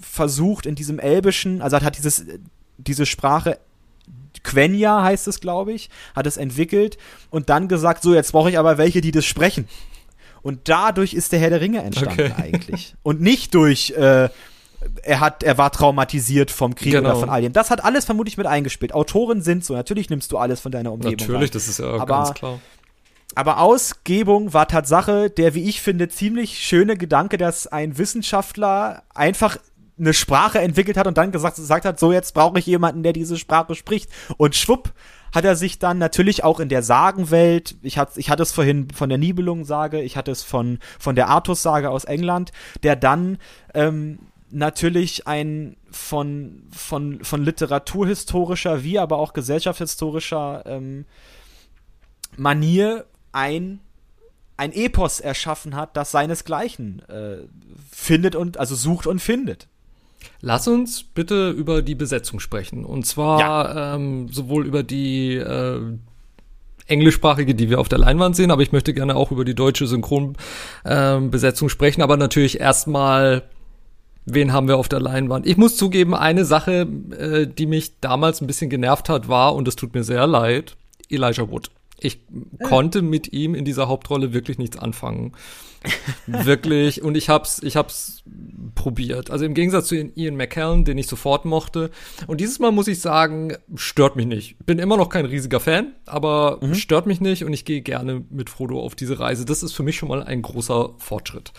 versucht 0.01 0.65
in 0.65 0.73
diesem 0.73 0.97
elbischen, 0.97 1.61
also 1.61 1.79
hat 1.79 1.97
dieses, 1.97 2.25
diese 2.77 3.05
Sprache 3.05 3.59
Quenya 4.43 5.03
heißt 5.03 5.27
es, 5.27 5.39
glaube 5.39 5.73
ich, 5.73 5.91
hat 6.15 6.25
es 6.25 6.37
entwickelt 6.37 6.97
und 7.29 7.49
dann 7.49 7.67
gesagt, 7.67 8.01
so, 8.01 8.15
jetzt 8.15 8.31
brauche 8.31 8.49
ich 8.49 8.57
aber 8.57 8.79
welche, 8.79 9.01
die 9.01 9.11
das 9.11 9.25
sprechen. 9.25 9.67
Und 10.41 10.67
dadurch 10.69 11.13
ist 11.13 11.31
der 11.31 11.39
Herr 11.39 11.51
der 11.51 11.61
Ringe 11.61 11.83
entstanden 11.83 12.31
okay. 12.31 12.33
eigentlich. 12.41 12.95
Und 13.03 13.21
nicht 13.21 13.53
durch 13.53 13.91
äh, 13.91 14.29
er 15.03 15.19
hat, 15.19 15.43
er 15.43 15.57
war 15.57 15.71
traumatisiert 15.71 16.51
vom 16.51 16.75
Krieg 16.75 16.93
genau. 16.93 17.09
oder 17.09 17.19
von 17.19 17.29
all 17.29 17.41
dem. 17.41 17.53
Das 17.53 17.69
hat 17.69 17.83
alles 17.83 18.05
vermutlich 18.05 18.37
mit 18.37 18.47
eingespielt. 18.47 18.93
Autoren 18.93 19.41
sind 19.41 19.65
so. 19.65 19.73
Natürlich 19.73 20.09
nimmst 20.09 20.31
du 20.31 20.37
alles 20.37 20.59
von 20.61 20.71
deiner 20.71 20.91
Umgebung. 20.91 21.17
Natürlich, 21.17 21.49
rein. 21.49 21.53
das 21.53 21.67
ist 21.67 21.79
ja 21.79 21.87
aber, 21.87 22.05
ganz 22.05 22.33
klar. 22.33 22.59
Aber 23.35 23.59
Ausgebung 23.59 24.53
war 24.53 24.67
Tatsache 24.67 25.29
der, 25.29 25.53
wie 25.53 25.69
ich 25.69 25.81
finde, 25.81 26.09
ziemlich 26.09 26.59
schöne 26.59 26.97
Gedanke, 26.97 27.37
dass 27.37 27.67
ein 27.67 27.97
Wissenschaftler 27.97 29.03
einfach 29.13 29.57
eine 29.99 30.13
Sprache 30.13 30.59
entwickelt 30.59 30.97
hat 30.97 31.07
und 31.07 31.17
dann 31.17 31.31
gesagt, 31.31 31.57
gesagt 31.57 31.85
hat, 31.85 31.99
so 31.99 32.11
jetzt 32.11 32.33
brauche 32.33 32.57
ich 32.57 32.65
jemanden, 32.65 33.03
der 33.03 33.13
diese 33.13 33.37
Sprache 33.37 33.75
spricht. 33.75 34.09
Und 34.37 34.55
schwupp 34.55 34.93
hat 35.35 35.45
er 35.45 35.55
sich 35.55 35.77
dann 35.77 35.97
natürlich 35.97 36.43
auch 36.43 36.59
in 36.59 36.69
der 36.69 36.81
Sagenwelt, 36.81 37.75
ich 37.83 37.97
hatte, 37.97 38.19
ich 38.19 38.29
hatte 38.29 38.43
es 38.43 38.51
vorhin 38.51 38.87
von 38.91 39.09
der 39.09 39.17
Nibelungensage, 39.17 40.01
ich 40.01 40.17
hatte 40.17 40.31
es 40.31 40.41
von, 40.41 40.79
von 40.97 41.15
der 41.15 41.27
Artus-Sage 41.27 41.89
aus 41.89 42.05
England, 42.05 42.51
der 42.81 42.95
dann 42.95 43.37
ähm, 43.73 44.19
natürlich 44.51 45.27
ein 45.27 45.77
von, 45.91 46.63
von, 46.71 47.23
von 47.23 47.43
literaturhistorischer 47.43 48.83
wie 48.83 48.99
aber 48.99 49.17
auch 49.17 49.33
gesellschaftshistorischer 49.33 50.63
ähm, 50.65 51.05
Manier 52.37 53.05
ein, 53.31 53.79
ein 54.57 54.71
Epos 54.73 55.19
erschaffen 55.19 55.75
hat, 55.75 55.95
das 55.97 56.11
seinesgleichen 56.11 57.01
äh, 57.09 57.37
findet 57.91 58.35
und, 58.35 58.57
also 58.57 58.75
sucht 58.75 59.07
und 59.07 59.19
findet. 59.19 59.67
Lass 60.41 60.67
uns 60.67 61.03
bitte 61.03 61.49
über 61.49 61.81
die 61.81 61.95
Besetzung 61.95 62.39
sprechen. 62.39 62.85
Und 62.85 63.05
zwar 63.05 63.39
ja. 63.39 63.95
ähm, 63.95 64.29
sowohl 64.29 64.65
über 64.65 64.83
die 64.83 65.35
äh, 65.35 65.81
englischsprachige, 66.87 67.55
die 67.55 67.69
wir 67.69 67.79
auf 67.79 67.89
der 67.89 67.99
Leinwand 67.99 68.35
sehen, 68.35 68.51
aber 68.51 68.61
ich 68.61 68.71
möchte 68.71 68.93
gerne 68.93 69.15
auch 69.15 69.31
über 69.31 69.45
die 69.45 69.55
deutsche 69.55 69.87
Synchronbesetzung 69.87 71.65
ähm, 71.65 71.69
sprechen, 71.69 72.01
aber 72.01 72.17
natürlich 72.17 72.59
erstmal 72.59 73.43
wen 74.25 74.53
haben 74.53 74.67
wir 74.67 74.77
auf 74.77 74.89
der 74.89 74.99
Leinwand? 74.99 75.45
Ich 75.45 75.57
muss 75.57 75.77
zugeben, 75.77 76.15
eine 76.15 76.45
Sache, 76.45 76.87
äh, 77.17 77.47
die 77.47 77.65
mich 77.65 77.99
damals 77.99 78.41
ein 78.41 78.47
bisschen 78.47 78.69
genervt 78.69 79.09
hat, 79.09 79.27
war, 79.27 79.55
und 79.55 79.67
es 79.67 79.75
tut 79.75 79.93
mir 79.93 80.03
sehr 80.03 80.27
leid, 80.27 80.75
Elijah 81.09 81.49
Wood. 81.49 81.69
Ich 81.99 82.15
äh. 82.15 82.63
konnte 82.63 83.01
mit 83.01 83.33
ihm 83.33 83.55
in 83.55 83.65
dieser 83.65 83.87
Hauptrolle 83.87 84.33
wirklich 84.33 84.57
nichts 84.57 84.77
anfangen. 84.77 85.33
wirklich. 86.27 87.01
Und 87.01 87.15
ich 87.15 87.29
hab's, 87.29 87.61
ich 87.63 87.75
hab's 87.75 88.23
probiert. 88.75 89.31
Also 89.31 89.45
im 89.45 89.53
Gegensatz 89.53 89.87
zu 89.87 89.95
Ian 89.95 90.35
McKellen, 90.35 90.85
den 90.85 90.97
ich 90.97 91.07
sofort 91.07 91.45
mochte. 91.45 91.89
Und 92.27 92.41
dieses 92.41 92.59
Mal 92.59 92.71
muss 92.71 92.87
ich 92.87 92.99
sagen, 92.99 93.55
stört 93.75 94.15
mich 94.15 94.25
nicht. 94.25 94.57
Bin 94.65 94.79
immer 94.79 94.97
noch 94.97 95.09
kein 95.09 95.25
riesiger 95.25 95.59
Fan, 95.59 95.93
aber 96.05 96.59
mhm. 96.61 96.75
stört 96.75 97.05
mich 97.05 97.21
nicht 97.21 97.43
und 97.43 97.53
ich 97.53 97.65
gehe 97.65 97.81
gerne 97.81 98.23
mit 98.29 98.49
Frodo 98.49 98.81
auf 98.81 98.95
diese 98.95 99.19
Reise. 99.19 99.45
Das 99.45 99.63
ist 99.63 99.73
für 99.73 99.83
mich 99.83 99.97
schon 99.97 100.09
mal 100.09 100.23
ein 100.23 100.41
großer 100.41 100.91
Fortschritt. 100.97 101.51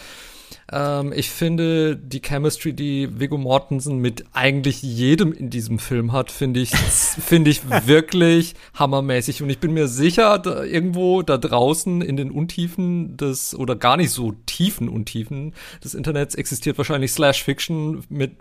Ähm, 0.72 1.12
ich 1.12 1.30
finde 1.30 1.96
die 1.96 2.20
Chemistry, 2.20 2.72
die 2.72 3.18
Viggo 3.18 3.36
Mortensen 3.38 3.98
mit 3.98 4.24
eigentlich 4.32 4.82
jedem 4.82 5.32
in 5.32 5.50
diesem 5.50 5.78
Film 5.78 6.12
hat, 6.12 6.30
finde 6.30 6.60
ich, 6.60 6.70
finde 6.76 7.50
ich 7.50 7.62
wirklich 7.86 8.54
hammermäßig. 8.74 9.42
Und 9.42 9.50
ich 9.50 9.58
bin 9.58 9.72
mir 9.72 9.88
sicher, 9.88 10.38
da 10.38 10.62
irgendwo 10.62 11.22
da 11.22 11.38
draußen 11.38 12.02
in 12.02 12.16
den 12.16 12.30
Untiefen 12.30 13.16
des, 13.16 13.54
oder 13.54 13.74
gar 13.74 13.96
nicht 13.96 14.10
so 14.10 14.32
tiefen 14.46 14.88
Untiefen 14.88 15.54
des 15.82 15.94
Internets 15.94 16.34
existiert 16.34 16.78
wahrscheinlich 16.78 17.12
Slash 17.12 17.42
Fiction 17.42 18.04
mit 18.08 18.32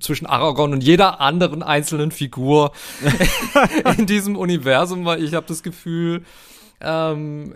zwischen 0.00 0.26
Aragorn 0.26 0.72
und 0.72 0.84
jeder 0.84 1.20
anderen 1.20 1.62
einzelnen 1.62 2.12
Figur 2.12 2.72
in 3.98 4.06
diesem 4.06 4.36
Universum, 4.36 5.04
weil 5.04 5.22
ich 5.22 5.34
habe 5.34 5.46
das 5.46 5.62
Gefühl, 5.62 6.22
ähm, 6.80 7.54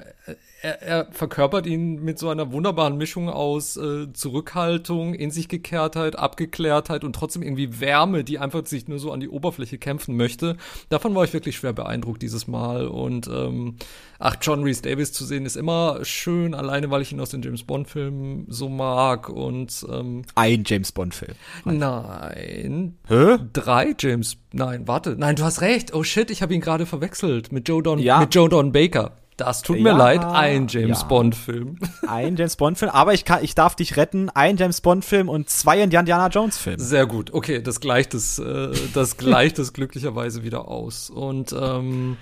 er, 0.63 0.83
er 0.83 1.13
verkörpert 1.13 1.67
ihn 1.67 2.03
mit 2.03 2.19
so 2.19 2.29
einer 2.29 2.51
wunderbaren 2.53 2.97
Mischung 2.97 3.29
aus 3.29 3.77
äh, 3.77 4.13
Zurückhaltung, 4.13 5.15
in 5.15 5.31
sich 5.31 5.49
Gekehrtheit, 5.49 6.19
Abgeklärtheit 6.19 7.05
und 7.05 7.15
trotzdem 7.15 7.43
irgendwie 7.43 7.81
Wärme, 7.81 8.25
die 8.25 8.39
einfach 8.39 8.65
sich 8.67 8.89
nur 8.89 8.99
so 8.99 9.13
an 9.13 9.21
die 9.21 9.29
Oberfläche 9.29 9.79
kämpfen 9.79 10.17
möchte. 10.17 10.57
Davon 10.89 11.15
war 11.15 11.25
ich 11.25 11.33
wirklich 11.33 11.57
schwer 11.57 11.73
beeindruckt 11.73 12.23
dieses 12.23 12.47
Mal. 12.47 12.87
Und 12.87 13.29
ähm, 13.29 13.77
ach, 14.19 14.37
John 14.41 14.63
Reese 14.63 14.83
Davis 14.83 15.13
zu 15.13 15.25
sehen 15.25 15.45
ist 15.45 15.57
immer 15.57 16.05
schön, 16.05 16.55
alleine 16.55 16.91
weil 16.91 17.03
ich 17.03 17.13
ihn 17.13 17.21
aus 17.21 17.31
den 17.31 17.43
James 17.43 17.65
Bond-Filmen 17.65 18.47
so 18.49 18.69
mag. 18.69 19.29
Und 19.29 19.85
ähm, 19.91 20.23
ein 20.35 20.65
James 20.67 20.93
Bond-Film. 20.93 21.35
Nein. 21.65 22.97
Hä? 23.09 23.37
Drei 23.53 23.95
James. 23.99 24.39
Nein, 24.53 24.89
warte. 24.89 25.17
Nein, 25.19 25.37
du 25.37 25.45
hast 25.45 25.61
recht. 25.61 25.93
Oh 25.95 26.03
shit, 26.03 26.31
ich 26.31 26.41
habe 26.41 26.55
ihn 26.55 26.61
gerade 26.63 26.87
verwechselt 26.87 27.53
mit 27.53 27.69
Joe 27.69 27.83
Don, 27.83 27.99
ja. 27.99 28.21
mit 28.21 28.35
Joe 28.35 28.49
Don 28.49 28.73
Baker. 28.73 29.13
Das 29.37 29.61
tut 29.61 29.81
mir 29.81 29.91
ja, 29.91 29.97
leid, 29.97 30.25
ein 30.25 30.67
James 30.67 31.03
ja. 31.03 31.07
Bond-Film. 31.09 31.79
Ein 32.09 32.37
James 32.37 32.57
Bond-Film, 32.57 32.91
aber 32.91 33.13
ich, 33.13 33.27
kann, 33.27 33.45
ich 33.45 33.55
darf 33.55 33.77
dich 33.77 33.99
retten, 33.99 34.31
ein 34.31 34.57
James 34.57 34.81
Bond-Film 34.81 35.29
und 35.29 35.51
zwei 35.51 35.83
Indiana 35.83 36.29
Jones-Filme. 36.29 36.83
Sehr 36.83 37.07
gut, 37.07 37.35
okay, 37.35 37.61
das 37.61 37.81
gleicht 37.81 38.15
es, 38.15 38.39
äh, 38.39 38.71
das 38.95 39.19
gleicht 39.19 39.59
es 39.59 39.73
glücklicherweise 39.75 40.43
wieder 40.43 40.69
aus. 40.69 41.11
Und 41.11 41.53
ähm, 41.53 42.17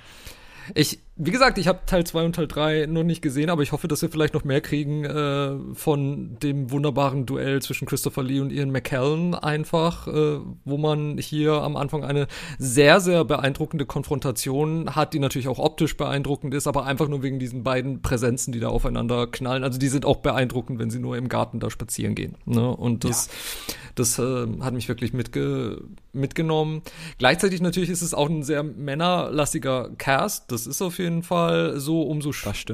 Ich, 0.75 1.01
wie 1.17 1.31
gesagt, 1.31 1.59
ich 1.59 1.69
habe 1.69 1.81
Teil 1.87 2.05
2 2.05 2.25
und 2.25 2.37
Teil 2.37 2.49
3 2.49 2.87
noch 2.87 3.03
nicht 3.03 3.23
gesehen, 3.23 3.51
aber 3.51 3.63
ich 3.63 3.73
hoffe, 3.73 3.89
dass 3.89 4.03
wir 4.03 4.09
vielleicht 4.09 4.35
noch 4.35 4.45
mehr 4.45 4.61
kriegen 4.61 5.05
äh, 5.05 5.75
von 5.75 6.39
dem 6.41 6.71
wunderbaren 6.71 7.27
Duell 7.27 7.61
zwischen 7.61 7.87
Christopher 7.87 8.23
Lee 8.23 8.41
und 8.41 8.51
Ian 8.51 8.71
McKellen 8.71 9.35
einfach, 9.35 10.09
äh, 10.09 10.39
wo 10.65 10.79
man 10.79 11.19
hier 11.19 11.53
am 11.53 11.77
Anfang 11.77 12.05
eine 12.05 12.27
sehr, 12.59 13.01
sehr 13.01 13.25
beeindruckende 13.25 13.87
Konfrontation 13.87 14.95
hat, 14.95 15.13
die 15.13 15.19
natürlich 15.19 15.49
auch 15.49 15.59
optisch 15.59 15.97
beeindruckend 15.97 16.55
ist, 16.55 16.67
aber 16.67 16.87
einfach 16.87 17.09
nur 17.09 17.23
wegen 17.23 17.39
diesen 17.39 17.63
beiden 17.63 18.01
Präsenzen, 18.01 18.53
die 18.53 18.61
da 18.61 18.69
aufeinander 18.69 19.27
knallen. 19.27 19.65
Also 19.65 19.79
die 19.79 19.89
sind 19.89 20.07
auch 20.07 20.19
beeindruckend, 20.19 20.79
wenn 20.79 20.91
sie 20.91 20.99
nur 20.99 21.17
im 21.17 21.29
Garten 21.29 21.61
da 21.61 21.71
spazieren 21.71 22.15
gehen. 22.15 22.37
Ne? 22.47 22.69
Und 22.75 23.05
das, 23.05 23.27
ja. 23.27 23.75
Das 23.95 24.19
äh, 24.19 24.47
hat 24.61 24.75
mich 24.75 24.89
wirklich 24.89 25.13
mitge 25.13 25.83
mitgenommen. 26.13 26.83
Gleichzeitig 27.19 27.61
natürlich 27.61 27.91
ist 27.91 28.03
es 28.03 28.15
auch 28.15 28.29
ein 28.29 28.43
sehr 28.43 28.63
männerlastiger 28.63 29.91
Cast. 29.99 30.51
Das 30.51 30.67
ist 30.67 30.83
auf 30.83 30.99
jeden 30.99 31.23
Fall 31.23 31.79
so. 31.79 32.03
Umso, 32.03 32.31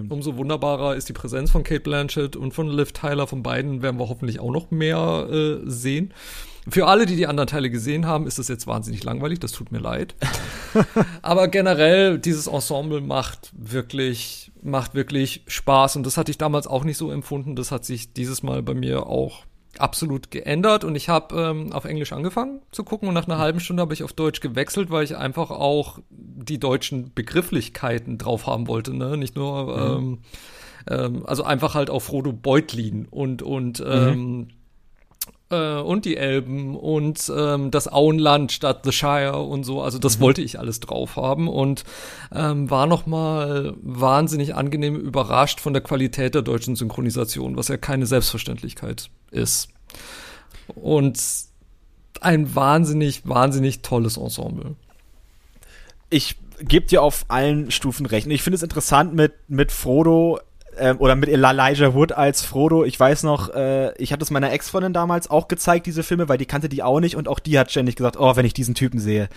umso 0.08 0.36
wunderbarer 0.36 0.96
ist 0.96 1.08
die 1.08 1.12
Präsenz 1.12 1.50
von 1.50 1.64
Kate 1.64 1.80
Blanchett 1.80 2.36
und 2.36 2.52
von 2.52 2.68
Liv 2.68 2.92
Tyler. 2.92 3.26
Von 3.26 3.42
beiden 3.42 3.82
werden 3.82 3.98
wir 3.98 4.08
hoffentlich 4.08 4.40
auch 4.40 4.50
noch 4.50 4.70
mehr 4.70 5.28
äh, 5.30 5.60
sehen. 5.64 6.12
Für 6.68 6.86
alle, 6.86 7.06
die 7.06 7.16
die 7.16 7.26
anderen 7.26 7.48
Teile 7.48 7.70
gesehen 7.70 8.06
haben, 8.06 8.26
ist 8.26 8.38
das 8.38 8.48
jetzt 8.48 8.66
wahnsinnig 8.66 9.02
langweilig. 9.02 9.40
Das 9.40 9.52
tut 9.52 9.72
mir 9.72 9.78
leid. 9.78 10.14
Aber 11.22 11.48
generell, 11.48 12.18
dieses 12.18 12.46
Ensemble 12.46 13.00
macht 13.00 13.50
wirklich, 13.56 14.52
macht 14.62 14.94
wirklich 14.94 15.42
Spaß. 15.46 15.96
Und 15.96 16.04
das 16.04 16.16
hatte 16.16 16.30
ich 16.30 16.38
damals 16.38 16.66
auch 16.66 16.84
nicht 16.84 16.98
so 16.98 17.10
empfunden. 17.10 17.56
Das 17.56 17.72
hat 17.72 17.84
sich 17.84 18.12
dieses 18.12 18.42
Mal 18.42 18.62
bei 18.62 18.74
mir 18.74 19.06
auch 19.06 19.44
absolut 19.78 20.30
geändert 20.30 20.84
und 20.84 20.94
ich 20.94 21.08
habe 21.08 21.34
ähm, 21.40 21.72
auf 21.72 21.84
Englisch 21.84 22.12
angefangen 22.12 22.60
zu 22.72 22.84
gucken 22.84 23.08
und 23.08 23.14
nach 23.14 23.26
einer 23.26 23.38
halben 23.38 23.60
Stunde 23.60 23.82
habe 23.82 23.94
ich 23.94 24.02
auf 24.02 24.12
Deutsch 24.12 24.40
gewechselt, 24.40 24.90
weil 24.90 25.04
ich 25.04 25.16
einfach 25.16 25.50
auch 25.50 26.00
die 26.10 26.58
deutschen 26.58 27.12
Begrifflichkeiten 27.14 28.18
drauf 28.18 28.46
haben 28.46 28.66
wollte, 28.66 28.94
ne? 28.94 29.16
Nicht 29.16 29.36
nur 29.36 29.76
mhm. 29.76 29.98
ähm, 29.98 30.18
ähm, 30.88 31.26
also 31.26 31.44
einfach 31.44 31.74
halt 31.74 31.90
auf 31.90 32.04
Frodo 32.04 32.32
Beutlin 32.32 33.06
und 33.10 33.42
und 33.42 33.80
mhm. 33.80 33.86
ähm, 33.86 34.48
äh, 35.50 35.80
und 35.80 36.04
die 36.04 36.16
Elben 36.16 36.76
und 36.76 37.30
ähm, 37.34 37.70
das 37.70 37.92
Auenland 37.92 38.52
statt 38.52 38.80
The 38.84 38.92
Shire 38.92 39.38
und 39.38 39.64
so. 39.64 39.82
Also 39.82 39.98
das 39.98 40.18
mhm. 40.18 40.22
wollte 40.22 40.42
ich 40.42 40.58
alles 40.58 40.80
drauf 40.80 41.16
haben 41.16 41.48
und 41.48 41.84
ähm, 42.32 42.70
war 42.70 42.86
noch 42.86 43.06
mal 43.06 43.74
wahnsinnig 43.82 44.54
angenehm 44.54 44.96
überrascht 44.96 45.60
von 45.60 45.72
der 45.72 45.82
Qualität 45.82 46.34
der 46.34 46.42
deutschen 46.42 46.76
Synchronisation, 46.76 47.56
was 47.56 47.68
ja 47.68 47.76
keine 47.76 48.06
Selbstverständlichkeit 48.06 49.10
ist. 49.30 49.68
Und 50.74 51.20
ein 52.20 52.54
wahnsinnig, 52.54 53.26
wahnsinnig 53.26 53.82
tolles 53.82 54.16
Ensemble. 54.16 54.76
Ich 56.10 56.36
gebe 56.60 56.86
dir 56.86 57.02
auf 57.02 57.24
allen 57.28 57.70
Stufen 57.70 58.06
recht. 58.06 58.26
ich 58.26 58.42
finde 58.42 58.56
es 58.56 58.62
interessant 58.62 59.14
mit, 59.14 59.32
mit 59.48 59.72
Frodo 59.72 60.40
ähm, 60.80 60.96
oder 60.98 61.14
mit 61.14 61.28
Elijah 61.28 61.94
Wood 61.94 62.12
als 62.12 62.42
Frodo. 62.42 62.84
Ich 62.84 62.98
weiß 62.98 63.22
noch, 63.22 63.54
äh, 63.54 63.94
ich 63.98 64.12
hatte 64.12 64.24
es 64.24 64.30
meiner 64.30 64.52
Ex-Freundin 64.52 64.92
damals 64.92 65.30
auch 65.30 65.48
gezeigt, 65.48 65.86
diese 65.86 66.02
Filme, 66.02 66.28
weil 66.28 66.38
die 66.38 66.46
kannte 66.46 66.68
die 66.68 66.82
auch 66.82 67.00
nicht 67.00 67.16
und 67.16 67.28
auch 67.28 67.38
die 67.38 67.58
hat 67.58 67.70
ständig 67.70 67.96
gesagt, 67.96 68.16
oh, 68.18 68.36
wenn 68.36 68.46
ich 68.46 68.54
diesen 68.54 68.74
Typen 68.74 68.98
sehe, 68.98 69.28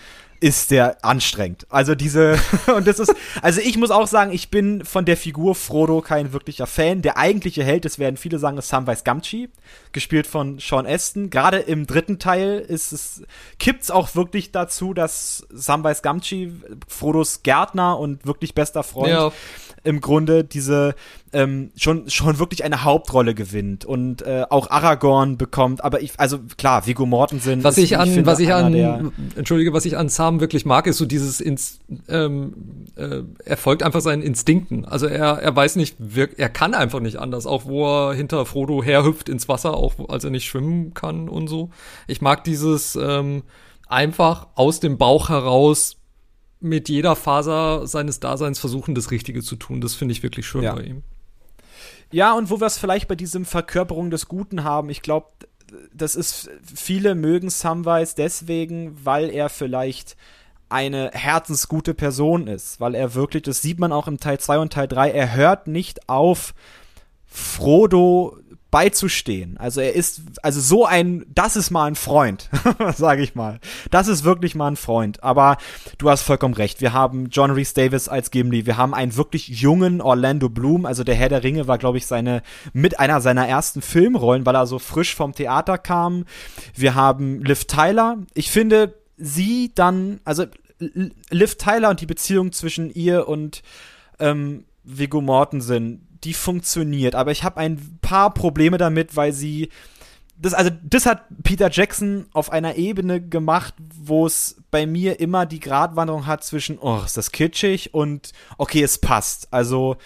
ist 0.43 0.71
der 0.71 1.05
anstrengend. 1.05 1.65
Also 1.69 1.95
diese, 1.95 2.37
und 2.75 2.85
das 2.85 2.99
ist, 2.99 3.15
also 3.41 3.61
ich 3.61 3.77
muss 3.77 3.91
auch 3.91 4.07
sagen, 4.07 4.33
ich 4.33 4.49
bin 4.49 4.83
von 4.83 5.05
der 5.05 5.15
Figur 5.15 5.55
Frodo 5.55 6.01
kein 6.01 6.33
wirklicher 6.33 6.67
Fan. 6.67 7.01
Der 7.01 7.17
eigentliche 7.17 7.63
Held, 7.63 7.85
das 7.85 7.97
werden 7.97 8.17
viele 8.17 8.39
sagen, 8.39 8.57
ist 8.57 8.67
Samwise 8.67 9.03
Gamgee, 9.05 9.47
gespielt 9.93 10.27
von 10.27 10.59
Sean 10.59 10.85
Aston. 10.85 11.29
Gerade 11.29 11.59
im 11.59 11.87
dritten 11.87 12.19
Teil 12.19 12.59
ist 12.59 12.91
es, 12.91 13.23
kippt's 13.57 13.89
auch 13.89 14.15
wirklich 14.15 14.51
dazu, 14.51 14.93
dass 14.93 15.47
Samwise 15.49 16.01
Gamgee, 16.01 16.51
Frodos 16.89 17.43
Gärtner 17.43 17.97
und 17.97 18.25
wirklich 18.25 18.53
bester 18.53 18.83
Freund, 18.83 19.11
ja 19.11 19.31
im 19.83 20.01
Grunde 20.01 20.43
diese 20.43 20.95
ähm, 21.33 21.71
schon 21.75 22.09
schon 22.09 22.39
wirklich 22.39 22.63
eine 22.63 22.83
Hauptrolle 22.83 23.33
gewinnt 23.35 23.85
und 23.85 24.21
äh, 24.21 24.45
auch 24.49 24.69
Aragorn 24.69 25.37
bekommt. 25.37 25.83
Aber 25.83 26.01
ich, 26.01 26.13
also 26.17 26.39
klar, 26.57 26.85
Vigo 26.87 27.05
Mortensen. 27.05 27.63
Was 27.63 27.77
ist, 27.77 27.85
ich 27.85 27.97
an, 27.97 28.07
ich 28.07 28.13
finde, 28.13 28.29
was 28.29 28.39
ich 28.39 28.53
an, 28.53 29.11
entschuldige, 29.35 29.73
was 29.73 29.85
ich 29.85 29.97
an 29.97 30.09
Sam 30.09 30.32
wirklich 30.39 30.65
mag, 30.65 30.87
ist 30.87 30.97
so 30.97 31.05
dieses, 31.05 31.41
ins, 31.41 31.79
ähm, 32.07 32.85
äh, 32.95 33.21
er 33.45 33.57
folgt 33.57 33.83
einfach 33.83 34.01
seinen 34.01 34.21
Instinkten. 34.21 34.85
Also 34.85 35.07
er 35.07 35.39
er 35.39 35.55
weiß 35.55 35.75
nicht, 35.75 35.97
er 36.37 36.49
kann 36.49 36.73
einfach 36.73 36.99
nicht 36.99 37.17
anders. 37.17 37.45
Auch 37.45 37.65
wo 37.65 37.85
er 37.85 38.13
hinter 38.13 38.45
Frodo 38.45 38.83
herhüpft 38.83 39.29
ins 39.29 39.47
Wasser, 39.47 39.75
auch 39.75 40.09
als 40.09 40.23
er 40.23 40.29
nicht 40.29 40.45
schwimmen 40.45 40.93
kann 40.93 41.29
und 41.29 41.47
so. 41.47 41.69
Ich 42.07 42.21
mag 42.21 42.43
dieses 42.43 42.95
ähm, 42.95 43.43
einfach 43.87 44.47
aus 44.55 44.79
dem 44.79 44.97
Bauch 44.97 45.29
heraus 45.29 45.97
mit 46.59 46.87
jeder 46.87 47.15
Faser 47.15 47.85
seines 47.87 48.19
Daseins 48.19 48.57
versuchen, 48.57 48.95
das 48.95 49.11
Richtige 49.11 49.41
zu 49.41 49.55
tun. 49.57 49.81
Das 49.81 49.95
finde 49.95 50.13
ich 50.13 50.23
wirklich 50.23 50.47
schön 50.47 50.63
ja. 50.63 50.73
bei 50.73 50.83
ihm. 50.83 51.03
Ja, 52.13 52.33
und 52.33 52.51
wo 52.51 52.61
wir 52.61 52.67
es 52.67 52.77
vielleicht 52.77 53.07
bei 53.07 53.15
diesem 53.15 53.43
Verkörperung 53.43 54.11
des 54.11 54.27
Guten 54.27 54.63
haben, 54.63 54.89
ich 54.89 55.01
glaube, 55.01 55.27
das 55.93 56.15
ist, 56.15 56.49
viele 56.63 57.15
mögen 57.15 57.49
Samwise 57.49 58.15
deswegen, 58.15 58.97
weil 59.05 59.29
er 59.29 59.49
vielleicht 59.49 60.15
eine 60.69 61.11
herzensgute 61.13 61.93
Person 61.93 62.47
ist, 62.47 62.79
weil 62.79 62.95
er 62.95 63.13
wirklich, 63.13 63.43
das 63.43 63.61
sieht 63.61 63.79
man 63.79 63.91
auch 63.91 64.07
im 64.07 64.19
Teil 64.19 64.39
2 64.39 64.57
und 64.59 64.73
Teil 64.73 64.87
3, 64.87 65.11
er 65.11 65.35
hört 65.35 65.67
nicht 65.67 66.09
auf, 66.09 66.53
Frodo 67.25 68.37
beizustehen. 68.73 69.55
Also 69.59 69.81
er 69.81 69.93
ist, 69.93 70.23
also 70.41 70.59
so 70.59 70.87
ein, 70.87 71.27
das 71.29 71.55
ist 71.55 71.69
mal 71.69 71.85
ein 71.85 71.93
Freund, 71.93 72.49
sage 72.95 73.21
ich 73.21 73.35
mal. 73.35 73.59
Das 73.91 74.07
ist 74.07 74.23
wirklich 74.23 74.55
mal 74.55 74.69
ein 74.69 74.77
Freund. 74.77 75.23
Aber 75.23 75.57
du 75.99 76.09
hast 76.09 76.23
vollkommen 76.23 76.55
recht. 76.55 76.81
Wir 76.81 76.91
haben 76.91 77.27
John 77.29 77.51
Reese 77.51 77.75
Davis 77.75 78.09
als 78.09 78.31
Gimli. 78.31 78.65
Wir 78.65 78.75
haben 78.75 78.95
einen 78.95 79.15
wirklich 79.15 79.47
jungen 79.47 80.01
Orlando 80.01 80.49
Bloom. 80.49 80.87
Also 80.87 81.03
der 81.03 81.13
Herr 81.13 81.29
der 81.29 81.43
Ringe 81.43 81.67
war, 81.67 81.77
glaube 81.77 81.99
ich, 81.99 82.07
seine, 82.07 82.41
mit 82.73 82.99
einer 82.99 83.21
seiner 83.21 83.47
ersten 83.47 83.83
Filmrollen, 83.83 84.43
weil 84.43 84.55
er 84.55 84.65
so 84.65 84.79
frisch 84.79 85.13
vom 85.13 85.33
Theater 85.33 85.77
kam. 85.77 86.25
Wir 86.73 86.95
haben 86.95 87.43
Liv 87.43 87.65
Tyler. 87.65 88.17
Ich 88.33 88.49
finde, 88.49 88.95
sie 89.17 89.71
dann, 89.75 90.19
also 90.25 90.45
Liv 91.29 91.59
Tyler 91.59 91.91
und 91.91 92.01
die 92.01 92.07
Beziehung 92.07 92.51
zwischen 92.51 92.89
ihr 92.91 93.27
und 93.27 93.61
ähm, 94.19 94.65
Viggo 94.83 95.21
Mortensen, 95.21 96.02
die 96.23 96.33
funktioniert. 96.33 97.15
Aber 97.15 97.31
ich 97.31 97.43
habe 97.43 97.57
ein 97.57 97.99
paar 98.01 98.33
Probleme 98.33 98.77
damit, 98.77 99.15
weil 99.15 99.33
sie 99.33 99.69
das, 100.35 100.53
also, 100.53 100.71
das 100.83 101.05
hat 101.05 101.25
Peter 101.43 101.69
Jackson 101.71 102.25
auf 102.33 102.51
einer 102.51 102.75
Ebene 102.75 103.21
gemacht, 103.21 103.75
wo 103.95 104.25
es 104.25 104.61
bei 104.71 104.85
mir 104.85 105.19
immer 105.19 105.45
die 105.45 105.59
Gratwanderung 105.59 106.25
hat 106.25 106.43
zwischen, 106.43 106.79
oh, 106.79 107.01
ist 107.05 107.17
das 107.17 107.31
kitschig 107.31 107.93
und 107.93 108.31
okay, 108.57 108.81
es 108.81 108.97
passt. 108.97 109.53
Also, 109.53 109.97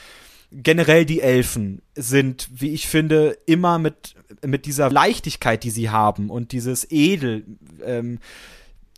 generell 0.52 1.06
die 1.06 1.22
Elfen 1.22 1.82
sind, 1.96 2.50
wie 2.54 2.74
ich 2.74 2.88
finde, 2.88 3.38
immer 3.46 3.80
mit, 3.80 4.16
mit 4.46 4.66
dieser 4.66 4.90
Leichtigkeit, 4.90 5.64
die 5.64 5.72
sie 5.72 5.90
haben 5.90 6.30
und 6.30 6.52
dieses 6.52 6.90
Edel, 6.92 7.46
ähm, 7.84 8.20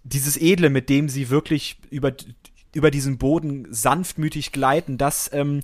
dieses 0.03 0.35
Edle, 0.35 0.69
mit 0.69 0.89
dem 0.89 1.09
sie 1.09 1.29
wirklich 1.29 1.77
über 1.89 2.11
über 2.73 2.91
diesen 2.91 3.17
Boden 3.17 3.67
sanftmütig 3.71 4.51
gleiten, 4.51 4.97
das, 4.97 5.29
ähm, 5.33 5.61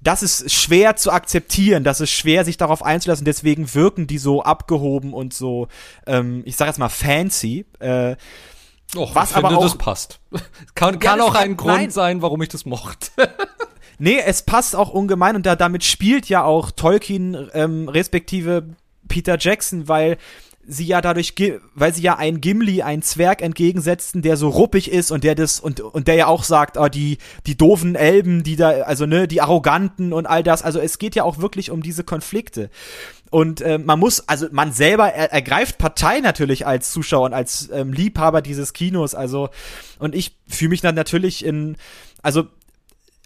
das 0.00 0.22
ist 0.22 0.52
schwer 0.52 0.96
zu 0.96 1.10
akzeptieren, 1.10 1.84
das 1.84 2.00
ist 2.00 2.10
schwer, 2.10 2.44
sich 2.44 2.56
darauf 2.56 2.82
einzulassen, 2.82 3.24
deswegen 3.24 3.74
wirken 3.74 4.06
die 4.06 4.18
so 4.18 4.42
abgehoben 4.42 5.12
und 5.12 5.34
so, 5.34 5.68
ähm, 6.06 6.42
ich 6.44 6.56
sag 6.56 6.66
jetzt 6.66 6.78
mal 6.78 6.88
fancy. 6.88 7.66
Äh, 7.80 8.16
Och, 8.96 9.14
was 9.14 9.30
ich 9.30 9.36
aber 9.36 9.48
finde, 9.48 9.58
auch, 9.58 9.64
das 9.64 9.78
passt. 9.78 10.20
kann 10.74 10.98
kann 11.00 11.18
ja, 11.18 11.24
auch 11.24 11.34
ein 11.34 11.56
Grund 11.56 11.74
nein. 11.74 11.90
sein, 11.90 12.22
warum 12.22 12.40
ich 12.42 12.48
das 12.48 12.64
mochte. 12.64 13.10
nee, 13.98 14.18
es 14.24 14.42
passt 14.42 14.76
auch 14.76 14.90
ungemein 14.90 15.36
und 15.36 15.46
da, 15.46 15.56
damit 15.56 15.84
spielt 15.84 16.28
ja 16.28 16.44
auch 16.44 16.70
Tolkien 16.70 17.50
ähm, 17.54 17.88
respektive 17.88 18.76
Peter 19.08 19.36
Jackson, 19.38 19.88
weil 19.88 20.16
sie 20.66 20.86
ja 20.86 21.00
dadurch, 21.00 21.34
weil 21.74 21.94
sie 21.94 22.02
ja 22.02 22.16
einen 22.16 22.40
Gimli, 22.40 22.82
einen 22.82 23.02
Zwerg 23.02 23.42
entgegensetzten, 23.42 24.22
der 24.22 24.36
so 24.36 24.48
ruppig 24.48 24.90
ist 24.90 25.10
und 25.10 25.24
der 25.24 25.34
das 25.34 25.60
und 25.60 25.80
und 25.80 26.08
der 26.08 26.14
ja 26.14 26.26
auch 26.26 26.44
sagt, 26.44 26.76
oh, 26.76 26.88
die 26.88 27.18
die 27.46 27.56
doofen 27.56 27.94
Elben, 27.94 28.42
die 28.42 28.56
da, 28.56 28.70
also 28.82 29.06
ne, 29.06 29.28
die 29.28 29.40
arroganten 29.40 30.12
und 30.12 30.26
all 30.26 30.42
das. 30.42 30.62
Also 30.62 30.80
es 30.80 30.98
geht 30.98 31.14
ja 31.14 31.24
auch 31.24 31.38
wirklich 31.38 31.70
um 31.70 31.82
diese 31.82 32.04
Konflikte. 32.04 32.70
Und 33.30 33.60
äh, 33.62 33.78
man 33.78 33.98
muss, 33.98 34.28
also 34.28 34.46
man 34.52 34.72
selber 34.72 35.12
er, 35.12 35.32
ergreift 35.32 35.78
Partei 35.78 36.20
natürlich 36.20 36.66
als 36.66 36.92
Zuschauer 36.92 37.26
und 37.26 37.34
als 37.34 37.68
ähm, 37.72 37.92
Liebhaber 37.92 38.42
dieses 38.42 38.72
Kinos. 38.72 39.14
Also 39.14 39.50
und 39.98 40.14
ich 40.14 40.36
fühle 40.46 40.70
mich 40.70 40.80
dann 40.80 40.94
natürlich 40.94 41.44
in, 41.44 41.76
also 42.22 42.44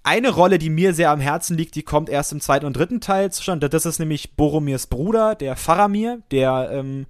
eine 0.09 0.31
Rolle, 0.31 0.59
die 0.59 0.71
mir 0.71 0.95
sehr 0.95 1.11
am 1.11 1.21
Herzen 1.21 1.57
liegt, 1.57 1.75
die 1.75 1.83
kommt 1.83 2.09
erst 2.09 2.33
im 2.33 2.41
zweiten 2.41 2.65
und 2.65 2.77
dritten 2.77 3.03
Teil 3.03 3.31
zustande. 3.31 3.69
Das 3.69 3.85
ist 3.85 3.99
nämlich 3.99 4.37
Boromirs 4.37 4.87
Bruder, 4.87 5.35
der 5.35 5.55
Faramir, 5.55 6.23
der 6.31 6.71
ähm, 6.73 7.07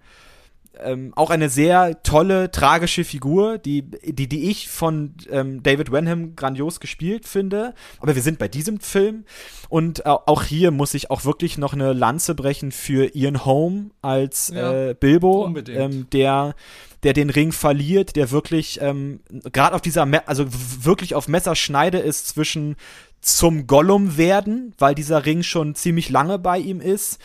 ähm, 0.81 1.13
auch 1.15 1.31
eine 1.31 1.49
sehr 1.49 2.03
tolle, 2.03 2.51
tragische 2.51 3.05
Figur, 3.05 3.59
die, 3.59 3.83
die, 3.83 4.29
die 4.29 4.51
ich 4.51 4.69
von 4.69 5.15
ähm, 5.31 5.63
David 5.63 5.93
Wenham 5.93 6.35
grandios 6.35 6.81
gespielt 6.81 7.27
finde. 7.27 7.75
Aber 8.01 8.17
wir 8.17 8.23
sind 8.23 8.39
bei 8.39 8.49
diesem 8.49 8.81
Film 8.81 9.25
und 9.69 10.01
äh, 10.01 10.09
auch 10.09 10.43
hier 10.43 10.71
muss 10.71 10.95
ich 10.95 11.11
auch 11.11 11.25
wirklich 11.25 11.57
noch 11.57 11.75
eine 11.75 11.93
Lanze 11.93 12.35
brechen 12.35 12.73
für 12.73 13.15
Ian 13.15 13.45
Holm 13.45 13.93
als 14.03 14.53
ja, 14.55 14.91
äh, 14.91 14.95
Bilbo, 14.95 15.53
ähm, 15.69 16.09
der 16.11 16.55
der 17.03 17.13
den 17.13 17.31
Ring 17.31 17.53
verliert, 17.53 18.17
der 18.17 18.31
wirklich 18.31 18.81
ähm, 18.81 19.21
gerade 19.53 19.75
auf 19.75 19.81
dieser, 19.81 20.07
Me 20.07 20.27
also 20.27 20.47
wirklich 20.49 21.15
auf 21.15 21.29
Messerschneide 21.29 21.99
ist 21.99 22.29
zwischen 22.29 22.77
zum 23.21 23.67
Gollum 23.67 24.17
werden, 24.17 24.75
weil 24.79 24.95
dieser 24.95 25.27
Ring 25.27 25.43
schon 25.43 25.75
ziemlich 25.75 26.09
lange 26.09 26.39
bei 26.39 26.59
ihm 26.59 26.81
ist. 26.81 27.19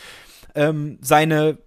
Ähm, 0.54 0.98
seine 1.00 1.58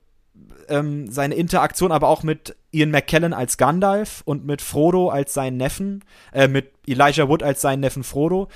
ähm, 0.69 1.09
seine 1.11 1.35
Interaktion 1.35 1.91
aber 1.91 2.09
auch 2.09 2.23
mit 2.23 2.55
Ian 2.71 2.91
McKellen 2.91 3.33
als 3.33 3.57
Gandalf 3.57 4.21
und 4.25 4.45
mit 4.45 4.61
Frodo 4.61 5.09
als 5.09 5.33
seinen 5.33 5.57
Neffen, 5.57 6.03
äh, 6.33 6.47
mit 6.47 6.71
Elijah 6.85 7.29
Wood 7.29 7.43
als 7.43 7.61
seinen 7.61 7.79
Neffen 7.79 8.03
Frodo. 8.03 8.49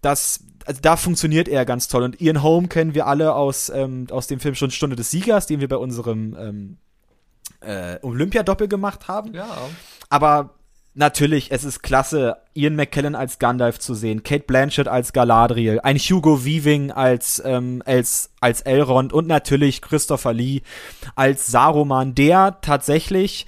Das, 0.00 0.40
also 0.66 0.80
da 0.82 0.96
funktioniert 0.96 1.48
er 1.48 1.64
ganz 1.64 1.88
toll. 1.88 2.02
Und 2.02 2.20
Ian 2.20 2.42
Holm 2.42 2.68
kennen 2.68 2.94
wir 2.94 3.06
alle 3.06 3.34
aus, 3.34 3.70
ähm, 3.70 4.06
aus 4.10 4.26
dem 4.26 4.40
Film 4.40 4.54
schon 4.54 4.70
Stunde 4.70 4.96
des 4.96 5.10
Siegers, 5.10 5.46
den 5.46 5.60
wir 5.60 5.68
bei 5.68 5.76
unserem 5.76 6.36
ähm, 6.38 6.76
äh, 7.60 7.98
Olympiadoppel 8.02 8.68
gemacht 8.68 9.08
haben. 9.08 9.34
Ja. 9.34 9.48
Aber 10.08 10.50
natürlich, 10.94 11.50
es 11.50 11.64
ist 11.64 11.82
klasse, 11.82 12.36
Ian 12.54 12.76
McKellen 12.76 13.14
als 13.14 13.38
Gandalf 13.38 13.78
zu 13.78 13.94
sehen, 13.94 14.22
Kate 14.22 14.44
Blanchett 14.44 14.88
als 14.88 15.12
Galadriel, 15.12 15.80
ein 15.80 15.98
Hugo 15.98 16.44
Weaving 16.44 16.92
als, 16.92 17.42
ähm, 17.44 17.82
als, 17.84 18.30
als 18.40 18.62
Elrond 18.62 19.12
und 19.12 19.26
natürlich 19.26 19.82
Christopher 19.82 20.32
Lee 20.32 20.62
als 21.16 21.48
Saruman, 21.48 22.14
der 22.14 22.58
tatsächlich 22.60 23.46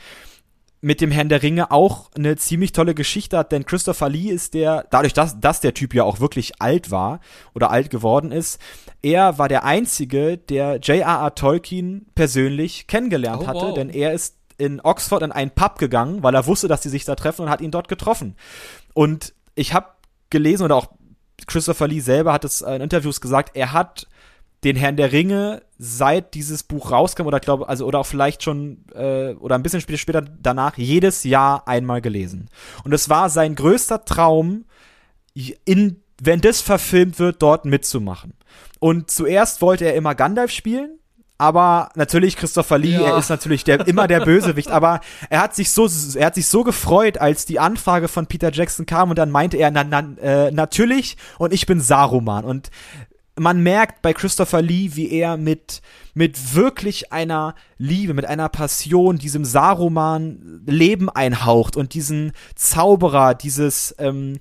mit 0.80 1.00
dem 1.00 1.10
Herrn 1.10 1.28
der 1.28 1.42
Ringe 1.42 1.70
auch 1.70 2.10
eine 2.16 2.36
ziemlich 2.36 2.72
tolle 2.72 2.94
Geschichte 2.94 3.38
hat, 3.38 3.52
denn 3.52 3.64
Christopher 3.64 4.08
Lee 4.08 4.28
ist 4.28 4.54
der, 4.54 4.86
dadurch, 4.90 5.12
dass, 5.12 5.40
dass 5.40 5.60
der 5.60 5.74
Typ 5.74 5.94
ja 5.94 6.04
auch 6.04 6.20
wirklich 6.20 6.60
alt 6.60 6.90
war 6.90 7.20
oder 7.54 7.70
alt 7.70 7.90
geworden 7.90 8.30
ist, 8.30 8.60
er 9.02 9.38
war 9.38 9.48
der 9.48 9.64
Einzige, 9.64 10.36
der 10.36 10.76
J.R.R. 10.76 11.34
Tolkien 11.34 12.06
persönlich 12.14 12.86
kennengelernt 12.86 13.42
oh, 13.44 13.46
hatte, 13.46 13.66
wow. 13.66 13.74
denn 13.74 13.90
er 13.90 14.12
ist 14.12 14.36
in 14.58 14.80
Oxford 14.80 15.22
in 15.22 15.32
einen 15.32 15.50
Pub 15.50 15.78
gegangen, 15.78 16.22
weil 16.22 16.34
er 16.34 16.46
wusste, 16.46 16.68
dass 16.68 16.80
die 16.80 16.88
sich 16.88 17.04
da 17.04 17.14
treffen 17.14 17.42
und 17.42 17.50
hat 17.50 17.60
ihn 17.60 17.70
dort 17.70 17.88
getroffen. 17.88 18.36
Und 18.94 19.34
ich 19.54 19.74
habe 19.74 19.88
gelesen 20.30 20.64
oder 20.64 20.76
auch 20.76 20.88
Christopher 21.46 21.88
Lee 21.88 22.00
selber 22.00 22.32
hat 22.32 22.44
es 22.44 22.62
in 22.62 22.80
Interviews 22.80 23.20
gesagt, 23.20 23.54
er 23.54 23.72
hat 23.72 24.06
den 24.66 24.76
Herrn 24.76 24.96
der 24.96 25.12
Ringe 25.12 25.62
seit 25.78 26.34
dieses 26.34 26.64
Buch 26.64 26.90
rauskam 26.90 27.26
oder 27.26 27.38
glaube 27.38 27.68
also 27.68 27.86
oder 27.86 28.00
auch 28.00 28.06
vielleicht 28.06 28.42
schon 28.42 28.84
äh, 28.94 29.34
oder 29.34 29.54
ein 29.54 29.62
bisschen 29.62 29.80
später, 29.80 29.98
später 29.98 30.22
danach 30.22 30.76
jedes 30.76 31.24
Jahr 31.24 31.68
einmal 31.68 32.02
gelesen. 32.02 32.50
Und 32.84 32.92
es 32.92 33.08
war 33.08 33.30
sein 33.30 33.54
größter 33.54 34.04
Traum 34.04 34.64
in 35.64 36.02
wenn 36.20 36.40
das 36.40 36.62
verfilmt 36.62 37.18
wird 37.18 37.42
dort 37.42 37.66
mitzumachen. 37.66 38.32
Und 38.80 39.10
zuerst 39.10 39.60
wollte 39.60 39.84
er 39.84 39.94
immer 39.94 40.14
Gandalf 40.14 40.50
spielen 40.50 40.98
aber 41.38 41.90
natürlich 41.94 42.36
Christopher 42.36 42.78
Lee, 42.78 42.94
ja. 42.94 43.02
er 43.02 43.18
ist 43.18 43.28
natürlich 43.28 43.62
der, 43.62 43.86
immer 43.86 44.08
der 44.08 44.20
Bösewicht, 44.20 44.70
aber 44.70 45.00
er 45.28 45.42
hat 45.42 45.54
sich 45.54 45.70
so, 45.70 45.88
er 46.14 46.26
hat 46.26 46.34
sich 46.34 46.46
so 46.46 46.64
gefreut, 46.64 47.18
als 47.18 47.44
die 47.44 47.58
Anfrage 47.58 48.08
von 48.08 48.26
Peter 48.26 48.50
Jackson 48.50 48.86
kam 48.86 49.10
und 49.10 49.18
dann 49.18 49.30
meinte 49.30 49.58
er, 49.58 49.70
na, 49.70 49.84
na, 49.84 50.00
äh, 50.22 50.50
natürlich 50.50 51.16
und 51.38 51.52
ich 51.52 51.66
bin 51.66 51.80
Saruman. 51.80 52.44
Und 52.44 52.70
man 53.38 53.62
merkt 53.62 54.02
bei 54.02 54.12
Christopher 54.12 54.62
Lee, 54.62 54.90
wie 54.94 55.10
er 55.10 55.36
mit, 55.36 55.82
mit 56.14 56.54
wirklich 56.54 57.12
einer 57.12 57.54
Liebe, 57.78 58.14
mit 58.14 58.24
einer 58.24 58.48
Passion 58.48 59.18
diesem 59.18 59.44
Saruman 59.44 60.62
Leben 60.66 61.10
einhaucht 61.10 61.76
und 61.76 61.94
diesen 61.94 62.32
Zauberer, 62.54 63.34
dieses, 63.34 63.94
ähm, 63.98 64.38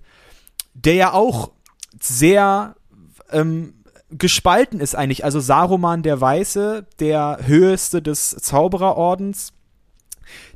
der 0.73 0.93
ja 0.93 1.13
auch 1.13 1.51
sehr 1.99 2.75
ähm, 3.31 3.73
gespalten 4.09 4.79
ist 4.79 4.95
eigentlich. 4.95 5.25
Also 5.25 5.39
Saruman 5.39 6.03
der 6.03 6.21
Weiße, 6.21 6.87
der 6.99 7.39
höchste 7.41 8.01
des 8.01 8.29
Zaubererordens, 8.29 9.53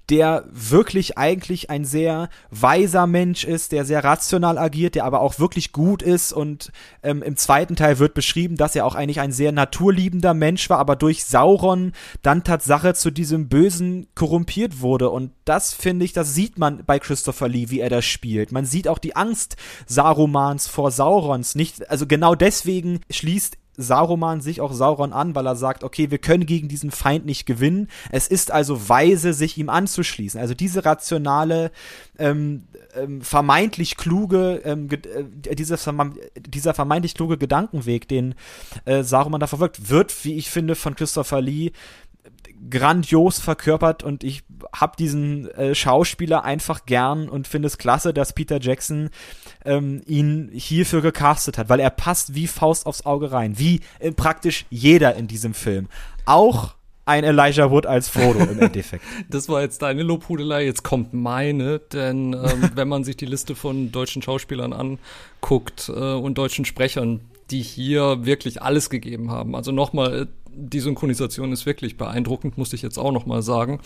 der 0.10 0.46
wirklich 0.52 1.18
eigentlich 1.18 1.70
ein 1.70 1.86
sehr 1.86 2.30
weiser 2.50 3.08
Mensch 3.08 3.44
ist, 3.44 3.72
der 3.72 3.86
sehr 3.86 4.04
rational 4.04 4.58
agiert, 4.58 4.96
der 4.96 5.06
aber 5.06 5.22
auch 5.22 5.40
wirklich 5.40 5.72
gut 5.72 6.02
ist 6.02 6.34
und 6.34 6.72
ähm, 7.04 7.22
im 7.22 7.38
zweiten 7.38 7.76
Teil 7.76 8.00
wird 8.00 8.14
beschrieben, 8.14 8.56
dass 8.56 8.76
er 8.76 8.86
auch 8.86 8.96
eigentlich 8.96 9.20
ein 9.20 9.32
sehr 9.32 9.52
naturliebender 9.52 10.34
Mensch 10.34 10.70
war, 10.70 10.80
aber 10.80 10.96
durch 10.96 11.26
Sauron 11.26 11.94
dann 12.22 12.44
Tatsache 12.44 12.94
zu 12.94 13.12
diesem 13.12 13.50
Bösen 13.50 14.08
korrumpiert 14.16 14.82
wurde 14.82 15.10
und 15.10 15.32
das 15.46 15.74
finde 15.74 16.06
ich, 16.06 16.14
das 16.14 16.34
sieht 16.34 16.58
man 16.58 16.84
bei 16.86 17.00
Christopher 17.00 17.48
Lee, 17.48 17.70
wie 17.70 17.80
er 17.80 17.90
das 17.90 18.06
spielt. 18.06 18.52
Man 18.52 18.66
sieht 18.66 18.88
auch 18.88 19.00
die 19.00 19.16
Angst 19.16 19.56
Sarumans 19.86 20.68
vor 20.68 20.92
Saurons 20.92 21.56
nicht, 21.56 21.90
also 21.90 22.08
genau 22.08 22.36
deswegen 22.36 23.02
schließt 23.10 23.58
Saruman 23.82 24.42
sich 24.42 24.62
auch 24.62 24.74
Sauron 24.74 25.14
an, 25.14 25.36
weil 25.36 25.48
er 25.48 25.56
sagt, 25.56 25.84
okay, 25.84 26.12
wir 26.12 26.18
können 26.18 26.46
gegen 26.46 26.68
diesen 26.68 26.92
Feind 26.92 27.26
nicht 27.26 27.46
gewinnen. 27.46 27.88
Es 28.12 28.28
ist 28.28 28.52
also 28.52 28.90
weise, 28.90 29.34
sich 29.34 29.58
ihm 29.58 29.70
anzuschließen. 29.70 30.40
Also 30.40 30.54
diese 30.54 30.86
rationale, 30.86 31.72
ähm, 32.18 32.64
ähm, 32.96 33.22
vermeintlich 33.22 33.98
kluge, 33.98 34.62
ähm, 34.66 34.90
äh, 34.92 35.56
dieser, 35.56 35.78
dieser 36.36 36.74
vermeintlich 36.74 37.16
kluge 37.16 37.38
Gedankenweg, 37.38 38.08
den 38.08 38.36
äh, 38.86 39.04
Saruman 39.04 39.40
da 39.40 39.48
verfolgt, 39.48 39.90
wird, 39.90 40.14
wie 40.26 40.36
ich 40.36 40.50
finde, 40.50 40.76
von 40.76 40.96
Christopher 40.96 41.42
Lee 41.42 41.72
grandios 42.70 43.40
verkörpert 43.40 44.04
und 44.04 44.24
ich 44.24 44.44
hab 44.74 44.98
diesen 44.98 45.50
äh, 45.52 45.74
Schauspieler 45.74 46.44
einfach 46.44 46.86
gern 46.86 47.30
und 47.30 47.48
finde 47.48 47.68
es 47.68 47.78
klasse, 47.78 48.14
dass 48.14 48.34
Peter 48.34 48.60
Jackson 48.60 49.10
ähm, 49.70 50.02
ihn 50.08 50.50
hierfür 50.54 51.02
gecastet 51.02 51.58
hat, 51.58 51.70
weil 51.70 51.80
er 51.80 51.92
passt 51.92 52.34
wie 52.34 52.48
Faust 52.48 52.86
aufs 52.86 53.06
Auge 53.06 53.32
rein, 53.32 53.60
wie 53.60 53.82
äh, 54.00 54.12
praktisch 54.12 54.66
jeder 54.70 55.16
in 55.16 55.28
diesem 55.28 55.54
Film. 55.54 55.88
Auch 56.26 56.76
ein 57.06 57.24
Elijah 57.24 57.72
Wood 57.72 57.86
als 57.86 58.10
Frodo 58.10 58.40
im 58.40 58.60
Endeffekt. 58.60 59.04
das 59.30 59.50
war 59.50 59.62
jetzt 59.62 59.82
deine 59.82 60.04
Lobhudelei, 60.04 60.66
jetzt 60.66 60.84
kommt 60.84 61.14
meine, 61.14 61.80
denn 61.80 62.34
ähm, 62.34 62.72
wenn 62.76 62.88
man 62.88 63.04
sich 63.04 63.18
die 63.18 63.26
Liste 63.26 63.56
von 63.56 63.92
deutschen 63.92 64.22
Schauspielern 64.22 64.74
anguckt 64.74 65.90
äh, 65.90 66.14
und 66.14 66.38
deutschen 66.38 66.66
Sprechern, 66.66 67.22
die 67.52 67.62
hier 67.62 68.26
wirklich 68.26 68.62
alles 68.62 68.90
gegeben 68.90 69.32
haben. 69.32 69.56
Also 69.56 69.72
nochmal, 69.72 70.28
die 70.56 70.80
Synchronisation 70.80 71.52
ist 71.52 71.66
wirklich 71.66 71.98
beeindruckend, 71.98 72.58
muss 72.58 72.74
ich 72.74 72.82
jetzt 72.82 72.98
auch 72.98 73.12
noch 73.12 73.26
mal 73.26 73.42
sagen. 73.42 73.80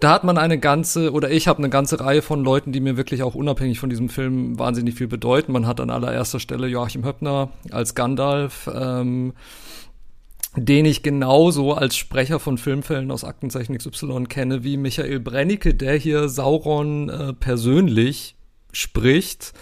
Da 0.00 0.10
hat 0.10 0.24
man 0.24 0.38
eine 0.38 0.58
ganze, 0.58 1.12
oder 1.12 1.30
ich 1.30 1.46
habe 1.48 1.58
eine 1.58 1.70
ganze 1.70 2.00
Reihe 2.00 2.22
von 2.22 2.42
Leuten, 2.42 2.72
die 2.72 2.80
mir 2.80 2.96
wirklich 2.96 3.22
auch 3.22 3.34
unabhängig 3.34 3.78
von 3.78 3.90
diesem 3.90 4.08
Film 4.08 4.58
wahnsinnig 4.58 4.96
viel 4.96 5.06
bedeuten. 5.06 5.52
Man 5.52 5.66
hat 5.66 5.80
an 5.80 5.90
allererster 5.90 6.40
Stelle 6.40 6.66
Joachim 6.66 7.04
Höppner 7.04 7.50
als 7.70 7.94
Gandalf, 7.94 8.68
ähm, 8.74 9.32
den 10.56 10.84
ich 10.84 11.02
genauso 11.02 11.74
als 11.74 11.96
Sprecher 11.96 12.40
von 12.40 12.58
Filmfällen 12.58 13.10
aus 13.10 13.24
Aktenzeichen 13.24 13.76
XY 13.76 14.24
kenne 14.24 14.64
wie 14.64 14.76
Michael 14.76 15.20
Brennecke, 15.20 15.74
der 15.74 15.96
hier 15.96 16.28
Sauron 16.28 17.08
äh, 17.08 17.32
persönlich 17.32 18.34
spricht. 18.72 19.52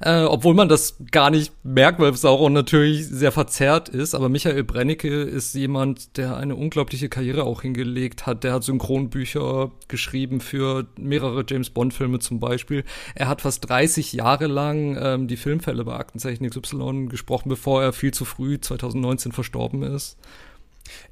Äh, 0.00 0.22
obwohl 0.24 0.54
man 0.54 0.68
das 0.68 0.96
gar 1.10 1.30
nicht 1.30 1.52
merkt, 1.64 2.00
weil 2.00 2.14
Sauron 2.14 2.52
natürlich 2.52 3.06
sehr 3.06 3.32
verzerrt 3.32 3.88
ist. 3.88 4.14
Aber 4.14 4.28
Michael 4.28 4.64
Brennecke 4.64 5.22
ist 5.22 5.54
jemand, 5.54 6.16
der 6.16 6.36
eine 6.36 6.56
unglaubliche 6.56 7.08
Karriere 7.08 7.44
auch 7.44 7.62
hingelegt 7.62 8.26
hat. 8.26 8.44
Der 8.44 8.52
hat 8.52 8.64
Synchronbücher 8.64 9.70
geschrieben 9.88 10.40
für 10.40 10.86
mehrere 10.98 11.44
James 11.48 11.70
Bond-Filme 11.70 12.18
zum 12.18 12.40
Beispiel. 12.40 12.84
Er 13.14 13.28
hat 13.28 13.42
fast 13.42 13.68
30 13.68 14.12
Jahre 14.12 14.46
lang 14.46 14.96
ähm, 15.00 15.28
die 15.28 15.36
Filmfälle 15.36 15.84
bei 15.84 15.94
Aktenzeichen 15.94 16.48
XY 16.48 17.06
gesprochen, 17.08 17.48
bevor 17.48 17.82
er 17.82 17.92
viel 17.92 18.12
zu 18.12 18.24
früh 18.24 18.60
2019 18.60 19.32
verstorben 19.32 19.82
ist. 19.82 20.18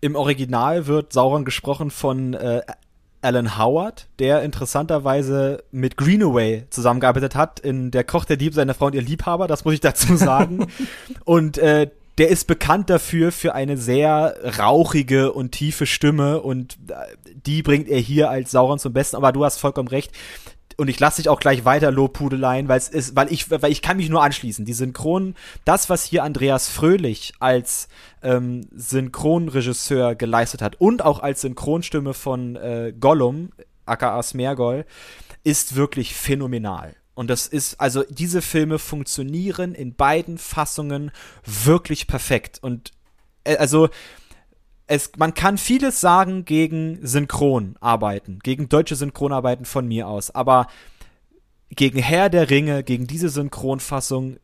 Im 0.01 0.15
Original 0.15 0.87
wird 0.87 1.13
Sauron 1.13 1.45
gesprochen 1.45 1.91
von 1.91 2.35
äh, 2.35 2.63
Alan 3.25 3.59
Howard, 3.59 4.07
der 4.19 4.43
interessanterweise 4.43 5.65
mit 5.73 5.97
Greenaway 5.97 6.65
zusammengearbeitet 6.71 7.35
hat 7.35 7.61
in 7.61 7.91
Der 7.91 8.05
Koch, 8.05 8.25
der 8.25 8.37
Dieb, 8.37 8.55
seine 8.55 8.75
Frau 8.75 8.87
und 8.87 8.95
ihr 8.95 9.03
Liebhaber, 9.03 9.47
das 9.47 9.65
muss 9.65 9.75
ich 9.75 9.81
dazu 9.81 10.17
sagen. 10.17 10.67
und 11.25 11.59
äh, 11.59 11.91
der 12.19 12.29
ist 12.29 12.47
bekannt 12.47 12.91
dafür 12.91 13.33
für 13.33 13.55
eine 13.55 13.77
sehr 13.77 14.37
rauchige 14.59 15.33
und 15.33 15.51
tiefe 15.51 15.85
Stimme 15.87 16.41
und 16.43 16.79
äh, 16.89 16.95
die 17.45 17.63
bringt 17.63 17.89
er 17.89 17.99
hier 17.99 18.31
als 18.31 18.53
Sauron 18.53 18.79
zum 18.79 18.93
Besten. 18.93 19.17
Aber 19.17 19.33
du 19.33 19.45
hast 19.45 19.59
vollkommen 19.59 19.89
recht 19.89 20.13
und 20.77 20.89
ich 20.89 20.99
lasse 21.01 21.23
dich 21.23 21.29
auch 21.29 21.41
gleich 21.41 21.65
weiter 21.65 21.91
Lobpudeleien, 21.91 22.69
weil 22.69 22.79
es 22.79 22.89
ist, 22.89 23.17
weil 23.17 23.33
ich, 23.33 23.51
weil 23.51 23.71
ich 23.71 23.83
kann 23.83 23.97
mich 23.97 24.09
nur 24.09 24.23
anschließen. 24.23 24.65
Die 24.65 24.73
Synchron, 24.73 25.35
das, 25.65 25.91
was 25.91 26.05
hier 26.05 26.25
Andreas 26.25 26.69
Fröhlich 26.69 27.35
als 27.41 27.89
ähm, 28.23 28.69
Synchronregisseur 28.75 30.15
geleistet 30.15 30.63
hat 30.63 30.81
und 30.81 31.05
auch 31.05 31.21
als 31.21 31.43
Synchronstimme 31.43 32.15
von 32.15 32.57
äh, 32.57 32.93
Gollum, 32.99 33.51
aka 33.87 34.23
Smergol, 34.23 34.85
ist 35.45 35.77
wirklich 35.77 36.15
phänomenal. 36.15 36.97
Und 37.15 37.31
das 37.31 37.47
ist, 37.47 37.81
also 37.81 38.03
diese 38.09 38.43
Filme 38.43 38.79
funktionieren 38.79 39.75
in 39.75 39.95
beiden 39.95 40.37
Fassungen 40.39 41.13
wirklich 41.45 42.07
perfekt. 42.07 42.59
Und 42.61 42.91
äh, 43.45 43.57
also 43.57 43.89
es, 44.87 45.13
man 45.17 45.35
kann 45.35 45.59
vieles 45.59 46.01
sagen 46.01 46.45
gegen 46.45 46.99
Synchronarbeiten, 47.07 48.41
gegen 48.43 48.69
deutsche 48.69 48.97
Synchronarbeiten 48.97 49.65
von 49.65 49.87
mir 49.87 50.09
aus, 50.09 50.31
aber 50.31 50.67
gegen 51.71 51.99
Herr 51.99 52.29
der 52.29 52.51
Ringe, 52.51 52.85
gegen 52.85 53.07
diese 53.07 53.29
Synchronfassung 53.29 54.37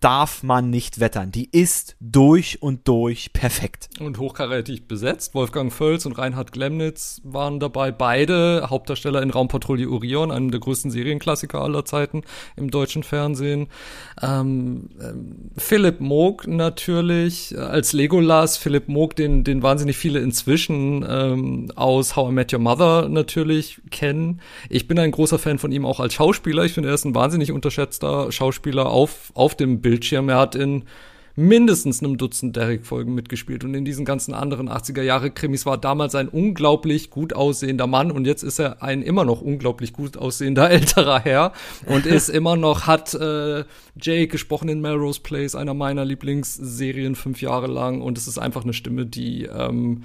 darf 0.00 0.42
man 0.42 0.70
nicht 0.70 1.00
wettern. 1.00 1.32
Die 1.32 1.48
ist 1.50 1.96
durch 2.00 2.62
und 2.62 2.86
durch 2.86 3.32
perfekt. 3.32 3.88
Und 4.00 4.18
hochkarätig 4.18 4.88
besetzt. 4.88 5.34
Wolfgang 5.34 5.72
Völz 5.72 6.04
und 6.06 6.18
Reinhard 6.18 6.52
Glemnitz 6.52 7.20
waren 7.24 7.60
dabei. 7.60 7.92
Beide 7.92 8.66
Hauptdarsteller 8.68 9.22
in 9.22 9.30
Raumpatrouille 9.30 9.88
Orion, 9.88 10.30
einem 10.30 10.50
der 10.50 10.60
größten 10.60 10.90
Serienklassiker 10.90 11.60
aller 11.62 11.84
Zeiten 11.84 12.22
im 12.56 12.70
deutschen 12.70 13.02
Fernsehen. 13.02 13.68
Ähm, 14.22 14.90
ähm, 15.00 15.50
Philipp 15.56 16.00
Moog 16.00 16.46
natürlich 16.46 17.54
äh, 17.54 17.58
als 17.58 17.92
Legolas. 17.92 18.58
Philipp 18.58 18.88
Moog, 18.88 19.16
den, 19.16 19.44
den 19.44 19.62
wahnsinnig 19.62 19.96
viele 19.96 20.20
inzwischen 20.20 21.04
ähm, 21.08 21.72
aus 21.74 22.16
How 22.16 22.30
I 22.30 22.32
Met 22.32 22.52
Your 22.52 22.60
Mother 22.60 23.08
natürlich 23.08 23.80
kennen. 23.90 24.40
Ich 24.68 24.88
bin 24.88 24.98
ein 24.98 25.10
großer 25.10 25.38
Fan 25.38 25.58
von 25.58 25.72
ihm 25.72 25.86
auch 25.86 26.00
als 26.00 26.14
Schauspieler. 26.14 26.64
Ich 26.64 26.74
finde, 26.74 26.90
er 26.90 26.94
ist 26.94 27.04
ein 27.04 27.14
wahnsinnig 27.14 27.52
unterschätzter 27.52 28.30
Schauspieler 28.30 28.90
auf, 28.90 29.32
auf 29.34 29.54
dem 29.54 29.80
Bildschirm. 29.86 30.28
Er 30.28 30.38
hat 30.38 30.56
in 30.56 30.82
mindestens 31.36 32.02
einem 32.02 32.16
Dutzend 32.16 32.56
Derek-Folgen 32.56 33.14
mitgespielt. 33.14 33.62
Und 33.62 33.74
in 33.74 33.84
diesen 33.84 34.04
ganzen 34.04 34.34
anderen 34.34 34.68
80er-Jahre-Krimis 34.68 35.64
war 35.64 35.78
damals 35.78 36.16
ein 36.16 36.28
unglaublich 36.28 37.08
gut 37.08 37.34
aussehender 37.34 37.86
Mann. 37.86 38.10
Und 38.10 38.26
jetzt 38.26 38.42
ist 38.42 38.58
er 38.58 38.82
ein 38.82 39.02
immer 39.02 39.24
noch 39.24 39.42
unglaublich 39.42 39.92
gut 39.92 40.16
aussehender 40.16 40.68
älterer 40.72 41.20
Herr. 41.20 41.52
Und 41.86 42.04
ist 42.04 42.30
immer 42.30 42.56
noch, 42.56 42.88
hat 42.88 43.14
äh, 43.14 43.64
Jake 44.00 44.26
gesprochen 44.26 44.68
in 44.68 44.80
Melrose 44.80 45.20
Place, 45.20 45.54
einer 45.54 45.74
meiner 45.74 46.04
Lieblingsserien 46.04 47.14
fünf 47.14 47.40
Jahre 47.40 47.68
lang. 47.68 48.00
Und 48.00 48.18
es 48.18 48.26
ist 48.26 48.38
einfach 48.38 48.64
eine 48.64 48.72
Stimme, 48.72 49.06
die, 49.06 49.44
ähm, 49.44 50.02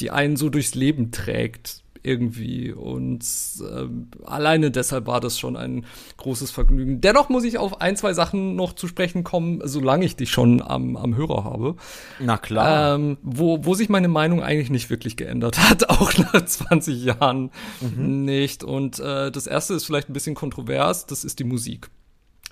die 0.00 0.10
einen 0.10 0.36
so 0.36 0.48
durchs 0.48 0.74
Leben 0.74 1.12
trägt 1.12 1.84
irgendwie. 2.02 2.72
Und 2.72 3.24
äh, 3.60 3.86
alleine 4.24 4.70
deshalb 4.70 5.06
war 5.06 5.20
das 5.20 5.38
schon 5.38 5.56
ein 5.56 5.84
großes 6.16 6.50
Vergnügen. 6.50 7.00
Dennoch 7.00 7.28
muss 7.28 7.44
ich 7.44 7.58
auf 7.58 7.80
ein, 7.80 7.96
zwei 7.96 8.14
Sachen 8.14 8.56
noch 8.56 8.74
zu 8.74 8.88
sprechen 8.88 9.24
kommen, 9.24 9.60
solange 9.64 10.04
ich 10.04 10.16
dich 10.16 10.30
schon 10.30 10.62
am, 10.62 10.96
am 10.96 11.16
Hörer 11.16 11.44
habe. 11.44 11.76
Na 12.18 12.38
klar. 12.38 12.94
Ähm, 12.94 13.18
wo, 13.22 13.64
wo 13.64 13.74
sich 13.74 13.88
meine 13.88 14.08
Meinung 14.08 14.42
eigentlich 14.42 14.70
nicht 14.70 14.90
wirklich 14.90 15.16
geändert 15.16 15.58
hat, 15.70 15.88
auch 15.88 16.12
nach 16.18 16.44
20 16.44 17.04
Jahren 17.04 17.50
mhm. 17.80 18.24
nicht. 18.24 18.64
Und 18.64 18.98
äh, 18.98 19.30
das 19.30 19.46
erste 19.46 19.74
ist 19.74 19.84
vielleicht 19.84 20.08
ein 20.08 20.14
bisschen 20.14 20.34
kontrovers, 20.34 21.06
das 21.06 21.24
ist 21.24 21.38
die 21.38 21.44
Musik. 21.44 21.90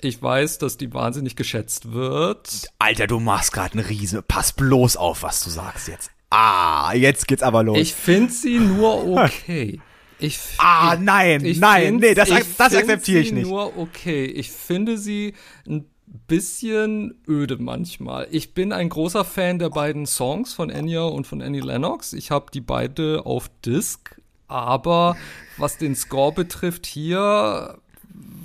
Ich 0.00 0.20
weiß, 0.20 0.58
dass 0.58 0.76
die 0.76 0.92
wahnsinnig 0.92 1.34
geschätzt 1.34 1.92
wird. 1.92 2.68
Alter, 2.78 3.06
du 3.06 3.20
machst 3.20 3.52
gerade 3.52 3.72
eine 3.72 3.88
Riese. 3.88 4.20
Pass 4.20 4.52
bloß 4.52 4.98
auf, 4.98 5.22
was 5.22 5.42
du 5.42 5.48
sagst 5.48 5.88
jetzt. 5.88 6.10
Ah, 6.36 6.92
jetzt 6.94 7.28
geht's 7.28 7.44
aber 7.44 7.62
los. 7.62 7.78
Ich 7.78 7.94
finde 7.94 8.32
sie 8.32 8.58
nur 8.58 9.06
okay. 9.06 9.80
Ich, 10.18 10.40
ah, 10.58 10.96
nein, 11.00 11.44
ich 11.44 11.60
nein, 11.60 11.96
nee, 11.96 12.14
das, 12.14 12.28
das 12.58 12.74
akzeptiere 12.74 13.20
ich 13.20 13.30
nicht. 13.30 13.46
nur 13.46 13.78
okay. 13.78 14.24
Ich 14.24 14.50
finde 14.50 14.98
sie 14.98 15.34
ein 15.64 15.88
bisschen 16.26 17.14
öde 17.28 17.58
manchmal. 17.58 18.26
Ich 18.32 18.52
bin 18.52 18.72
ein 18.72 18.88
großer 18.88 19.24
Fan 19.24 19.60
der 19.60 19.70
beiden 19.70 20.06
Songs 20.06 20.54
von 20.54 20.70
Enya 20.70 21.04
und 21.04 21.24
von 21.28 21.40
Annie 21.40 21.60
Lennox. 21.60 22.12
Ich 22.12 22.32
habe 22.32 22.46
die 22.52 22.60
beide 22.60 23.26
auf 23.26 23.48
Disc, 23.64 24.20
aber 24.48 25.16
was 25.56 25.78
den 25.78 25.94
Score 25.94 26.32
betrifft 26.32 26.84
hier 26.84 27.78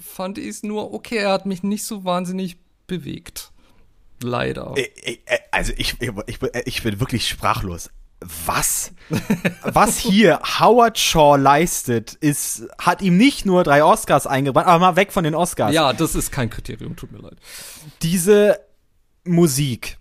fand 0.04 0.38
ich 0.38 0.48
es 0.48 0.64
nur 0.64 0.94
okay. 0.94 1.18
Er 1.18 1.32
hat 1.32 1.48
mich 1.48 1.64
nicht 1.64 1.86
so 1.86 2.04
wahnsinnig 2.04 2.58
bewegt. 2.86 3.52
Leider. 4.22 4.76
Also 5.52 5.74
ich, 5.78 5.96
ich, 6.02 6.40
ich 6.66 6.84
bin 6.84 7.00
wirklich 7.00 7.28
sprachlos. 7.28 7.90
Was? 8.46 8.92
Was 9.64 9.98
hier 9.98 10.42
Howard 10.60 11.00
Shaw 11.00 11.38
leistet, 11.38 12.16
ist, 12.16 12.68
hat 12.78 13.02
ihm 13.02 13.16
nicht 13.18 13.46
nur 13.46 13.64
drei 13.64 13.82
Oscars 13.84 14.28
eingebracht, 14.28 14.68
aber 14.68 14.80
mal 14.80 14.96
weg 14.98 15.14
von 15.14 15.24
den 15.24 15.36
Oscars. 15.36 15.74
Ja, 15.74 15.94
das 15.94 16.16
ist 16.16 16.32
kein 16.32 16.50
Kriterium, 16.50 16.98
tut 16.98 17.14
mir 17.14 17.20
leid. 17.20 17.38
Diese 18.02 18.60
Musik, 19.24 20.00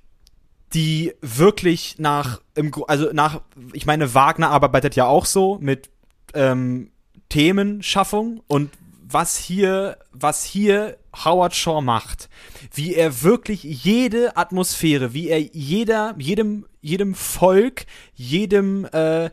die 0.74 1.14
wirklich 1.20 1.96
nach, 1.98 2.40
also 2.88 3.10
nach, 3.12 3.40
ich 3.72 3.86
meine, 3.86 4.14
Wagner 4.14 4.50
arbeitet 4.50 4.96
ja 4.96 5.06
auch 5.06 5.24
so 5.24 5.58
mit 5.60 5.88
ähm, 6.34 6.90
Themenschaffung 7.28 8.42
und 8.48 8.70
was 9.10 9.38
hier, 9.38 9.98
was 10.12 10.44
hier 10.44 10.98
Howard 11.24 11.54
Shaw 11.54 11.80
macht, 11.80 12.28
wie 12.74 12.94
er 12.94 13.22
wirklich 13.22 13.62
jede 13.62 14.36
Atmosphäre, 14.36 15.14
wie 15.14 15.28
er 15.28 15.40
jeder, 15.40 16.14
jedem, 16.18 16.66
jedem 16.80 17.14
Volk, 17.14 17.86
jedem, 18.14 18.84
äh, 18.92 19.30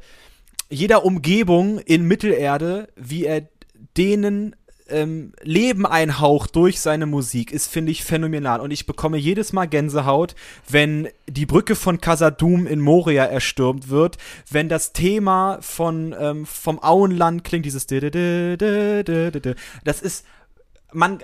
jeder 0.70 1.06
Umgebung 1.06 1.80
in 1.80 2.08
Mittelerde, 2.08 2.88
wie 2.96 3.26
er 3.26 3.48
denen 3.98 4.56
ähm, 4.90 5.34
Leben 5.42 5.86
einhaucht 5.86 6.56
durch 6.56 6.80
seine 6.80 7.06
Musik, 7.06 7.52
ist, 7.52 7.68
finde 7.68 7.92
ich, 7.92 8.04
phänomenal. 8.04 8.60
Und 8.62 8.72
ich 8.72 8.86
bekomme 8.86 9.18
jedes 9.18 9.54
Mal 9.54 9.66
Gänsehaut, 9.66 10.36
wenn 10.70 11.08
die 11.28 11.46
Brücke 11.46 11.76
von 11.76 12.00
Casadum 12.02 12.68
in 12.68 12.80
Moria 12.80 13.26
erstürmt 13.26 13.90
wird, 13.90 14.18
wenn 14.50 14.70
das 14.70 14.94
Thema 14.94 15.58
von, 15.62 16.16
ähm, 16.18 16.46
vom 16.46 16.82
Auenland 16.82 17.44
klingt, 17.44 17.66
dieses 17.66 17.88
Das 19.84 20.02
ist 20.02 20.26
man, 20.96 21.20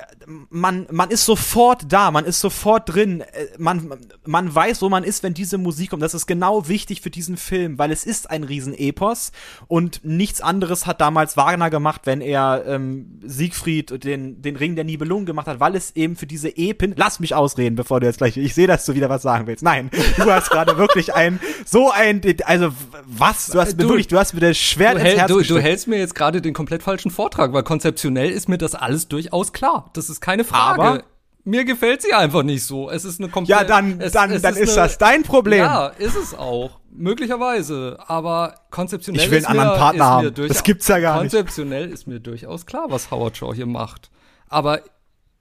man, 0.49 0.85
man 0.91 1.09
ist 1.09 1.25
sofort 1.25 1.85
da, 1.91 2.11
man 2.11 2.25
ist 2.25 2.39
sofort 2.39 2.93
drin, 2.93 3.21
äh, 3.21 3.47
man, 3.57 3.89
man 4.25 4.53
weiß, 4.53 4.81
wo 4.81 4.89
man 4.89 5.03
ist, 5.03 5.23
wenn 5.23 5.33
diese 5.33 5.57
Musik 5.57 5.91
kommt. 5.91 6.03
Das 6.03 6.13
ist 6.13 6.27
genau 6.27 6.67
wichtig 6.67 7.01
für 7.01 7.09
diesen 7.09 7.37
Film, 7.37 7.79
weil 7.79 7.91
es 7.91 8.05
ist 8.05 8.29
ein 8.29 8.43
Riesenepos 8.43 9.31
und 9.67 10.01
nichts 10.03 10.41
anderes 10.41 10.85
hat 10.85 11.01
damals 11.01 11.37
Wagner 11.37 11.69
gemacht, 11.69 12.01
wenn 12.05 12.21
er 12.21 12.63
ähm, 12.67 13.19
Siegfried 13.23 14.03
den, 14.03 14.41
den 14.41 14.55
Ring 14.55 14.75
der 14.75 14.83
Nibelungen 14.83 15.25
gemacht 15.25 15.47
hat, 15.47 15.59
weil 15.59 15.75
es 15.75 15.95
eben 15.95 16.15
für 16.15 16.27
diese 16.27 16.49
Epen, 16.49 16.93
lass 16.97 17.19
mich 17.19 17.33
ausreden, 17.33 17.75
bevor 17.75 17.99
du 17.99 18.07
jetzt 18.07 18.17
gleich, 18.17 18.37
ich 18.37 18.53
sehe, 18.53 18.67
dass 18.67 18.85
du 18.85 18.93
wieder 18.93 19.09
was 19.09 19.21
sagen 19.21 19.47
willst. 19.47 19.63
Nein, 19.63 19.89
du 20.17 20.31
hast 20.31 20.49
gerade 20.49 20.77
wirklich 20.77 21.13
ein, 21.13 21.39
so 21.65 21.89
ein, 21.91 22.21
also 22.43 22.71
was, 23.05 23.47
du 23.47 23.59
hast 23.59 23.77
mir 23.77 23.83
du, 23.83 23.89
wirklich, 23.89 24.07
du 24.07 24.17
hast 24.17 24.33
mir 24.33 24.41
das 24.41 24.57
Schwert 24.57 24.95
ins 24.95 25.15
Herz 25.15 25.31
du, 25.31 25.41
du 25.41 25.59
hältst 25.59 25.87
mir 25.87 25.97
jetzt 25.97 26.13
gerade 26.13 26.41
den 26.41 26.53
komplett 26.53 26.83
falschen 26.83 27.09
Vortrag, 27.09 27.53
weil 27.53 27.63
konzeptionell 27.63 28.29
ist 28.29 28.49
mir 28.49 28.57
das 28.57 28.75
alles 28.75 29.07
durchaus 29.07 29.53
klar 29.53 29.60
klar, 29.61 29.89
das 29.93 30.09
ist 30.09 30.21
keine 30.21 30.43
Frage. 30.43 30.81
Aber 30.81 31.03
mir 31.43 31.65
gefällt 31.65 32.01
sie 32.01 32.13
einfach 32.13 32.43
nicht 32.43 32.63
so. 32.65 32.89
Es 32.89 33.05
ist 33.05 33.19
eine 33.19 33.29
komplett. 33.29 33.59
Ja, 33.59 33.63
dann, 33.63 33.99
es, 34.01 34.11
dann, 34.11 34.31
es 34.31 34.41
dann 34.41 34.55
ist, 34.55 34.61
ist 34.61 34.77
eine, 34.77 34.87
das 34.87 34.97
dein 34.97 35.23
Problem. 35.23 35.59
Ja, 35.59 35.87
ist 35.87 36.15
es 36.15 36.33
auch. 36.33 36.79
Möglicherweise. 36.89 37.97
Aber 38.07 38.55
konzeptionell 38.71 39.25
ich 39.25 39.31
will 39.31 39.45
einen 39.45 39.59
anderen 39.59 39.79
Partner 39.79 40.05
haben. 40.05 40.33
das 40.33 40.63
gibt's 40.63 40.87
ja 40.87 40.99
gar 40.99 41.21
nicht. 41.21 41.31
Konzeptionell 41.31 41.89
ist 41.89 42.07
mir 42.07 42.19
durchaus 42.19 42.65
klar, 42.65 42.85
was 42.89 43.11
Howard 43.11 43.37
Shaw 43.37 43.53
hier 43.53 43.67
macht. 43.67 44.09
Aber 44.47 44.81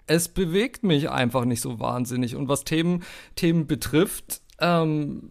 es 0.07 0.29
bewegt 0.29 0.83
mich 0.83 1.11
einfach 1.11 1.45
nicht 1.45 1.61
so 1.61 1.81
wahnsinnig. 1.81 2.37
Und 2.37 2.49
was 2.49 2.65
Themen, 2.65 3.03
Themen 3.37 3.67
betrifft, 3.67 4.43
ähm, 4.59 5.31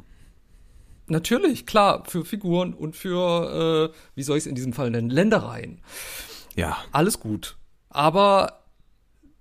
natürlich, 1.08 1.66
klar, 1.66 2.04
für 2.08 2.26
Figuren 2.26 2.74
und 2.74 2.96
für, 2.96 3.92
äh, 3.92 3.98
wie 4.16 4.24
soll 4.24 4.38
ich 4.38 4.44
es 4.44 4.48
in 4.48 4.56
diesem 4.56 4.74
Fall 4.74 4.90
nennen, 4.90 5.10
Ländereien. 5.10 5.82
Ja. 6.56 6.78
Alles 6.92 7.20
gut. 7.20 7.58
Aber 7.90 8.59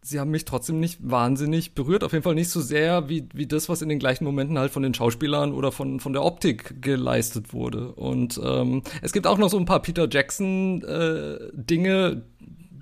sie 0.03 0.21
haben 0.21 0.31
mich 0.31 0.45
trotzdem 0.45 0.81
nicht 0.81 0.99
wahnsinnig 1.03 1.75
berührt. 1.75 2.05
Auf 2.05 2.13
jeden 2.13 2.23
Fall 2.23 2.35
nicht 2.35 2.51
so 2.51 2.61
sehr 2.61 3.09
wie, 3.09 3.29
wie 3.35 3.47
das, 3.47 3.69
was 3.69 3.83
in 3.83 3.89
den 3.89 3.99
gleichen 3.99 4.25
Momenten 4.25 4.59
halt 4.59 4.71
von 4.73 4.83
den 4.83 4.95
Schauspielern 4.95 5.53
oder 5.53 5.73
von, 5.73 6.01
von 6.01 6.13
der 6.13 6.25
Optik 6.25 6.81
geleistet 6.83 7.53
wurde. 7.53 7.93
Und 7.93 8.41
ähm, 8.43 8.83
es 9.03 9.13
gibt 9.13 9.27
auch 9.27 9.39
noch 9.39 9.51
so 9.51 9.59
ein 9.59 9.65
paar 9.65 9.83
Peter 9.83 10.09
Jackson-Dinge, 10.11 11.97
äh, 11.99 12.17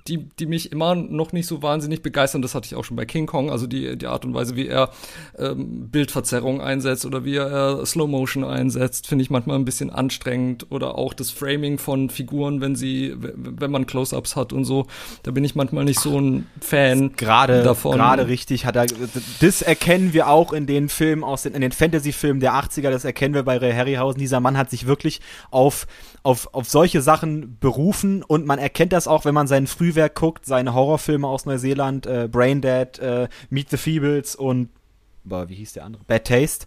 die, 0.09 0.29
die 0.39 0.47
mich 0.47 0.73
immer 0.73 0.95
noch 0.95 1.33
nicht 1.33 1.47
so 1.47 1.63
wahnsinnig 1.63 2.03
begeistern. 2.03 2.43
Das 2.43 2.55
hatte 2.55 2.67
ich 2.67 2.75
auch 2.75 2.85
schon 2.85 2.97
bei 2.97 3.05
King 3.05 3.27
Kong, 3.27 3.51
also 3.51 3.67
die, 3.67 3.97
die 3.97 4.07
Art 4.07 4.25
und 4.25 4.35
Weise, 4.35 4.57
wie 4.57 4.69
er 4.69 4.91
ähm, 5.39 5.89
Bildverzerrung 5.91 6.61
einsetzt 6.61 7.05
oder 7.07 7.25
wie 7.25 7.37
er 7.37 7.85
Slow 7.85 8.09
Motion 8.09 8.45
einsetzt, 8.45 9.07
finde 9.07 9.23
ich 9.23 9.31
manchmal 9.31 9.59
ein 9.59 9.65
bisschen 9.65 9.91
anstrengend. 9.91 10.67
Oder 10.71 10.97
auch 10.97 11.15
das 11.15 11.31
Framing 11.31 11.79
von 11.79 12.11
Figuren, 12.11 12.61
wenn 12.61 12.77
sie, 12.77 13.15
wenn 13.19 13.71
man 13.71 13.87
Close-ups 13.87 14.37
hat 14.37 14.53
und 14.53 14.65
so. 14.65 14.87
Da 15.23 15.31
bin 15.31 15.45
ich 15.45 15.55
manchmal 15.55 15.85
nicht 15.85 16.01
so 16.01 16.19
ein 16.21 16.47
Fan 16.61 17.13
gerade, 17.17 17.63
davon. 17.63 17.97
Gerade 17.97 18.29
richtig 18.29 18.67
hat 18.67 18.77
er, 18.77 18.87
das 19.41 19.63
erkennen 19.63 20.13
wir 20.13 20.29
auch 20.29 20.53
in 20.53 20.67
den 20.67 20.89
Filmen 20.89 21.25
aus 21.25 21.43
den, 21.43 21.55
in 21.55 21.61
den 21.61 21.73
Fantasy-Filmen 21.73 22.41
der 22.41 22.55
80er, 22.55 22.91
das 22.91 23.05
erkennen 23.05 23.35
wir 23.35 23.43
bei 23.43 23.59
Ray 23.59 23.73
Harryhausen. 23.73 24.21
Dieser 24.21 24.41
Mann 24.41 24.57
hat 24.57 24.71
sich 24.71 24.87
wirklich 24.87 25.21
auf, 25.51 25.87
auf, 26.23 26.55
auf 26.55 26.69
solche 26.69 27.03
Sachen 27.03 27.59
berufen 27.59 28.23
und 28.23 28.47
man 28.47 28.59
erkennt 28.59 28.93
das 28.93 29.09
auch, 29.09 29.25
wenn 29.25 29.35
man 29.35 29.47
seinen 29.47 29.67
Früh 29.67 29.95
wer 29.97 30.09
guckt, 30.09 30.47
seine 30.47 30.75
Horrorfilme 30.75 31.27
aus 31.27 31.47
Neuseeland, 31.47 32.07
äh, 32.07 32.29
Braindead, 32.31 32.99
äh, 32.99 33.29
Meet 33.51 33.71
the 33.71 33.77
Feebles 33.77 34.37
und 34.37 34.69
boah, 35.25 35.49
wie 35.49 35.55
hieß 35.55 35.73
der 35.73 35.85
andere? 35.85 36.05
Bad 36.07 36.27
Taste. 36.27 36.67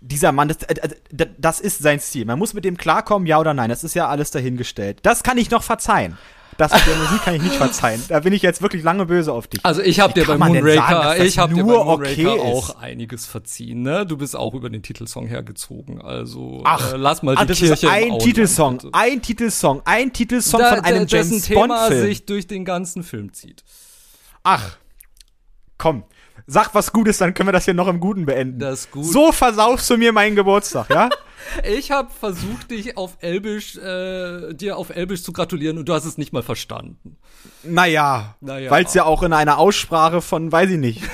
Dieser 0.00 0.30
Mann, 0.32 0.48
das, 0.48 0.62
äh, 0.64 0.88
das 1.36 1.60
ist 1.60 1.80
sein 1.80 1.98
Stil. 2.00 2.24
Man 2.24 2.38
muss 2.38 2.54
mit 2.54 2.64
dem 2.64 2.76
klarkommen, 2.76 3.26
ja 3.26 3.38
oder 3.40 3.54
nein. 3.54 3.70
Das 3.70 3.82
ist 3.82 3.94
ja 3.94 4.08
alles 4.08 4.30
dahingestellt. 4.30 5.00
Das 5.02 5.22
kann 5.22 5.38
ich 5.38 5.50
noch 5.50 5.62
verzeihen. 5.62 6.16
Das 6.58 6.72
mit 6.72 6.86
der 6.86 6.96
Musik 6.96 7.22
kann 7.22 7.34
ich 7.36 7.42
nicht 7.42 7.54
verzeihen. 7.54 8.02
Da 8.08 8.20
bin 8.20 8.32
ich 8.32 8.42
jetzt 8.42 8.60
wirklich 8.60 8.82
lange 8.82 9.06
böse 9.06 9.32
auf 9.32 9.46
dich. 9.46 9.64
Also 9.64 9.80
ich 9.80 10.00
habe 10.00 10.12
dir 10.12 10.26
bei 10.26 10.36
Moonraker, 10.36 11.24
ich 11.24 11.38
habe 11.38 11.54
dir 11.54 11.62
bei 11.64 11.72
Moonraker 11.72 12.00
okay 12.02 12.26
auch 12.28 12.76
einiges 12.80 13.24
verziehen, 13.26 13.82
ne? 13.82 14.04
Du 14.04 14.16
bist 14.16 14.36
auch 14.36 14.52
über 14.54 14.68
den 14.68 14.82
Titelsong 14.82 15.26
hergezogen, 15.28 16.02
also 16.02 16.62
Ach, 16.64 16.92
äh, 16.92 16.96
lass 16.96 17.22
mal 17.22 17.36
die 17.36 17.42
ah, 17.42 17.44
das 17.46 17.58
Kirche 17.58 17.72
ist 17.74 17.84
ein 17.86 18.18
Titelsong, 18.18 18.78
bitte. 18.78 18.90
ein 18.92 19.22
Titelsong, 19.22 19.82
ein 19.84 20.12
Titelsong 20.12 20.60
Da- 20.60 20.74
von 20.76 20.84
einem 20.84 21.06
James 21.06 21.42
Thema 21.44 21.66
Bond 21.68 21.88
Film. 21.92 22.06
sich 22.06 22.26
durch 22.26 22.46
den 22.46 22.64
ganzen 22.64 23.02
Film 23.02 23.32
zieht. 23.32 23.64
Ach, 24.42 24.76
komm, 25.78 26.02
sag 26.48 26.74
was 26.74 26.92
Gutes, 26.92 27.18
dann 27.18 27.34
können 27.34 27.48
wir 27.48 27.52
das 27.52 27.66
hier 27.66 27.74
noch 27.74 27.86
im 27.86 28.00
Guten 28.00 28.26
beenden. 28.26 28.58
Das 28.58 28.80
ist 28.80 28.90
gut. 28.90 29.04
So 29.04 29.30
versaufst 29.30 29.88
du 29.90 29.96
mir 29.98 30.12
meinen 30.12 30.34
Geburtstag, 30.34 30.90
ja? 30.90 31.08
Ich 31.62 31.92
habe 31.92 32.10
versucht, 32.10 32.72
dich 32.72 32.96
auf 32.96 33.16
Elbisch, 33.20 33.76
äh, 33.76 34.52
dir 34.54 34.76
auf 34.76 34.90
Elbisch 34.90 35.22
zu 35.22 35.32
gratulieren 35.32 35.78
und 35.78 35.88
du 35.88 35.94
hast 35.94 36.04
es 36.04 36.18
nicht 36.18 36.32
mal 36.32 36.42
verstanden. 36.42 37.16
naja, 37.62 38.34
Naja. 38.40 38.70
weil 38.72 38.84
es 38.84 38.92
ja 38.92 39.04
auch 39.04 39.22
in 39.22 39.32
einer 39.32 39.56
Aussprache 39.58 40.20
von, 40.20 40.50
weiß 40.50 40.70
ich 40.70 40.78
nicht. 40.78 41.02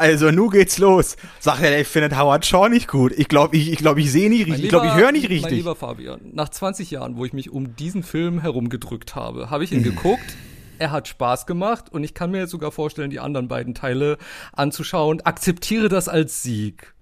Also, 0.00 0.30
nu 0.30 0.48
geht's 0.48 0.78
los. 0.78 1.16
Sag 1.40 1.60
er, 1.60 1.80
ich 1.80 1.88
finde 1.88 2.16
Howard 2.16 2.46
Shaw 2.46 2.68
nicht 2.68 2.86
gut. 2.86 3.12
Ich 3.16 3.26
glaube, 3.26 3.56
ich, 3.56 3.72
ich, 3.72 3.78
glaub, 3.78 3.98
ich 3.98 4.12
sehe 4.12 4.30
nicht 4.30 4.42
Mein 4.42 4.52
richtig. 4.52 4.64
Ich 4.66 4.70
glaube, 4.70 4.86
ich 4.86 4.94
höre 4.94 5.10
nicht 5.10 5.24
Mein 5.24 5.32
richtig. 5.32 5.50
lieber 5.50 5.74
Fabian, 5.74 6.20
nach 6.32 6.50
20 6.50 6.92
Jahren, 6.92 7.16
wo 7.16 7.24
ich 7.24 7.32
mich 7.32 7.50
um 7.50 7.74
diesen 7.74 8.04
Film 8.04 8.40
herumgedrückt 8.40 9.16
habe, 9.16 9.50
habe 9.50 9.64
ich 9.64 9.72
ihn 9.72 9.82
geguckt. 9.82 10.36
Er 10.78 10.90
hat 10.90 11.08
Spaß 11.08 11.46
gemacht 11.46 11.90
und 11.90 12.04
ich 12.04 12.14
kann 12.14 12.30
mir 12.30 12.38
jetzt 12.38 12.50
sogar 12.50 12.72
vorstellen, 12.72 13.10
die 13.10 13.20
anderen 13.20 13.48
beiden 13.48 13.74
Teile 13.74 14.18
anzuschauen. 14.52 15.20
Akzeptiere 15.22 15.88
das 15.88 16.08
als 16.08 16.42
Sieg. 16.42 16.94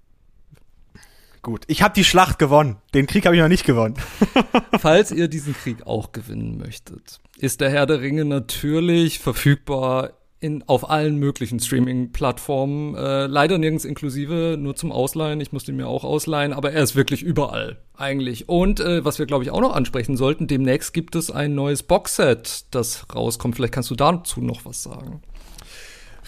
Gut, 1.43 1.63
ich 1.67 1.81
habe 1.81 1.93
die 1.93 2.03
Schlacht 2.03 2.39
gewonnen. 2.39 2.77
Den 2.93 3.07
Krieg 3.07 3.25
habe 3.25 3.35
ich 3.35 3.41
noch 3.41 3.47
nicht 3.47 3.65
gewonnen. 3.65 3.95
Falls 4.79 5.11
ihr 5.11 5.27
diesen 5.27 5.53
Krieg 5.53 5.85
auch 5.85 6.11
gewinnen 6.11 6.57
möchtet, 6.57 7.21
ist 7.37 7.61
der 7.61 7.69
Herr 7.69 7.85
der 7.85 8.01
Ringe 8.01 8.25
natürlich 8.25 9.19
verfügbar 9.19 10.16
in, 10.39 10.63
auf 10.67 10.89
allen 10.89 11.17
möglichen 11.17 11.59
Streaming-Plattformen. 11.59 12.95
Äh, 12.95 13.25
leider 13.27 13.57
nirgends 13.57 13.85
inklusive, 13.85 14.57
nur 14.59 14.75
zum 14.75 14.91
Ausleihen. 14.91 15.41
Ich 15.41 15.51
musste 15.51 15.71
ihn 15.71 15.77
mir 15.77 15.87
auch 15.87 16.03
ausleihen, 16.03 16.53
aber 16.53 16.71
er 16.71 16.83
ist 16.83 16.95
wirklich 16.95 17.23
überall 17.23 17.77
eigentlich. 17.95 18.47
Und 18.47 18.79
äh, 18.79 19.03
was 19.03 19.19
wir, 19.19 19.25
glaube 19.25 19.43
ich, 19.43 19.51
auch 19.51 19.61
noch 19.61 19.75
ansprechen 19.75 20.15
sollten, 20.15 20.47
demnächst 20.47 20.93
gibt 20.93 21.15
es 21.15 21.31
ein 21.31 21.55
neues 21.55 21.83
Boxset, 21.83 22.65
das 22.71 23.07
rauskommt. 23.13 23.55
Vielleicht 23.55 23.73
kannst 23.73 23.89
du 23.89 23.95
dazu 23.95 24.41
noch 24.41 24.65
was 24.65 24.83
sagen. 24.83 25.21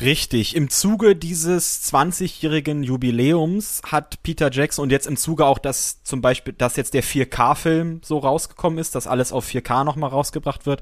Richtig. 0.02 0.56
Im 0.56 0.70
Zuge 0.70 1.14
dieses 1.14 1.92
20-jährigen 1.92 2.84
Jubiläums 2.84 3.82
hat 3.86 4.24
Peter 4.24 4.50
Jackson 4.50 4.84
und 4.84 4.92
jetzt 4.92 5.08
im 5.08 5.18
Zuge 5.18 5.46
auch, 5.46 5.60
dass 5.60 6.02
zum 6.04 6.22
Beispiel, 6.22 6.54
dass 6.54 6.78
jetzt 6.78 6.94
der 6.94 7.04
4K-Film 7.04 8.00
so 8.02 8.18
rausgekommen 8.18 8.80
ist, 8.80 8.96
dass 8.96 9.08
alles 9.08 9.34
auf 9.34 9.46
4K 9.46 9.84
nochmal 9.84 10.10
rausgebracht 10.10 10.66
wird, 10.66 10.82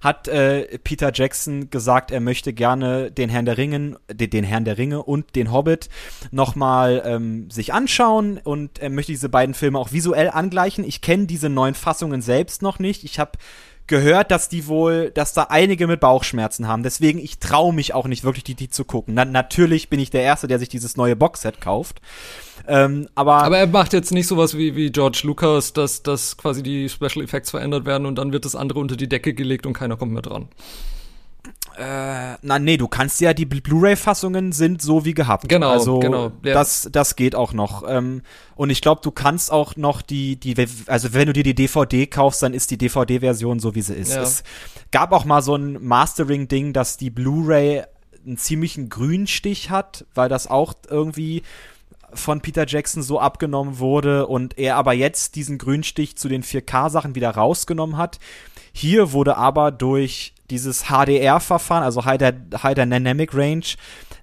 hat 0.00 0.28
äh, 0.28 0.78
Peter 0.78 1.10
Jackson 1.12 1.68
gesagt, 1.68 2.10
er 2.10 2.20
möchte 2.20 2.54
gerne 2.54 3.10
den 3.10 3.28
Herrn 3.28 3.44
der 3.44 3.58
Ringen, 3.58 3.98
den, 4.10 4.30
den 4.30 4.44
Herrn 4.44 4.64
der 4.64 4.78
Ringe 4.78 5.02
und 5.02 5.36
den 5.36 5.52
Hobbit 5.52 5.90
nochmal 6.30 7.02
ähm, 7.04 7.50
sich 7.50 7.74
anschauen 7.74 8.38
und 8.42 8.78
er 8.78 8.88
möchte 8.88 9.12
diese 9.12 9.28
beiden 9.28 9.54
Filme 9.54 9.78
auch 9.78 9.92
visuell 9.92 10.30
angleichen. 10.30 10.84
Ich 10.84 11.02
kenne 11.02 11.26
diese 11.26 11.50
neuen 11.50 11.74
Fassungen 11.74 12.22
selbst 12.22 12.62
noch 12.62 12.78
nicht. 12.78 13.04
Ich 13.04 13.18
habe 13.18 13.32
gehört, 13.86 14.30
dass 14.30 14.48
die 14.48 14.66
wohl, 14.66 15.10
dass 15.10 15.34
da 15.34 15.44
einige 15.44 15.86
mit 15.86 16.00
Bauchschmerzen 16.00 16.66
haben. 16.68 16.82
Deswegen, 16.82 17.18
ich 17.18 17.38
traue 17.38 17.74
mich 17.74 17.94
auch 17.94 18.06
nicht 18.06 18.24
wirklich, 18.24 18.44
die, 18.44 18.54
die 18.54 18.70
zu 18.70 18.84
gucken. 18.84 19.14
Na, 19.14 19.24
natürlich 19.24 19.90
bin 19.90 20.00
ich 20.00 20.10
der 20.10 20.22
Erste, 20.22 20.48
der 20.48 20.58
sich 20.58 20.68
dieses 20.68 20.96
neue 20.96 21.16
Boxset 21.16 21.60
kauft. 21.60 22.00
Ähm, 22.66 23.08
aber, 23.14 23.42
Aber 23.42 23.58
er 23.58 23.66
macht 23.66 23.92
jetzt 23.92 24.12
nicht 24.12 24.26
sowas 24.26 24.56
wie, 24.56 24.74
wie 24.74 24.90
George 24.90 25.20
Lucas, 25.24 25.72
dass, 25.72 26.02
dass 26.02 26.36
quasi 26.36 26.62
die 26.62 26.88
Special 26.88 27.22
Effects 27.22 27.50
verändert 27.50 27.84
werden 27.84 28.06
und 28.06 28.16
dann 28.16 28.32
wird 28.32 28.44
das 28.44 28.56
andere 28.56 28.78
unter 28.78 28.96
die 28.96 29.08
Decke 29.08 29.34
gelegt 29.34 29.66
und 29.66 29.74
keiner 29.74 29.96
kommt 29.96 30.12
mehr 30.12 30.22
dran. 30.22 30.48
Äh, 31.76 32.36
na 32.42 32.58
nee, 32.58 32.76
du 32.76 32.86
kannst 32.86 33.20
ja, 33.20 33.34
die 33.34 33.46
Blu- 33.46 33.60
Blu-ray-Fassungen 33.60 34.52
sind 34.52 34.80
so 34.80 35.04
wie 35.04 35.14
gehabt. 35.14 35.48
Genau, 35.48 35.70
also, 35.70 35.98
genau, 35.98 36.30
ja. 36.44 36.54
Das, 36.54 36.88
das 36.92 37.16
geht 37.16 37.34
auch 37.34 37.52
noch. 37.52 37.82
Ähm, 37.88 38.22
und 38.54 38.70
ich 38.70 38.80
glaube, 38.80 39.00
du 39.02 39.10
kannst 39.10 39.50
auch 39.50 39.74
noch 39.76 40.00
die, 40.00 40.36
die, 40.36 40.54
also 40.86 41.12
wenn 41.12 41.26
du 41.26 41.32
dir 41.32 41.42
die 41.42 41.54
DVD 41.54 42.06
kaufst, 42.06 42.42
dann 42.42 42.54
ist 42.54 42.70
die 42.70 42.78
DVD-Version 42.78 43.58
so, 43.58 43.74
wie 43.74 43.82
sie 43.82 43.94
ist. 43.94 44.14
Ja. 44.14 44.22
Es 44.22 44.44
gab 44.92 45.12
auch 45.12 45.24
mal 45.24 45.42
so 45.42 45.56
ein 45.56 45.84
Mastering-Ding, 45.84 46.72
dass 46.72 46.96
die 46.96 47.10
Blu-ray 47.10 47.82
einen 48.24 48.38
ziemlichen 48.38 48.88
Grünstich 48.88 49.70
hat, 49.70 50.06
weil 50.14 50.28
das 50.28 50.46
auch 50.46 50.74
irgendwie 50.88 51.42
von 52.14 52.40
Peter 52.40 52.64
Jackson 52.66 53.02
so 53.02 53.18
abgenommen 53.18 53.78
wurde 53.80 54.28
und 54.28 54.56
er 54.56 54.76
aber 54.76 54.92
jetzt 54.92 55.34
diesen 55.34 55.58
Grünstich 55.58 56.16
zu 56.16 56.28
den 56.28 56.44
4K-Sachen 56.44 57.16
wieder 57.16 57.30
rausgenommen 57.30 57.96
hat. 57.96 58.20
Hier 58.76 59.12
wurde 59.12 59.36
aber 59.36 59.70
durch 59.70 60.34
dieses 60.50 60.86
HDR-Verfahren, 60.88 61.84
also 61.84 62.04
High, 62.04 62.18
Dy- 62.18 62.56
High 62.62 62.74
Dynamic 62.74 63.32
Range, 63.32 63.64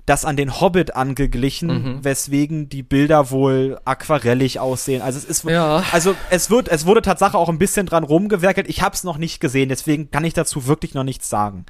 das 0.05 0.25
an 0.25 0.35
den 0.35 0.59
Hobbit 0.59 0.93
angeglichen, 0.95 1.67
Mhm. 1.97 2.03
weswegen 2.03 2.67
die 2.67 2.83
Bilder 2.83 3.31
wohl 3.31 3.79
aquarellig 3.85 4.59
aussehen. 4.59 5.01
Also 5.01 5.17
es 5.19 5.23
ist, 5.25 5.45
Ja. 5.45 5.83
also 5.93 6.15
es 6.29 6.49
wird, 6.49 6.67
es 6.67 6.85
wurde 6.85 7.01
Tatsache 7.01 7.37
auch 7.37 7.47
ein 7.49 7.59
bisschen 7.59 7.85
dran 7.85 8.03
rumgewerkelt. 8.03 8.67
Ich 8.67 8.81
habe 8.81 8.93
es 8.93 9.03
noch 9.05 9.17
nicht 9.17 9.39
gesehen, 9.39 9.69
deswegen 9.69 10.11
kann 10.11 10.25
ich 10.25 10.33
dazu 10.33 10.67
wirklich 10.67 10.93
noch 10.95 11.03
nichts 11.05 11.29
sagen. 11.29 11.65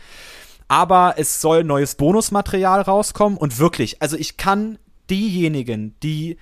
Aber 0.67 1.15
es 1.17 1.39
soll 1.39 1.63
neues 1.63 1.95
Bonusmaterial 1.95 2.81
rauskommen 2.81 3.37
und 3.37 3.59
wirklich, 3.59 4.01
also 4.01 4.17
ich 4.17 4.37
kann 4.37 4.79
diejenigen, 5.09 5.95
die 6.01 6.37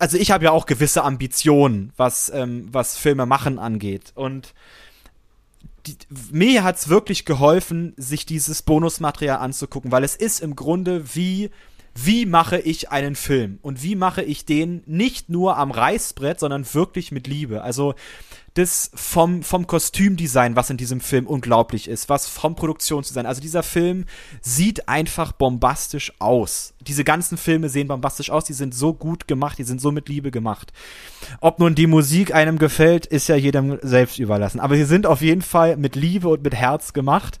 also 0.00 0.16
ich 0.16 0.30
habe 0.30 0.44
ja 0.46 0.50
auch 0.50 0.64
gewisse 0.64 1.04
Ambitionen, 1.04 1.92
was, 1.98 2.32
ähm, 2.34 2.68
was 2.72 2.96
Filme 2.96 3.26
machen 3.26 3.58
angeht. 3.58 4.12
Und 4.14 4.54
die, 5.86 5.96
mir 6.30 6.64
hat's 6.64 6.88
wirklich 6.88 7.24
geholfen, 7.24 7.94
sich 7.96 8.26
dieses 8.26 8.62
Bonusmaterial 8.62 9.38
anzugucken, 9.38 9.92
weil 9.92 10.04
es 10.04 10.16
ist 10.16 10.40
im 10.40 10.56
Grunde 10.56 11.14
wie, 11.14 11.50
wie 11.94 12.26
mache 12.26 12.58
ich 12.58 12.90
einen 12.90 13.16
Film? 13.16 13.58
Und 13.62 13.82
wie 13.82 13.96
mache 13.96 14.22
ich 14.22 14.44
den 14.44 14.82
nicht 14.86 15.28
nur 15.28 15.56
am 15.56 15.70
Reißbrett, 15.70 16.38
sondern 16.38 16.66
wirklich 16.72 17.12
mit 17.12 17.26
Liebe? 17.26 17.62
Also 17.62 17.94
das 18.54 18.90
vom, 18.94 19.42
vom 19.42 19.66
Kostümdesign, 19.66 20.56
was 20.56 20.70
in 20.70 20.76
diesem 20.76 21.00
Film 21.00 21.26
unglaublich 21.26 21.88
ist, 21.88 22.08
was 22.08 22.26
vom 22.26 22.56
Produktionsdesign. 22.56 23.26
Also 23.26 23.40
dieser 23.40 23.62
Film 23.62 24.06
sieht 24.40 24.88
einfach 24.88 25.32
bombastisch 25.32 26.12
aus. 26.18 26.74
Diese 26.80 27.04
ganzen 27.04 27.38
Filme 27.38 27.68
sehen 27.68 27.88
bombastisch 27.88 28.30
aus, 28.30 28.44
die 28.44 28.52
sind 28.52 28.74
so 28.74 28.92
gut 28.92 29.28
gemacht, 29.28 29.58
die 29.58 29.64
sind 29.64 29.80
so 29.80 29.92
mit 29.92 30.08
Liebe 30.08 30.30
gemacht. 30.30 30.72
Ob 31.40 31.60
nun 31.60 31.74
die 31.74 31.86
Musik 31.86 32.34
einem 32.34 32.58
gefällt, 32.58 33.06
ist 33.06 33.28
ja 33.28 33.36
jedem 33.36 33.78
selbst 33.82 34.18
überlassen. 34.18 34.60
Aber 34.60 34.74
sie 34.74 34.84
sind 34.84 35.06
auf 35.06 35.22
jeden 35.22 35.42
Fall 35.42 35.76
mit 35.76 35.94
Liebe 35.94 36.28
und 36.28 36.42
mit 36.42 36.54
Herz 36.54 36.92
gemacht. 36.92 37.38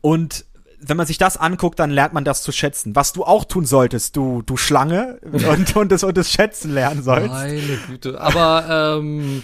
Und 0.00 0.46
wenn 0.88 0.96
man 0.96 1.06
sich 1.06 1.18
das 1.18 1.36
anguckt, 1.36 1.78
dann 1.78 1.90
lernt 1.90 2.12
man 2.12 2.24
das 2.24 2.42
zu 2.42 2.52
schätzen. 2.52 2.96
Was 2.96 3.12
du 3.12 3.24
auch 3.24 3.44
tun 3.44 3.66
solltest, 3.66 4.16
du, 4.16 4.42
du 4.42 4.56
Schlange, 4.56 5.18
und, 5.32 5.76
und, 5.76 5.92
das, 5.92 6.04
und 6.04 6.16
das 6.16 6.30
Schätzen 6.30 6.72
lernen 6.72 7.02
sollst. 7.02 7.28
Meine 7.28 7.78
Güte. 7.86 8.20
Aber 8.20 8.98
ähm, 8.98 9.42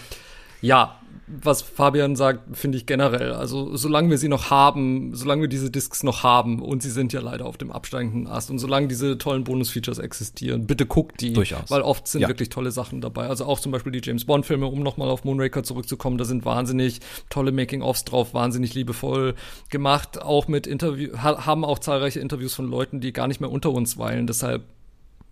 ja, 0.61 1.01
was 1.41 1.63
Fabian 1.63 2.17
sagt, 2.17 2.57
finde 2.57 2.77
ich 2.79 2.87
generell. 2.87 3.33
Also 3.33 3.77
solange 3.77 4.11
wir 4.11 4.19
sie 4.19 4.29
noch 4.29 4.51
haben, 4.51 5.15
solange 5.15 5.43
wir 5.43 5.49
diese 5.49 5.71
Discs 5.71 6.03
noch 6.03 6.23
haben 6.23 6.61
und 6.61 6.83
sie 6.83 6.91
sind 6.91 7.13
ja 7.13 7.21
leider 7.21 7.47
auf 7.47 7.57
dem 7.57 7.71
absteigenden 7.73 8.27
Ast 8.27 8.51
und 8.51 8.59
solange 8.59 8.89
diese 8.89 9.17
tollen 9.19 9.45
Bonus-Features 9.45 9.99
existieren, 9.99 10.67
bitte 10.67 10.85
guckt 10.85 11.21
die. 11.21 11.33
Durchaus. 11.33 11.71
Weil 11.71 11.83
oft 11.83 12.07
sind 12.09 12.21
Ja. 12.23 12.29
wirklich 12.29 12.51
tolle 12.51 12.71
Sachen 12.71 13.01
dabei. 13.01 13.29
Also 13.29 13.47
auch 13.47 13.61
zum 13.61 13.73
Beispiel 13.73 13.93
die 13.93 14.01
James 14.03 14.25
Bond-Filme, 14.25 14.67
um 14.67 14.81
nochmal 14.83 15.09
auf 15.09 15.25
Moonraker 15.25 15.63
zurückzukommen, 15.63 16.19
da 16.19 16.25
sind 16.25 16.45
wahnsinnig 16.45 17.01
tolle 17.31 17.53
Making-ofs 17.53 18.05
drauf, 18.05 18.35
wahnsinnig 18.35 18.75
liebevoll 18.75 19.35
gemacht. 19.71 20.21
Auch 20.21 20.49
mit 20.49 20.67
Interview, 20.67 21.17
ha 21.17 21.47
haben 21.47 21.65
auch 21.65 21.79
zahlreiche 21.79 22.21
Interviews 22.21 22.55
von 22.55 22.69
Leuten, 22.69 23.01
die 23.01 23.13
gar 23.13 23.29
nicht 23.29 23.41
mehr 23.41 23.51
unter 23.51 23.71
uns 23.71 23.97
weilen. 23.97 24.27
Deshalb 24.27 24.65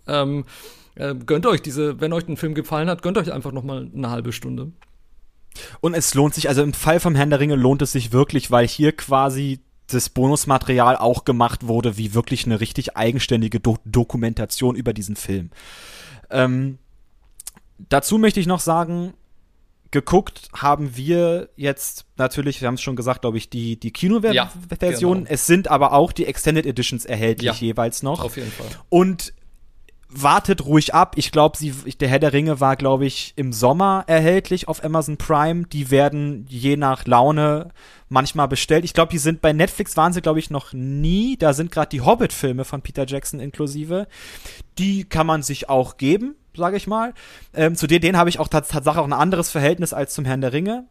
ähm, 0.06 0.44
äh, 0.94 1.14
gönnt 1.14 1.46
euch 1.46 1.62
diese, 1.62 2.00
wenn 2.00 2.12
euch 2.12 2.26
ein 2.28 2.36
Film 2.36 2.54
gefallen 2.54 2.88
hat, 2.88 3.02
gönnt 3.02 3.18
euch 3.18 3.32
einfach 3.32 3.52
noch 3.52 3.64
mal 3.64 3.90
eine 3.94 4.10
halbe 4.10 4.32
Stunde. 4.32 4.72
Und 5.80 5.94
es 5.94 6.14
lohnt 6.14 6.34
sich, 6.34 6.48
also 6.48 6.62
im 6.62 6.72
Fall 6.72 7.00
vom 7.00 7.14
Herrn 7.14 7.30
der 7.30 7.40
Ringe 7.40 7.56
lohnt 7.56 7.82
es 7.82 7.92
sich 7.92 8.12
wirklich, 8.12 8.50
weil 8.50 8.66
hier 8.66 8.92
quasi 8.92 9.60
das 9.88 10.08
Bonusmaterial 10.08 10.96
auch 10.96 11.24
gemacht 11.24 11.66
wurde, 11.66 11.96
wie 11.96 12.14
wirklich 12.14 12.46
eine 12.46 12.60
richtig 12.60 12.96
eigenständige 12.96 13.60
Do 13.60 13.78
Dokumentation 13.84 14.76
über 14.76 14.92
diesen 14.92 15.16
Film. 15.16 15.50
Ähm, 16.30 16.78
dazu 17.88 18.18
möchte 18.18 18.40
ich 18.40 18.46
noch 18.46 18.60
sagen, 18.60 19.14
geguckt 19.90 20.48
haben 20.54 20.96
wir 20.96 21.48
jetzt 21.56 22.06
natürlich, 22.16 22.60
wir 22.60 22.68
haben 22.68 22.76
es 22.76 22.80
schon 22.80 22.94
gesagt, 22.94 23.22
glaube 23.22 23.38
ich, 23.38 23.50
die, 23.50 23.78
die 23.78 23.90
Kinoversion. 23.92 24.34
Ja, 24.36 24.52
genau. 24.78 25.24
Es 25.28 25.46
sind 25.46 25.68
aber 25.68 25.92
auch 25.92 26.12
die 26.12 26.26
Extended 26.26 26.66
Editions 26.66 27.04
erhältlich 27.04 27.46
Ja. 27.46 27.54
jeweils 27.54 28.02
noch. 28.02 28.22
Auf 28.22 28.36
jeden 28.36 28.52
Fall. 28.52 28.68
Und 28.88 29.32
wartet 30.10 30.64
ruhig 30.64 30.94
ab. 30.94 31.14
Ich 31.16 31.30
glaube, 31.30 31.58
der 31.58 32.08
Herr 32.08 32.18
der 32.18 32.32
Ringe 32.32 32.60
war, 32.60 32.76
glaube 32.76 33.06
ich, 33.06 33.32
im 33.36 33.52
Sommer 33.52 34.04
erhältlich 34.06 34.68
auf 34.68 34.84
Amazon 34.84 35.16
Prime. 35.16 35.66
Die 35.66 35.90
werden 35.90 36.46
je 36.48 36.76
nach 36.76 37.06
Laune 37.06 37.70
manchmal 38.08 38.48
bestellt. 38.48 38.84
Ich 38.84 38.92
glaube, 38.92 39.12
die 39.12 39.18
sind 39.18 39.40
bei 39.40 39.52
Netflix 39.52 39.96
waren 39.96 40.12
sie, 40.12 40.20
glaube 40.20 40.40
ich, 40.40 40.50
noch 40.50 40.72
nie. 40.72 41.36
Da 41.36 41.52
sind 41.52 41.70
gerade 41.70 41.88
die 41.88 42.00
Hobbit-Filme 42.00 42.64
von 42.64 42.82
Peter 42.82 43.06
Jackson 43.06 43.40
inklusive. 43.40 44.08
Die 44.78 45.04
kann 45.04 45.26
man 45.26 45.42
sich 45.42 45.68
auch 45.68 45.96
geben, 45.96 46.34
sage 46.54 46.76
ich 46.76 46.86
mal. 46.86 47.14
Ähm, 47.54 47.76
zu 47.76 47.86
denen, 47.86 48.02
denen 48.02 48.18
habe 48.18 48.30
ich 48.30 48.40
auch 48.40 48.48
tats 48.48 48.68
Tatsache 48.68 49.00
auch 49.00 49.06
ein 49.06 49.12
anderes 49.12 49.50
Verhältnis 49.50 49.92
als 49.92 50.12
zum 50.12 50.24
Herrn 50.24 50.40
der 50.40 50.52
Ringe. 50.52 50.86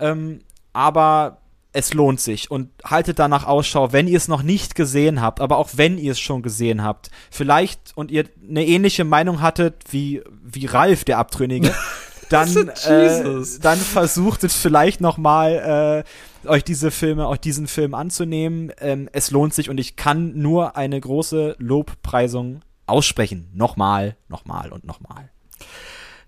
Ähm, 0.00 0.40
aber 0.72 1.38
es 1.76 1.92
lohnt 1.92 2.20
sich 2.20 2.50
und 2.50 2.70
haltet 2.84 3.18
danach 3.18 3.46
Ausschau, 3.46 3.92
wenn 3.92 4.08
ihr 4.08 4.16
es 4.16 4.28
noch 4.28 4.42
nicht 4.42 4.74
gesehen 4.74 5.20
habt, 5.20 5.40
aber 5.40 5.58
auch 5.58 5.70
wenn 5.74 5.98
ihr 5.98 6.12
es 6.12 6.18
schon 6.18 6.40
gesehen 6.40 6.82
habt. 6.82 7.10
Vielleicht 7.30 7.92
und 7.94 8.10
ihr 8.10 8.24
eine 8.48 8.66
ähnliche 8.66 9.04
Meinung 9.04 9.42
hattet 9.42 9.74
wie, 9.90 10.22
wie 10.42 10.64
Ralf, 10.64 11.04
der 11.04 11.18
Abtrünnige, 11.18 11.74
dann, 12.30 12.68
äh, 12.86 13.44
dann 13.60 13.78
versucht 13.78 14.42
es 14.44 14.54
vielleicht 14.54 15.02
noch 15.02 15.18
mal 15.18 16.04
äh, 16.44 16.48
euch 16.48 16.64
diese 16.64 16.90
Filme, 16.90 17.28
euch 17.28 17.40
diesen 17.40 17.66
Film 17.66 17.92
anzunehmen. 17.94 18.72
Ähm, 18.80 19.10
es 19.12 19.30
lohnt 19.30 19.52
sich 19.52 19.68
und 19.68 19.78
ich 19.78 19.96
kann 19.96 20.32
nur 20.38 20.76
eine 20.76 20.98
große 20.98 21.56
Lobpreisung 21.58 22.62
aussprechen. 22.86 23.50
Nochmal, 23.52 24.16
nochmal 24.28 24.72
und 24.72 24.84
nochmal. 24.84 25.28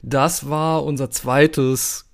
Das 0.03 0.51
war 0.51 0.85
unser 0.85 1.11
zweites 1.11 2.11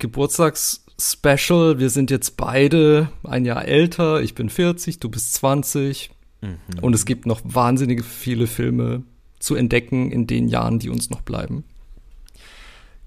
Geburtstagsspecial. 0.96 1.78
Wir 1.78 1.90
sind 1.90 2.10
jetzt 2.10 2.36
beide 2.36 3.10
ein 3.24 3.44
Jahr 3.44 3.64
älter. 3.64 4.20
Ich 4.22 4.34
bin 4.34 4.48
40, 4.48 5.00
du 5.00 5.08
bist 5.08 5.34
20. 5.34 6.10
Mhm. 6.40 6.58
Und 6.80 6.94
es 6.94 7.04
gibt 7.04 7.26
noch 7.26 7.40
wahnsinnige 7.44 8.02
viele 8.02 8.46
Filme 8.46 9.02
zu 9.38 9.54
entdecken 9.54 10.10
in 10.10 10.26
den 10.26 10.48
Jahren, 10.48 10.78
die 10.78 10.90
uns 10.90 11.10
noch 11.10 11.22
bleiben. 11.22 11.64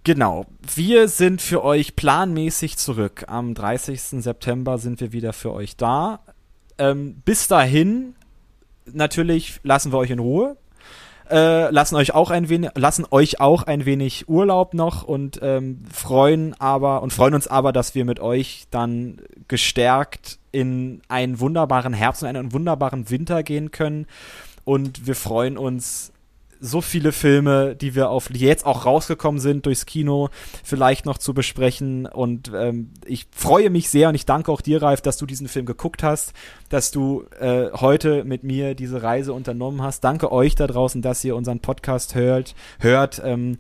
Genau. 0.04 0.46
Wir 0.76 1.08
sind 1.08 1.42
für 1.42 1.64
euch 1.64 1.96
planmäßig 1.96 2.78
zurück. 2.78 3.26
Am 3.28 3.54
30. 3.54 4.02
September 4.24 4.78
sind 4.78 5.02
wir 5.02 5.12
wieder 5.12 5.34
für 5.34 5.52
euch 5.52 5.76
da. 5.76 6.22
Ähm, 6.78 7.22
bis 7.26 7.48
dahin, 7.48 8.16
natürlich 8.86 9.60
lassen 9.64 9.92
wir 9.92 9.98
euch 9.98 10.12
in 10.12 10.20
Ruhe 10.20 10.58
äh, 11.30 11.70
lassen 11.72 11.96
euch 11.96 12.14
auch 12.14 12.30
ein 12.32 12.50
wenig, 12.50 12.72
lassen 12.76 13.06
euch 13.12 13.40
auch 13.40 13.64
ein 13.64 13.86
wenig 13.86 14.28
Urlaub 14.28 14.74
noch 14.74 15.04
und 15.04 15.40
ähm, 15.42 15.84
freuen 15.92 16.60
aber 16.60 17.02
und 17.02 17.14
freuen 17.14 17.34
uns 17.34 17.48
aber, 17.48 17.72
dass 17.72 17.96
wir 17.96 18.06
mit 18.06 18.20
euch 18.20 18.66
dann 18.72 19.22
gestärkt 19.48 20.40
in 20.52 21.02
einen 21.08 21.40
wunderbaren 21.40 21.94
Herbst 21.94 22.24
und 22.24 22.30
einen 22.30 22.54
wunderbaren 22.54 23.10
Winter 23.10 23.44
gehen 23.44 23.72
können. 23.72 24.08
Und 24.64 25.08
wir 25.08 25.16
freuen 25.16 25.58
uns 25.58 26.12
so 26.60 26.82
viele 26.82 27.12
Filme, 27.12 27.76
die 27.76 27.96
wir 27.96 28.10
auf 28.10 28.28
die 28.30 28.40
jetzt 28.40 28.66
auch 28.66 28.86
rausgekommen 28.86 29.40
sind 29.40 29.66
durchs 29.66 29.86
Kino, 29.86 30.30
vielleicht 30.64 31.06
noch 31.06 31.18
zu 31.18 31.34
besprechen. 31.34 32.06
Und 32.06 32.52
ähm, 32.54 32.92
ich 33.06 33.28
freue 33.32 33.70
mich 33.70 33.90
sehr 33.90 34.10
und 34.10 34.16
ich 34.16 34.26
danke 34.26 34.52
auch 34.52 34.62
dir, 34.62 34.82
Ralf, 34.82 35.02
dass 35.02 35.18
du 35.18 35.26
diesen 35.26 35.48
Film 35.48 35.66
geguckt 35.66 36.04
hast, 36.04 36.34
dass 36.70 36.92
du 36.92 37.26
äh, 37.40 37.72
heute 37.74 38.24
mit 38.24 38.44
mir 38.44 38.76
diese 38.76 39.04
Reise 39.04 39.34
unternommen 39.34 39.82
hast. 39.82 40.04
Danke 40.04 40.32
euch 40.32 40.56
da 40.56 40.68
draußen, 40.68 41.02
dass 41.02 41.24
ihr 41.24 41.36
unseren 41.36 41.60
Podcast 41.60 42.16
hört. 42.16 42.56
hört. 42.80 43.22
Ähm, 43.24 43.60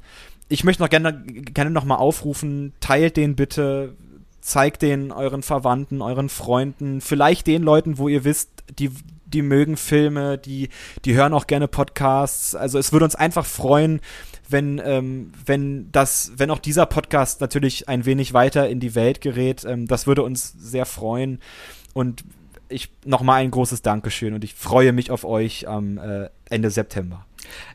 ich 0.50 0.64
möchte 0.64 0.82
noch 0.82 0.90
gerne, 0.90 1.24
gerne 1.24 1.72
noch 1.72 1.86
mal 1.86 1.96
aufrufen, 1.96 2.74
teilt 2.80 3.18
den 3.18 3.36
bitte, 3.36 3.96
zeigt 4.40 4.82
den 4.82 5.12
euren 5.12 5.44
Verwandten, 5.44 6.02
euren 6.02 6.30
Freunden, 6.30 7.02
vielleicht 7.02 7.48
den 7.48 7.64
Leuten, 7.64 7.98
wo 7.98 8.08
ihr 8.08 8.24
wisst, 8.24 8.50
die 8.80 8.92
die 9.28 9.42
mögen 9.42 9.78
Filme, 9.78 10.38
die, 10.38 10.70
die 11.06 11.16
hören 11.16 11.34
auch 11.34 11.48
gerne 11.48 11.68
Podcasts. 11.68 12.56
Also 12.56 12.80
es 12.80 12.92
würde 12.92 13.06
uns 13.06 13.16
einfach 13.16 13.46
freuen, 13.46 14.02
wenn, 14.50 14.82
ähm, 14.84 15.32
wenn 15.46 15.92
das, 15.92 16.32
wenn 16.38 16.52
auch 16.52 16.60
dieser 16.60 16.86
Podcast 16.86 17.42
natürlich 17.42 17.90
ein 17.90 18.06
wenig 18.06 18.34
weiter 18.34 18.70
in 18.70 18.80
die 18.80 18.96
Welt 18.96 19.22
gerät. 19.22 19.66
Ähm, 19.66 19.88
das 19.88 20.08
würde 20.08 20.24
uns 20.24 20.54
sehr 20.58 20.86
freuen. 20.86 21.40
Und 21.94 22.24
ich 22.70 22.92
nochmal 23.06 23.42
ein 23.42 23.52
großes 23.52 23.82
Dankeschön 23.82 24.34
und 24.34 24.44
ich 24.44 24.54
freue 24.54 24.94
mich 24.94 25.12
auf 25.12 25.24
euch 25.24 25.68
am 25.68 25.98
äh, 25.98 26.30
Ende 26.50 26.70
September. 26.70 27.27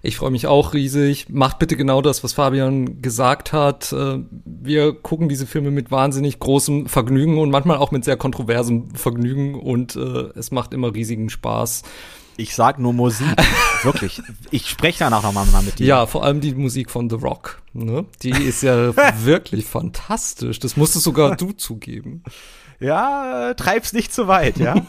Ich 0.02 0.16
freue 0.16 0.30
mich 0.30 0.46
auch 0.46 0.74
riesig. 0.74 1.28
Macht 1.28 1.58
bitte 1.58 1.76
genau 1.76 2.02
das, 2.02 2.24
was 2.24 2.32
Fabian 2.32 3.00
gesagt 3.02 3.52
hat. 3.52 3.92
Äh, 3.92 4.18
wir 4.44 4.92
gucken 4.94 5.28
diese 5.28 5.46
Filme 5.46 5.70
mit 5.70 5.90
wahnsinnig 5.90 6.38
großem 6.38 6.86
Vergnügen 6.86 7.38
und 7.38 7.50
manchmal 7.50 7.78
auch 7.78 7.90
mit 7.90 8.04
sehr 8.04 8.16
kontroversem 8.16 8.94
Vergnügen 8.94 9.54
und 9.54 9.96
äh, 9.96 10.30
es 10.34 10.50
macht 10.50 10.74
immer 10.74 10.94
riesigen 10.94 11.30
Spaß. 11.30 11.82
Ich 12.36 12.54
sag 12.54 12.78
nur 12.78 12.92
Musik. 12.92 13.26
Wirklich. 13.82 14.22
Ich 14.50 14.68
spreche 14.68 15.00
danach 15.00 15.22
nochmal 15.22 15.62
mit 15.62 15.78
dir. 15.78 15.86
Ja, 15.86 16.06
vor 16.06 16.24
allem 16.24 16.40
die 16.40 16.54
Musik 16.54 16.90
von 16.90 17.10
The 17.10 17.16
Rock. 17.16 17.62
Ne? 17.72 18.06
Die 18.22 18.30
ist 18.30 18.62
ja 18.62 18.94
wirklich 19.24 19.66
fantastisch. 19.66 20.58
Das 20.58 20.76
musstest 20.76 21.04
sogar 21.04 21.36
du 21.36 21.52
zugeben. 21.52 22.22
Ja, 22.80 23.54
treib's 23.54 23.92
nicht 23.92 24.12
zu 24.12 24.28
weit, 24.28 24.58
ja. 24.58 24.74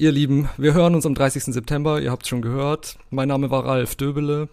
Ihr 0.00 0.12
Lieben, 0.12 0.48
wir 0.56 0.72
hören 0.72 0.94
uns 0.94 1.04
am 1.04 1.14
30. 1.14 1.52
September, 1.52 2.00
ihr 2.00 2.10
habt 2.10 2.26
schon 2.26 2.40
gehört. 2.40 2.96
Mein 3.10 3.28
Name 3.28 3.50
war 3.50 3.66
Ralf 3.66 3.96
Döbele. 3.96 4.48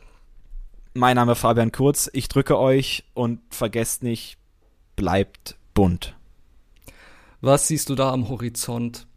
Mein 0.93 1.15
Name 1.15 1.35
Fabian 1.35 1.71
Kurz. 1.71 2.09
Ich 2.11 2.27
drücke 2.27 2.59
euch 2.59 3.05
und 3.13 3.39
vergesst 3.49 4.03
nicht, 4.03 4.37
bleibt 4.97 5.55
bunt. 5.73 6.17
Was 7.39 7.69
siehst 7.69 7.87
du 7.87 7.95
da 7.95 8.11
am 8.11 8.27
Horizont? 8.27 9.07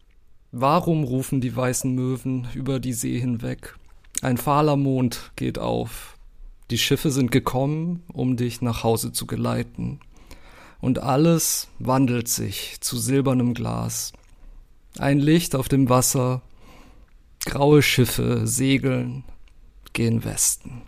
Warum 0.53 1.03
rufen 1.03 1.41
die 1.41 1.53
weißen 1.53 1.93
Möwen 1.93 2.47
über 2.53 2.79
die 2.79 2.93
See 2.93 3.19
hinweg? 3.19 3.75
Ein 4.21 4.37
fahler 4.37 4.77
Mond 4.77 5.33
geht 5.35 5.59
auf. 5.59 6.17
Die 6.69 6.77
Schiffe 6.77 7.11
sind 7.11 7.33
gekommen, 7.33 8.03
um 8.07 8.37
dich 8.37 8.61
nach 8.61 8.85
Hause 8.85 9.11
zu 9.11 9.27
geleiten. 9.27 9.99
Und 10.79 10.99
alles 10.99 11.67
wandelt 11.77 12.29
sich 12.29 12.79
zu 12.79 12.97
silbernem 12.97 13.53
Glas. 13.53 14.13
Ein 14.99 15.19
Licht 15.19 15.55
auf 15.55 15.69
dem 15.69 15.89
Wasser, 15.89 16.41
graue 17.45 17.81
Schiffe 17.81 18.45
segeln, 18.45 19.23
gehen 19.93 20.23
Westen. 20.23 20.81